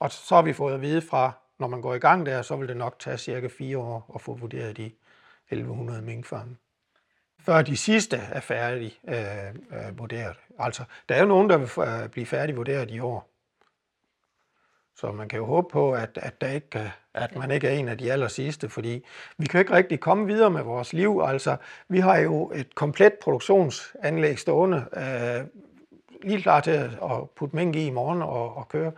Og 0.00 0.12
så 0.12 0.34
har 0.34 0.42
vi 0.42 0.52
fået 0.52 0.74
at 0.74 0.80
vide 0.80 1.02
fra, 1.02 1.32
når 1.62 1.68
man 1.68 1.80
går 1.80 1.94
i 1.94 1.98
gang 1.98 2.26
der, 2.26 2.42
så 2.42 2.56
vil 2.56 2.68
det 2.68 2.76
nok 2.76 2.98
tage 2.98 3.18
cirka 3.18 3.48
fire 3.58 3.78
år 3.78 4.10
at 4.14 4.20
få 4.20 4.34
vurderet 4.34 4.76
de 4.76 4.86
1100 5.50 6.02
minkfarme. 6.02 6.56
Før 7.40 7.62
de 7.62 7.76
sidste 7.76 8.16
er 8.16 8.40
færdige 8.40 8.94
øh, 9.08 9.48
øh, 9.48 9.98
vurderet. 9.98 10.36
Altså, 10.58 10.84
der 11.08 11.14
er 11.14 11.20
jo 11.20 11.26
nogen, 11.26 11.50
der 11.50 11.56
vil 11.56 11.70
øh, 11.78 12.08
blive 12.08 12.26
færdig 12.26 12.56
vurderet 12.56 12.90
i 12.90 13.00
år. 13.00 13.28
Så 14.96 15.12
man 15.12 15.28
kan 15.28 15.38
jo 15.38 15.44
håbe 15.44 15.68
på, 15.72 15.92
at, 15.92 16.18
at, 16.22 16.40
der 16.40 16.48
ikke, 16.48 16.78
øh, 16.78 16.90
at 17.14 17.36
man 17.36 17.50
ikke 17.50 17.68
er 17.68 17.72
en 17.72 17.88
af 17.88 17.98
de 17.98 18.12
aller 18.12 18.28
sidste, 18.28 18.68
fordi 18.68 19.04
vi 19.38 19.46
kan 19.46 19.60
ikke 19.60 19.72
rigtig 19.72 20.00
komme 20.00 20.26
videre 20.26 20.50
med 20.50 20.62
vores 20.62 20.92
liv. 20.92 21.22
Altså, 21.26 21.56
vi 21.88 21.98
har 21.98 22.18
jo 22.18 22.52
et 22.54 22.74
komplet 22.74 23.12
produktionsanlæg 23.22 24.38
stående, 24.38 24.86
øh, 24.96 25.46
lige 26.22 26.42
klar 26.42 26.60
til 26.60 26.70
at 27.02 27.30
putte 27.36 27.56
mink 27.56 27.76
i 27.76 27.86
i 27.86 27.90
morgen 27.90 28.22
og, 28.22 28.56
og 28.56 28.68
køre. 28.68 28.92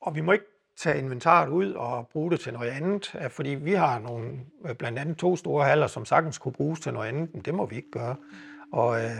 Og 0.00 0.14
vi 0.14 0.20
må 0.20 0.32
ikke 0.32 0.55
tage 0.76 0.98
inventaret 0.98 1.48
ud 1.48 1.72
og 1.72 2.08
bruge 2.12 2.30
det 2.30 2.40
til 2.40 2.52
noget 2.52 2.70
andet, 2.70 3.16
fordi 3.30 3.50
vi 3.50 3.72
har 3.72 3.98
nogle, 3.98 4.30
øh, 4.68 4.74
blandt 4.74 4.98
andet 4.98 5.16
to 5.16 5.36
store 5.36 5.64
haller, 5.64 5.86
som 5.86 6.04
sagtens 6.04 6.38
kunne 6.38 6.52
bruges 6.52 6.80
til 6.80 6.92
noget 6.92 7.08
andet, 7.08 7.34
men 7.34 7.42
det 7.42 7.54
må 7.54 7.66
vi 7.66 7.76
ikke 7.76 7.90
gøre. 7.90 8.16
Og 8.72 9.04
øh, 9.04 9.10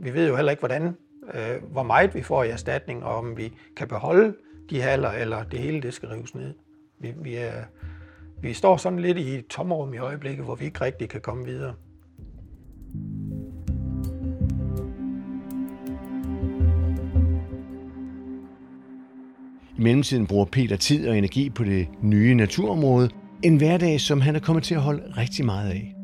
vi 0.00 0.14
ved 0.14 0.28
jo 0.28 0.36
heller 0.36 0.50
ikke, 0.50 0.60
hvordan, 0.60 0.96
øh, 1.34 1.62
hvor 1.70 1.82
meget 1.82 2.14
vi 2.14 2.22
får 2.22 2.44
i 2.44 2.48
erstatning, 2.48 3.04
og 3.04 3.16
om 3.16 3.36
vi 3.36 3.52
kan 3.76 3.88
beholde 3.88 4.34
de 4.70 4.80
haller, 4.80 5.10
eller 5.10 5.42
det 5.44 5.58
hele 5.58 5.82
det 5.82 5.94
skal 5.94 6.08
rives 6.08 6.34
ned. 6.34 6.54
Vi, 6.98 7.14
vi, 7.16 7.34
er, 7.34 7.64
vi 8.40 8.52
står 8.52 8.76
sådan 8.76 8.98
lidt 8.98 9.18
i 9.18 9.34
et 9.34 9.46
tomrum 9.46 9.94
i 9.94 9.98
øjeblikket, 9.98 10.44
hvor 10.44 10.54
vi 10.54 10.64
ikke 10.64 10.80
rigtig 10.80 11.08
kan 11.08 11.20
komme 11.20 11.44
videre. 11.44 11.74
I 19.78 19.82
mellemtiden 19.82 20.26
bruger 20.26 20.44
Peter 20.44 20.76
tid 20.76 21.08
og 21.08 21.18
energi 21.18 21.50
på 21.50 21.64
det 21.64 21.88
nye 22.02 22.34
naturområde. 22.34 23.10
En 23.42 23.56
hverdag, 23.56 24.00
som 24.00 24.20
han 24.20 24.36
er 24.36 24.40
kommet 24.40 24.64
til 24.64 24.74
at 24.74 24.80
holde 24.80 25.02
rigtig 25.16 25.44
meget 25.44 25.70
af. 25.70 25.94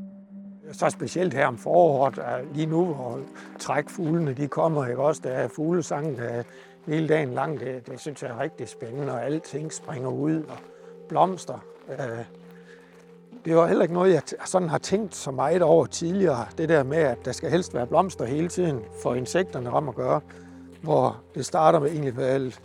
Så 0.73 0.91
specielt 0.91 1.35
her 1.35 1.47
om 1.47 1.59
foråret, 1.59 2.19
lige 2.55 2.66
nu, 2.66 2.85
hvor 2.85 3.21
trækfuglene 3.59 4.33
de 4.33 4.49
kommer, 4.49 4.87
ikke 4.87 5.03
også? 5.03 5.21
Der 5.25 5.31
er 5.31 5.49
fuglesang 5.49 6.16
der 6.16 6.43
hele 6.87 7.09
dagen 7.09 7.35
lang. 7.35 7.61
Det, 7.61 7.87
det 7.91 8.01
synes 8.01 8.23
jeg 8.23 8.31
er 8.31 8.41
rigtig 8.41 8.69
spændende, 8.69 9.12
og 9.12 9.25
alting 9.25 9.73
springer 9.73 10.09
ud, 10.09 10.35
og 10.35 10.59
blomster. 11.09 11.64
Øh, 11.91 11.99
det 13.45 13.57
var 13.57 13.66
heller 13.66 13.83
ikke 13.83 13.95
noget, 13.95 14.12
jeg 14.12 14.23
sådan 14.45 14.69
har 14.69 14.79
tænkt 14.79 15.14
så 15.14 15.31
meget 15.31 15.62
over 15.62 15.87
tidligere. 15.87 16.47
Det 16.59 16.69
der 16.69 16.83
med, 16.83 16.99
at 16.99 17.25
der 17.25 17.33
skal 17.33 17.51
helst 17.51 17.75
være 17.75 17.87
blomster 17.87 18.25
hele 18.25 18.49
tiden 18.49 18.79
for 19.03 19.14
insekterne 19.14 19.71
om 19.71 19.89
at 19.89 19.95
gøre. 19.95 20.21
Hvor 20.83 21.16
det 21.35 21.47
starter 21.47 21.79
med 21.79 21.91
egentlig, 21.91 22.14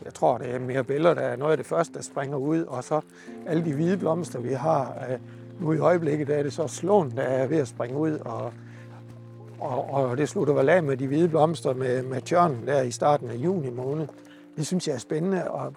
jeg 0.05 0.14
tror, 0.14 0.38
det 0.38 0.55
er 0.55 0.59
mere 0.59 0.84
billeder, 0.84 1.14
der 1.14 1.22
er 1.22 1.36
noget 1.36 1.51
af 1.51 1.57
det 1.57 1.66
første, 1.66 1.93
der 1.93 2.01
springer 2.01 2.38
ud. 2.38 2.64
Og 2.64 2.84
så 2.84 3.01
alle 3.47 3.66
de 3.66 3.74
hvide 3.74 3.97
blomster, 3.97 4.39
vi 4.39 4.53
har. 4.53 5.05
Øh, 5.09 5.20
nu 5.59 5.74
i 5.74 5.78
øjeblikket 5.78 6.28
der 6.28 6.36
er 6.36 6.43
det 6.43 6.53
så 6.53 6.68
slåen, 6.68 7.11
der 7.11 7.22
er 7.22 7.47
ved 7.47 7.57
at 7.57 7.68
springe 7.68 7.97
ud. 7.97 8.11
Og, 8.11 8.53
og, 9.59 9.89
og 9.89 10.18
det 10.18 10.30
slutter 10.30 10.53
vel 10.53 10.70
af 10.70 10.84
med 10.84 10.97
de 10.97 11.07
hvide 11.07 11.30
blomster 11.30 11.74
med, 11.74 12.03
med 12.03 12.22
tjørnen 12.22 12.68
der 12.68 12.82
i 12.82 12.91
starten 12.91 13.30
af 13.30 13.36
juni 13.36 13.70
måned. 13.70 14.07
Det 14.57 14.68
synes 14.68 14.88
jeg 14.88 14.93
er 14.93 14.99
spændende, 14.99 15.51
og, 15.51 15.74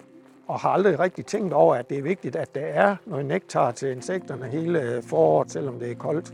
og 0.47 0.59
har 0.59 0.69
aldrig 0.69 0.99
rigtig 0.99 1.25
tænkt 1.25 1.53
over, 1.53 1.75
at 1.75 1.89
det 1.89 1.97
er 1.97 2.01
vigtigt, 2.01 2.35
at 2.35 2.55
der 2.55 2.61
er 2.61 2.95
noget 3.05 3.25
nektar 3.25 3.71
til 3.71 3.91
insekterne 3.91 4.45
hele 4.45 4.81
øh, 4.81 5.03
foråret, 5.03 5.51
selvom 5.51 5.79
det 5.79 5.91
er 5.91 5.95
koldt. 5.95 6.33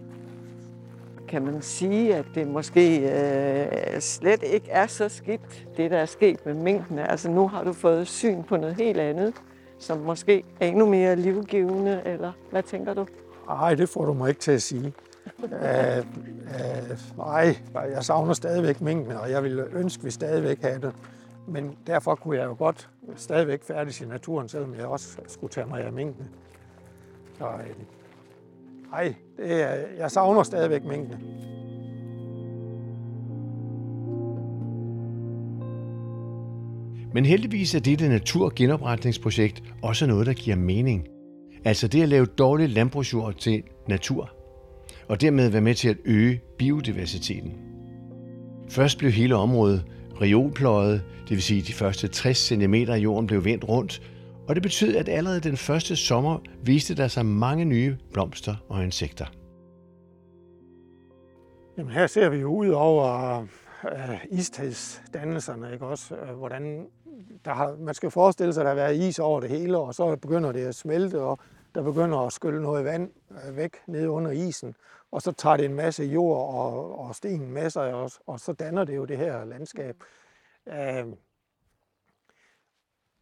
Kan 1.34 1.46
man 1.46 1.62
sige, 1.62 2.16
at 2.16 2.26
det 2.36 2.48
måske 2.48 3.00
øh, 3.00 4.02
slet 4.02 4.44
ikke 4.44 4.70
er 4.70 4.88
så 4.88 5.10
skidt, 5.10 5.68
det 5.78 5.92
der 5.92 5.98
er 5.98 6.06
sket 6.06 6.46
med 6.46 6.54
mængdene? 6.54 7.12
Altså 7.12 7.30
nu 7.30 7.48
har 7.48 7.64
du 7.64 7.74
fået 7.74 8.08
syn 8.08 8.44
på 8.44 8.58
noget 8.58 8.76
helt 8.76 9.00
andet, 9.00 9.34
som 9.80 9.98
måske 9.98 10.44
er 10.60 10.68
endnu 10.68 10.86
mere 10.86 11.16
livgivende, 11.16 12.02
eller 12.06 12.32
hvad 12.52 12.64
tænker 12.64 12.94
du? 12.94 13.08
Nej, 13.48 13.76
det 13.76 13.90
får 13.90 14.06
du 14.06 14.14
mig 14.14 14.30
ikke 14.30 14.42
til 14.42 14.52
at 14.52 14.62
sige. 14.62 14.94
Æh, 15.44 15.98
øh, 15.98 16.98
nej, 17.18 17.56
jeg 17.74 18.04
savner 18.04 18.34
stadigvæk 18.34 18.82
mængden, 18.82 19.12
og 19.12 19.32
jeg 19.32 19.44
ville 19.44 19.66
ønske, 19.72 20.02
at 20.02 20.06
vi 20.06 20.12
stadigvæk 20.12 20.62
havde 20.62 20.82
det. 20.82 20.94
Men 21.48 21.78
derfor 21.88 22.16
kunne 22.16 22.38
jeg 22.38 22.46
jo 22.46 22.56
godt 22.58 22.90
stadigvæk 23.16 23.64
færdig 23.64 24.02
i 24.02 24.06
naturen, 24.06 24.50
selvom 24.50 24.76
jeg 24.76 24.86
også 24.86 25.18
skulle 25.28 25.52
tage 25.52 25.68
mig 25.68 25.84
af 25.84 25.94
mængden. 25.94 26.28
Så 27.38 27.46
øh, 27.46 27.76
nej, 28.94 29.14
det 29.38 29.62
er, 29.64 29.76
jeg 29.98 30.12
savner 30.12 30.44
stadigvæk 30.44 30.84
mængden. 30.86 31.18
Men 37.14 37.26
heldigvis 37.26 37.76
er 37.76 37.80
dette 37.80 38.10
naturgenopretningsprojekt 38.10 39.64
også 39.82 40.06
noget, 40.06 40.28
der 40.28 40.34
giver 40.34 40.56
mening. 40.56 41.08
Altså 41.66 41.88
det 41.88 42.04
at 42.04 42.10
lave 42.10 42.26
dårlig 42.26 42.70
landbrugsjord 42.70 43.34
til 43.34 43.64
natur 43.88 44.30
og 45.08 45.22
dermed 45.22 45.50
være 45.50 45.62
med 45.62 45.76
til 45.76 45.90
at 45.90 45.98
øge 46.06 46.42
biodiversiteten. 46.58 47.54
Først 48.70 48.98
blev 48.98 49.12
hele 49.12 49.36
området 49.36 49.86
reolpløjet, 50.22 51.02
det 51.24 51.30
vil 51.30 51.42
sige 51.42 51.62
de 51.62 51.74
første 51.74 52.08
60 52.08 52.38
cm 52.38 52.74
af 52.74 52.98
jorden 52.98 53.28
blev 53.28 53.46
vendt 53.46 53.70
rundt, 53.70 54.02
og 54.48 54.56
det 54.56 54.64
betød, 54.64 54.96
at 54.96 55.10
allerede 55.10 55.40
den 55.40 55.58
første 55.58 55.96
sommer 55.96 56.40
viste 56.64 56.96
der 56.96 57.08
sig 57.08 57.26
mange 57.26 57.66
nye 57.66 57.98
blomster 58.12 58.56
og 58.70 58.84
insekter. 58.84 59.26
Jamen 61.78 61.92
her 61.92 62.08
ser 62.08 62.30
vi 62.30 62.38
jo 62.38 62.56
ud 62.56 62.70
over 62.70 63.40
øh, 63.92 64.26
istidsdannelserne, 64.32 65.74
ikke 65.74 65.86
også? 65.86 66.16
Øh, 66.16 66.36
hvordan 66.38 66.88
der 67.46 67.54
har, 67.54 67.76
man 67.80 67.94
skal 67.94 68.12
forestille 68.12 68.54
sig, 68.54 68.62
at 68.62 68.66
der 68.66 68.70
har 68.70 68.76
været 68.76 68.96
is 68.96 69.20
over 69.20 69.40
det 69.40 69.50
hele, 69.50 69.78
og 69.78 69.96
så 69.96 70.16
begynder 70.16 70.52
det 70.52 70.66
at 70.66 70.76
smelte, 70.76 71.22
og 71.22 71.40
der 71.76 71.84
begynder 71.84 72.18
at 72.18 72.34
skylle 72.34 72.62
noget 72.62 72.86
vand 72.86 73.10
øh, 73.32 73.58
væk 73.58 73.72
ned 73.88 74.08
under 74.08 74.32
isen 74.32 74.76
og 75.14 75.22
så 75.22 75.32
tager 75.32 75.58
det 75.58 75.66
en 75.66 75.74
masse 75.74 76.04
jord 76.04 76.54
og, 76.56 77.00
og 77.00 77.16
sten 77.16 77.52
med 77.52 77.70
sig, 77.70 77.94
og, 77.94 78.12
og 78.28 78.40
så 78.40 78.54
danner 78.54 78.84
det 78.84 78.96
jo 78.96 79.06
det 79.06 79.18
her 79.18 79.46
landskab. 79.46 79.96
Øh, 80.68 81.06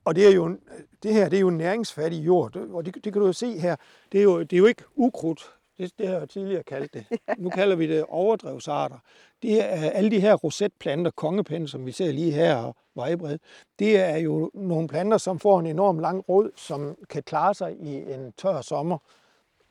og 0.06 0.16
det, 0.16 0.28
er 0.28 0.32
jo, 0.32 0.58
det 1.04 1.14
her 1.14 1.30
det 1.30 1.38
er 1.38 1.42
jo 1.42 1.50
næringsfattig 1.50 2.26
jord, 2.26 2.56
og 2.56 2.86
det, 2.86 2.96
det 2.96 3.14
kan 3.14 3.20
du 3.20 3.26
jo 3.26 3.34
se 3.34 3.60
her. 3.60 3.76
Det 4.12 4.20
er 4.20 4.24
jo, 4.24 4.40
det 4.40 4.54
er 4.54 4.58
jo 4.58 4.66
ikke 4.66 4.84
ukrudt. 4.96 5.54
Det, 5.78 5.92
det 5.98 6.08
har 6.08 6.16
jeg 6.16 6.30
tidligere 6.30 6.64
kaldt 6.64 6.94
det. 6.94 7.06
Nu 7.38 7.50
kalder 7.50 7.76
vi 7.76 7.88
det 7.88 8.06
overdrevsarter. 8.10 8.98
Det 9.42 9.64
er 9.64 9.90
alle 9.90 10.12
de 10.12 10.20
her 10.20 10.36
rosetplanter, 10.36 11.12
kongepinde, 11.12 11.68
som 11.68 11.86
vi 11.86 11.92
ser 11.92 12.12
lige 12.12 12.32
her 12.32 12.56
og 12.56 12.76
vejbred. 12.96 13.38
Det 13.80 14.00
er 14.00 14.18
jo 14.18 14.52
nogle 14.54 14.88
planter, 14.88 15.18
som 15.18 15.40
får 15.40 15.60
en 15.60 15.66
enorm 15.66 16.00
lang 16.00 16.30
rod, 16.30 16.52
som 16.56 16.98
kan 17.10 17.24
klare 17.24 17.54
sig 17.54 17.78
i 17.80 18.14
en 18.14 18.34
tør 18.38 18.62
sommer. 18.62 18.98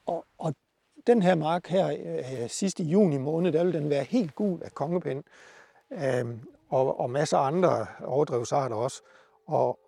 Og, 0.07 0.25
og 0.39 0.55
den 1.07 1.23
her 1.23 1.35
mark 1.35 1.67
her 1.67 1.91
øh, 1.91 2.49
sidste 2.49 2.83
juni 2.83 3.19
måned, 3.19 3.53
der 3.53 3.65
vil 3.65 3.73
den 3.73 3.91
være 3.91 4.05
helt 4.05 4.35
gul 4.35 4.63
af 4.63 4.75
kongepind. 4.75 5.25
Øh, 5.93 6.25
og, 6.69 7.01
og 7.01 7.11
masser 7.11 7.39
af 7.39 7.47
andre 7.47 7.87
overdrevsarter 8.05 8.77
også. 8.77 9.03
Og 9.47 9.79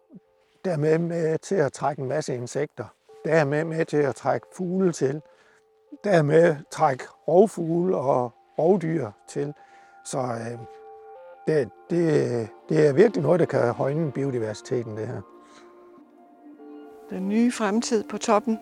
dermed 0.64 0.98
med 0.98 1.38
til 1.38 1.54
at 1.54 1.72
trække 1.72 2.02
en 2.02 2.08
masse 2.08 2.34
insekter. 2.34 2.84
Dermed 3.24 3.64
med 3.64 3.84
til 3.84 3.96
at 3.96 4.14
trække 4.14 4.46
fugle 4.56 4.92
til. 4.92 5.20
Dermed 6.04 6.56
trække 6.70 7.04
rovfugle 7.28 7.96
og 7.96 8.32
rovdyr 8.58 9.10
til. 9.28 9.54
Så 10.04 10.18
øh, 10.18 10.58
det, 11.46 11.70
det, 11.90 12.48
det 12.68 12.86
er 12.86 12.92
virkelig 12.92 13.22
noget, 13.22 13.40
der 13.40 13.46
kan 13.46 13.72
højne 13.72 14.12
biodiversiteten, 14.12 14.96
det 14.96 15.06
her. 15.06 15.20
Den 17.10 17.28
nye 17.28 17.52
fremtid 17.52 18.04
på 18.04 18.18
toppen. 18.18 18.58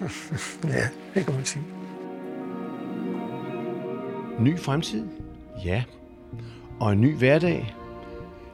ja, 0.74 0.88
det 1.14 1.24
kan 1.24 1.34
man 1.34 1.44
sige. 1.44 1.64
Ny 4.40 4.58
fremtid? 4.58 5.06
Ja. 5.64 5.84
Og 6.80 6.92
en 6.92 7.00
ny 7.00 7.16
hverdag? 7.18 7.76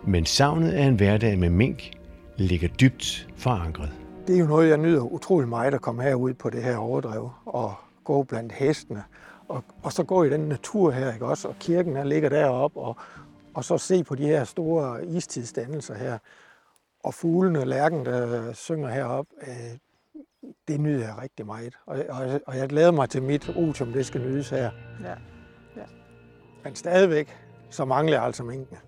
Men 0.06 0.26
savnet 0.26 0.72
af 0.72 0.84
en 0.84 0.96
hverdag 0.96 1.38
med 1.38 1.50
mink 1.50 2.01
ligger 2.42 2.68
dybt 2.68 3.28
forankret. 3.36 3.92
Det 4.26 4.34
er 4.34 4.40
jo 4.40 4.46
noget, 4.46 4.68
jeg 4.68 4.78
nyder 4.78 5.02
utrolig 5.02 5.48
meget 5.48 5.74
at 5.74 5.80
komme 5.80 6.02
herud 6.02 6.34
på 6.34 6.50
det 6.50 6.62
her 6.62 6.76
overdrev 6.76 7.30
og 7.44 7.74
gå 8.04 8.22
blandt 8.22 8.52
hestene. 8.52 9.04
Og, 9.48 9.64
og 9.82 9.92
så 9.92 10.04
gå 10.04 10.24
i 10.24 10.30
den 10.30 10.40
natur 10.40 10.90
her, 10.90 11.12
ikke 11.12 11.26
også? 11.26 11.48
Og 11.48 11.56
kirken 11.60 11.96
der 11.96 12.04
ligger 12.04 12.28
deroppe, 12.28 12.80
og, 12.80 12.96
og 13.54 13.64
så 13.64 13.78
se 13.78 14.04
på 14.04 14.14
de 14.14 14.26
her 14.26 14.44
store 14.44 15.06
istidsdannelser 15.06 15.94
her. 15.94 16.18
Og 17.04 17.14
fuglene 17.14 17.60
og 17.60 17.66
lærken, 17.66 18.06
der 18.06 18.52
synger 18.52 18.88
herop, 18.88 19.26
øh, 19.42 19.78
det 20.68 20.80
nyder 20.80 21.06
jeg 21.06 21.14
rigtig 21.22 21.46
meget. 21.46 21.78
Og, 21.86 22.04
og, 22.08 22.40
og 22.46 22.56
jeg 22.56 22.68
glæder 22.68 22.90
mig 22.90 23.10
til 23.10 23.22
mit 23.22 23.48
otium, 23.56 23.92
det 23.92 24.06
skal 24.06 24.20
nydes 24.20 24.50
her. 24.50 24.70
Ja. 25.02 25.14
ja. 25.76 25.84
Men 26.64 26.74
stadigvæk, 26.74 27.36
så 27.70 27.84
mangler 27.84 28.16
jeg 28.16 28.24
altså 28.24 28.44
minkene. 28.44 28.78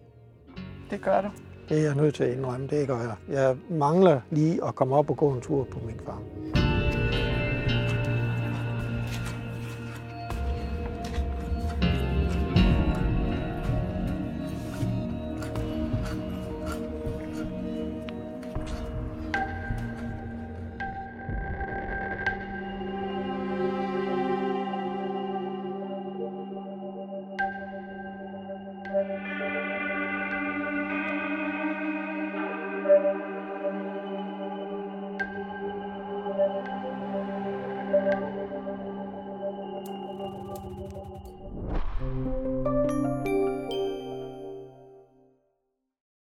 Det 0.91 1.03
gør 1.03 1.21
du. 1.21 1.31
Det 1.69 1.79
er 1.79 1.83
jeg 1.83 1.95
nødt 1.95 2.15
til 2.15 2.25
at 2.25 2.37
indrømme, 2.37 2.67
det 2.67 2.89
gør 2.89 2.99
jeg. 2.99 3.15
Jeg 3.29 3.57
mangler 3.71 4.21
lige 4.31 4.65
at 4.65 4.75
komme 4.75 4.97
op 4.97 5.11
og 5.11 5.17
gå 5.17 5.31
en 5.31 5.41
tur 5.41 5.65
på 5.65 5.79
min 5.87 6.01
farm. 6.07 6.64